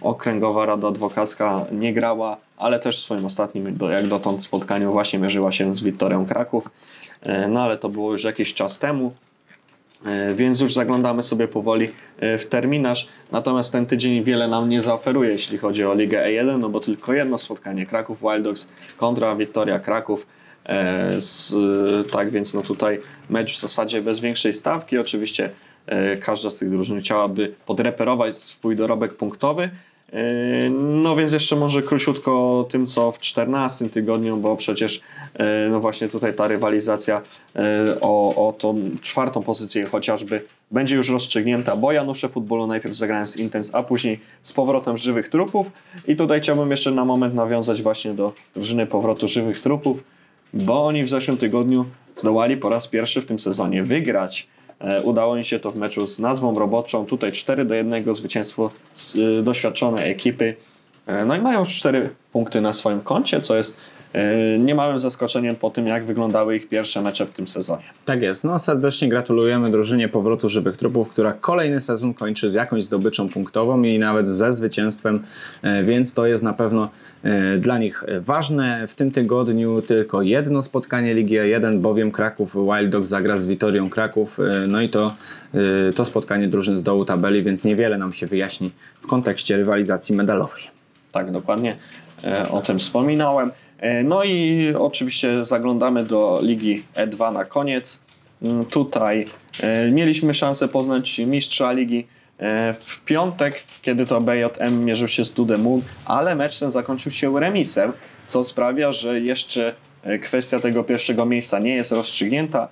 Okręgowa 0.00 0.66
Rada 0.66 0.88
Adwokacka 0.88 1.66
nie 1.72 1.94
grała, 1.94 2.36
ale 2.56 2.78
też 2.78 3.00
w 3.00 3.04
swoim 3.04 3.24
ostatnim, 3.24 3.78
jak 3.92 4.06
dotąd 4.06 4.42
spotkaniu 4.42 4.92
właśnie 4.92 5.18
mierzyła 5.18 5.52
się 5.52 5.74
z 5.74 5.82
Wiktorią 5.82 6.26
Kraków. 6.26 6.70
No 7.48 7.62
ale 7.62 7.78
to 7.78 7.88
było 7.88 8.12
już 8.12 8.24
jakiś 8.24 8.54
czas 8.54 8.78
temu. 8.78 9.12
E, 10.06 10.34
więc 10.34 10.60
już 10.60 10.74
zaglądamy 10.74 11.22
sobie 11.22 11.48
powoli 11.48 11.90
e, 12.18 12.38
w 12.38 12.46
terminarz. 12.46 13.08
Natomiast 13.32 13.72
ten 13.72 13.86
tydzień 13.86 14.24
wiele 14.24 14.48
nam 14.48 14.68
nie 14.68 14.82
zaoferuje, 14.82 15.30
jeśli 15.30 15.58
chodzi 15.58 15.84
o 15.84 15.94
Ligę 15.94 16.24
E1, 16.26 16.58
no 16.58 16.68
bo 16.68 16.80
tylko 16.80 17.12
jedno 17.12 17.38
spotkanie 17.38 17.86
Kraków 17.86 18.18
Wild 18.20 18.42
Dogs 18.42 18.72
kontra 18.96 19.36
Wiktoria 19.36 19.78
Kraków. 19.78 20.26
E, 20.66 21.20
z, 21.20 21.54
tak 22.10 22.30
więc 22.30 22.54
no 22.54 22.62
tutaj 22.62 23.00
mecz 23.30 23.54
w 23.54 23.60
zasadzie 23.60 24.02
bez 24.02 24.20
większej 24.20 24.52
stawki. 24.52 24.98
Oczywiście 24.98 25.50
każda 26.20 26.50
z 26.50 26.58
tych 26.58 26.70
drużyn 26.70 27.00
chciałaby 27.00 27.54
podreperować 27.66 28.36
swój 28.36 28.76
dorobek 28.76 29.14
punktowy. 29.14 29.70
E, 30.12 30.70
no 30.70 31.16
więc 31.16 31.32
jeszcze 31.32 31.56
może 31.56 31.82
króciutko 31.82 32.60
o 32.60 32.64
tym, 32.64 32.86
co 32.86 33.12
w 33.12 33.18
14 33.18 33.88
tygodniu, 33.88 34.36
bo 34.36 34.56
przecież 34.56 35.00
e, 35.34 35.68
no 35.70 35.80
właśnie 35.80 36.08
tutaj 36.08 36.34
ta 36.34 36.48
rywalizacja 36.48 37.22
e, 37.56 37.60
o, 38.00 38.48
o 38.48 38.52
tą 38.52 38.90
czwartą 39.00 39.42
pozycję 39.42 39.86
chociażby 39.86 40.42
będzie 40.70 40.96
już 40.96 41.08
rozstrzygnięta, 41.08 41.76
bo 41.76 41.92
Janusze 41.92 42.28
Futbolu 42.28 42.66
najpierw 42.66 42.96
zagrają 42.96 43.26
z 43.26 43.36
Intens, 43.36 43.74
a 43.74 43.82
później 43.82 44.20
z 44.42 44.52
powrotem 44.52 44.98
żywych 44.98 45.28
trupów. 45.28 45.66
I 46.08 46.16
tutaj 46.16 46.40
chciałbym 46.40 46.70
jeszcze 46.70 46.90
na 46.90 47.04
moment 47.04 47.34
nawiązać 47.34 47.82
właśnie 47.82 48.14
do 48.14 48.32
drużyny 48.54 48.86
powrotu 48.86 49.28
żywych 49.28 49.60
trupów, 49.60 50.04
bo 50.54 50.86
oni 50.86 51.04
w 51.04 51.10
zeszłym 51.10 51.36
tygodniu 51.36 51.84
zdołali 52.16 52.56
po 52.56 52.68
raz 52.68 52.88
pierwszy 52.88 53.22
w 53.22 53.26
tym 53.26 53.38
sezonie 53.38 53.82
wygrać. 53.82 54.48
E, 54.80 55.02
Udało 55.02 55.36
im 55.36 55.44
się 55.44 55.60
to 55.60 55.70
w 55.70 55.76
meczu 55.76 56.06
z 56.06 56.18
nazwą 56.18 56.58
roboczą. 56.58 57.06
Tutaj 57.06 57.32
4 57.32 57.64
do 57.64 57.74
1 57.74 58.14
zwycięstwo 58.14 58.70
y, 59.16 59.42
doświadczonej 59.42 60.10
ekipy. 60.10 60.56
E, 61.06 61.24
No 61.24 61.36
i 61.36 61.40
mają 61.40 61.60
już 61.60 61.74
4 61.74 62.10
punkty 62.32 62.60
na 62.60 62.72
swoim 62.72 63.00
koncie, 63.00 63.40
co 63.40 63.56
jest 63.56 63.80
niemałym 64.58 65.00
zaskoczeniem 65.00 65.56
po 65.56 65.70
tym, 65.70 65.86
jak 65.86 66.04
wyglądały 66.04 66.56
ich 66.56 66.68
pierwsze 66.68 67.02
mecze 67.02 67.26
w 67.26 67.30
tym 67.30 67.48
sezonie. 67.48 67.82
Tak 68.04 68.22
jest. 68.22 68.44
No 68.44 68.58
serdecznie 68.58 69.08
gratulujemy 69.08 69.70
drużynie 69.70 70.08
powrotu 70.08 70.48
żywych 70.48 70.76
trupów, 70.76 71.08
która 71.08 71.32
kolejny 71.32 71.80
sezon 71.80 72.14
kończy 72.14 72.50
z 72.50 72.54
jakąś 72.54 72.84
zdobyczą 72.84 73.28
punktową 73.28 73.82
i 73.82 73.98
nawet 73.98 74.28
ze 74.28 74.52
zwycięstwem, 74.52 75.22
e, 75.62 75.84
więc 75.84 76.14
to 76.14 76.26
jest 76.26 76.42
na 76.42 76.52
pewno 76.52 76.88
e, 77.22 77.58
dla 77.58 77.78
nich 77.78 78.04
ważne. 78.20 78.86
W 78.88 78.94
tym 78.94 79.10
tygodniu 79.10 79.82
tylko 79.82 80.22
jedno 80.22 80.62
spotkanie 80.62 81.14
Ligi 81.14 81.38
A1, 81.38 81.78
bowiem 81.78 82.10
Kraków 82.12 82.54
Wild 82.54 82.90
Dogs 82.90 83.08
zagra 83.08 83.38
z 83.38 83.46
Witorią 83.46 83.90
Kraków. 83.90 84.40
e, 84.40 84.66
No 84.66 84.80
i 84.80 84.88
to, 84.88 85.14
e, 85.88 85.92
to 85.92 86.04
spotkanie 86.04 86.48
drużyn 86.48 86.76
z 86.76 86.82
dołu 86.82 87.04
tabeli, 87.04 87.42
więc 87.42 87.64
niewiele 87.64 87.98
nam 87.98 88.12
się 88.12 88.26
wyjaśni 88.26 88.70
w 89.00 89.06
kontekście 89.06 89.56
rywalizacji 89.56 90.14
medalowej. 90.16 90.62
Tak, 91.12 91.30
dokładnie 91.32 91.76
e, 92.24 92.48
o 92.48 92.60
tym 92.60 92.78
wspominałem. 92.78 93.50
E, 93.80 94.02
No 94.02 94.24
i 94.24 94.68
oczywiście 94.78 95.44
zaglądamy 95.44 96.04
do 96.04 96.40
Ligi 96.42 96.82
E2 96.94 97.32
na 97.32 97.44
koniec. 97.44 98.04
Mm, 98.42 98.64
Tutaj 98.64 99.26
e, 99.60 99.90
mieliśmy 99.90 100.34
szansę 100.34 100.68
poznać 100.68 101.18
mistrza 101.18 101.72
ligi 101.72 102.06
e, 102.38 102.74
w 102.74 103.04
piątek, 103.04 103.62
kiedy 103.82 104.06
to 104.06 104.20
BJM 104.20 104.84
mierzył 104.84 105.08
się 105.08 105.24
z 105.24 105.32
Tudemon, 105.32 105.82
ale 106.06 106.34
mecz 106.34 106.58
ten 106.58 106.72
zakończył 106.72 107.12
się 107.12 107.40
remisem, 107.40 107.92
co 108.26 108.44
sprawia, 108.44 108.92
że 108.92 109.20
jeszcze 109.20 109.74
kwestia 110.22 110.60
tego 110.60 110.84
pierwszego 110.84 111.26
miejsca 111.26 111.58
nie 111.58 111.74
jest 111.74 111.92
rozstrzygnięta. 111.92 112.68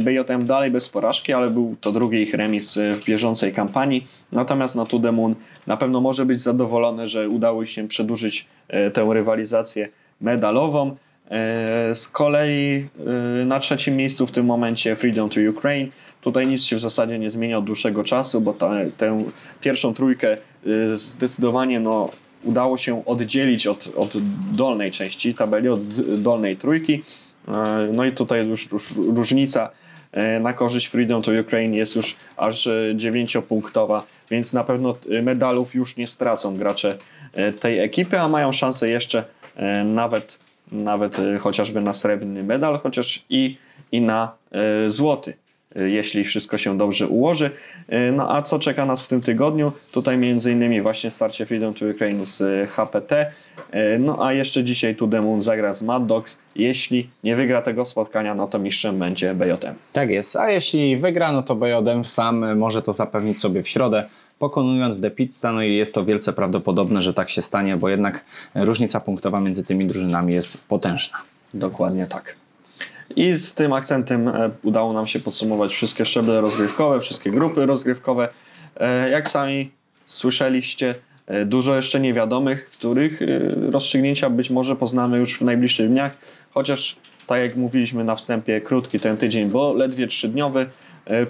BJM 0.00 0.46
dalej 0.46 0.70
bez 0.70 0.88
porażki, 0.88 1.32
ale 1.32 1.50
był 1.50 1.76
to 1.80 1.92
drugi 1.92 2.22
ich 2.22 2.34
remis 2.34 2.78
w 2.94 3.04
bieżącej 3.04 3.52
kampanii. 3.52 4.06
Natomiast 4.32 4.74
no, 4.74 4.86
Tudemun 4.86 5.34
na 5.66 5.76
pewno 5.76 6.00
może 6.00 6.26
być 6.26 6.40
zadowolony, 6.40 7.08
że 7.08 7.28
udało 7.28 7.66
się 7.66 7.88
przedłużyć 7.88 8.46
tę 8.92 9.08
rywalizację 9.12 9.88
medalową. 10.22 10.96
E, 11.30 11.94
Z 11.94 12.08
kolei 12.08 12.86
e, 13.40 13.44
na 13.44 13.60
trzecim 13.60 13.96
miejscu 13.96 14.26
w 14.26 14.30
tym 14.30 14.46
momencie 14.46 14.96
Freedom 14.96 15.30
to 15.30 15.40
Ukraine. 15.50 15.90
Tutaj 16.20 16.46
nic 16.46 16.64
się 16.64 16.76
w 16.76 16.80
zasadzie 16.80 17.18
nie 17.18 17.30
zmienia 17.30 17.58
od 17.58 17.64
dłuższego 17.64 18.04
czasu, 18.04 18.40
bo 18.40 18.54
ta, 18.54 18.70
tę 18.96 19.24
pierwszą 19.60 19.94
trójkę 19.94 20.32
e, 20.32 20.96
zdecydowanie 20.96 21.80
no, 21.80 22.10
udało 22.44 22.78
się 22.78 23.04
oddzielić 23.04 23.66
od, 23.66 23.88
od 23.96 24.14
dolnej 24.52 24.90
części 24.90 25.34
tabeli, 25.34 25.68
od 25.68 25.80
dolnej 26.22 26.56
trójki. 26.56 27.02
No 27.92 28.04
i 28.04 28.12
tutaj 28.12 28.46
już, 28.46 28.72
już 28.72 28.92
różnica 28.96 29.70
na 30.40 30.52
korzyść 30.52 30.86
Freedom 30.86 31.22
to 31.22 31.32
Ukraine 31.40 31.76
jest 31.76 31.96
już 31.96 32.16
aż 32.36 32.66
e, 32.66 32.92
dziewięciopunktowa, 32.96 34.06
więc 34.30 34.52
na 34.52 34.64
pewno 34.64 34.96
medalów 35.22 35.74
już 35.74 35.96
nie 35.96 36.06
stracą 36.06 36.56
gracze 36.56 36.98
tej 37.60 37.78
ekipy, 37.78 38.20
a 38.20 38.28
mają 38.28 38.52
szansę 38.52 38.88
jeszcze 38.88 39.24
nawet, 39.84 40.38
nawet 40.72 41.18
e, 41.18 41.38
chociażby 41.38 41.80
na 41.80 41.94
srebrny 41.94 42.42
medal, 42.42 42.78
chociaż 42.78 43.24
i, 43.30 43.56
i 43.92 44.00
na 44.00 44.32
e, 44.52 44.90
złoty. 44.90 45.30
e, 45.30 45.36
jeśli 45.76 46.24
wszystko 46.24 46.58
się 46.58 46.78
dobrze 46.78 47.08
ułoży. 47.08 47.50
E, 47.88 48.12
No 48.12 48.36
a 48.36 48.42
co 48.42 48.58
czeka 48.58 48.86
nas 48.86 49.02
w 49.02 49.08
tym 49.08 49.20
tygodniu? 49.20 49.72
Tutaj 49.92 50.18
między 50.18 50.52
innymi 50.52 50.82
właśnie 50.82 51.10
starcie 51.10 51.46
Freedom 51.46 51.74
to 51.74 51.86
Ukraine 51.86 52.26
z 52.26 52.40
e, 52.40 52.66
HPT. 52.66 53.32
No 53.98 54.26
a 54.26 54.32
jeszcze 54.32 54.64
dzisiaj 54.64 54.96
Tudemon 54.96 55.42
zagra 55.42 55.74
z 55.74 55.82
Mad 55.82 56.06
Dogs. 56.06 56.42
Jeśli 56.56 57.10
nie 57.24 57.36
wygra 57.36 57.62
tego 57.62 57.84
spotkania, 57.84 58.34
no 58.34 58.46
to 58.46 58.58
mistrzem 58.58 58.98
będzie 58.98 59.34
BJM. 59.34 59.74
Tak 59.92 60.10
jest, 60.10 60.36
a 60.36 60.50
jeśli 60.50 60.96
wygra, 60.96 61.32
no 61.32 61.42
to 61.42 61.54
BJM 61.54 62.04
sam 62.04 62.58
może 62.58 62.82
to 62.82 62.92
zapewnić 62.92 63.40
sobie 63.40 63.62
w 63.62 63.68
środę, 63.68 64.04
pokonując 64.38 65.00
The 65.00 65.10
Pizza, 65.10 65.52
no 65.52 65.62
i 65.62 65.76
jest 65.76 65.94
to 65.94 66.04
wielce 66.04 66.32
prawdopodobne, 66.32 67.02
że 67.02 67.14
tak 67.14 67.30
się 67.30 67.42
stanie, 67.42 67.76
bo 67.76 67.88
jednak 67.88 68.24
różnica 68.54 69.00
punktowa 69.00 69.40
między 69.40 69.64
tymi 69.64 69.86
drużynami 69.86 70.34
jest 70.34 70.64
potężna. 70.68 71.18
Dokładnie 71.54 72.06
tak. 72.06 72.34
I 73.16 73.36
z 73.36 73.54
tym 73.54 73.72
akcentem 73.72 74.28
e, 74.28 74.50
udało 74.62 74.92
nam 74.92 75.06
się 75.06 75.20
podsumować 75.20 75.72
wszystkie 75.72 76.04
szczeble 76.04 76.40
rozgrywkowe, 76.40 77.00
wszystkie 77.00 77.30
grupy 77.30 77.66
rozgrywkowe. 77.66 78.28
E, 78.76 79.10
Jak 79.10 79.28
sami 79.28 79.70
słyszeliście, 80.06 80.94
e, 81.26 81.44
dużo 81.44 81.76
jeszcze 81.76 82.00
niewiadomych, 82.00 82.70
których 82.70 83.20
rozstrzygnięcia 83.70 84.30
być 84.30 84.50
może 84.50 84.76
poznamy 84.76 85.18
już 85.18 85.38
w 85.38 85.42
najbliższych 85.42 85.88
dniach, 85.88 86.16
chociaż 86.50 86.96
tak 87.26 87.40
jak 87.40 87.56
mówiliśmy 87.56 88.04
na 88.04 88.16
wstępie, 88.16 88.60
krótki 88.60 89.00
ten 89.00 89.16
tydzień, 89.16 89.48
bo 89.48 89.72
ledwie 89.72 90.06
trzydniowy. 90.06 90.66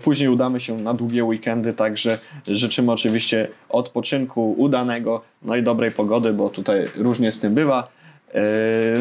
Później 0.03 0.29
udamy 0.29 0.61
się 0.61 0.79
na 0.79 0.95
długie 0.95 1.25
weekendy, 1.25 1.73
także 1.73 2.19
życzymy 2.47 2.93
oczywiście 2.93 3.49
odpoczynku 3.69 4.53
udanego, 4.53 5.23
no 5.43 5.57
i 5.57 5.63
dobrej 5.63 5.91
pogody, 5.91 6.33
bo 6.33 6.51
tutaj 6.51 6.89
różnie 6.97 7.33
z 7.33 7.41
tym 7.41 7.55
bywa. 7.55 7.89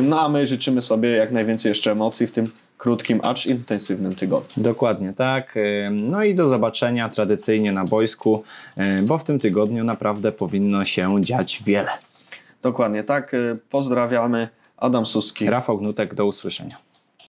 No 0.01 0.21
a 0.21 0.29
my 0.29 0.47
życzymy 0.47 0.81
sobie 0.81 1.09
jak 1.09 1.31
najwięcej 1.31 1.69
jeszcze 1.69 1.91
emocji 1.91 2.27
w 2.27 2.31
tym 2.31 2.51
krótkim, 2.81 3.19
acz 3.23 3.45
intensywnym 3.45 4.15
tygodniu. 4.15 4.63
Dokładnie 4.63 5.13
tak. 5.13 5.55
No 5.91 6.23
i 6.23 6.35
do 6.35 6.47
zobaczenia 6.47 7.09
tradycyjnie 7.09 7.71
na 7.71 7.85
boisku, 7.85 8.43
bo 9.03 9.17
w 9.17 9.23
tym 9.23 9.39
tygodniu 9.39 9.83
naprawdę 9.83 10.31
powinno 10.31 10.85
się 10.85 11.21
dziać 11.21 11.63
wiele. 11.65 11.91
Dokładnie 12.61 13.03
tak. 13.03 13.33
E, 13.33 13.37
Pozdrawiamy. 13.69 14.49
Adam 14.77 15.05
Suski. 15.05 15.49
Rafał 15.49 15.77
Gnutek, 15.77 16.15
do 16.15 16.25
usłyszenia. 16.25 16.77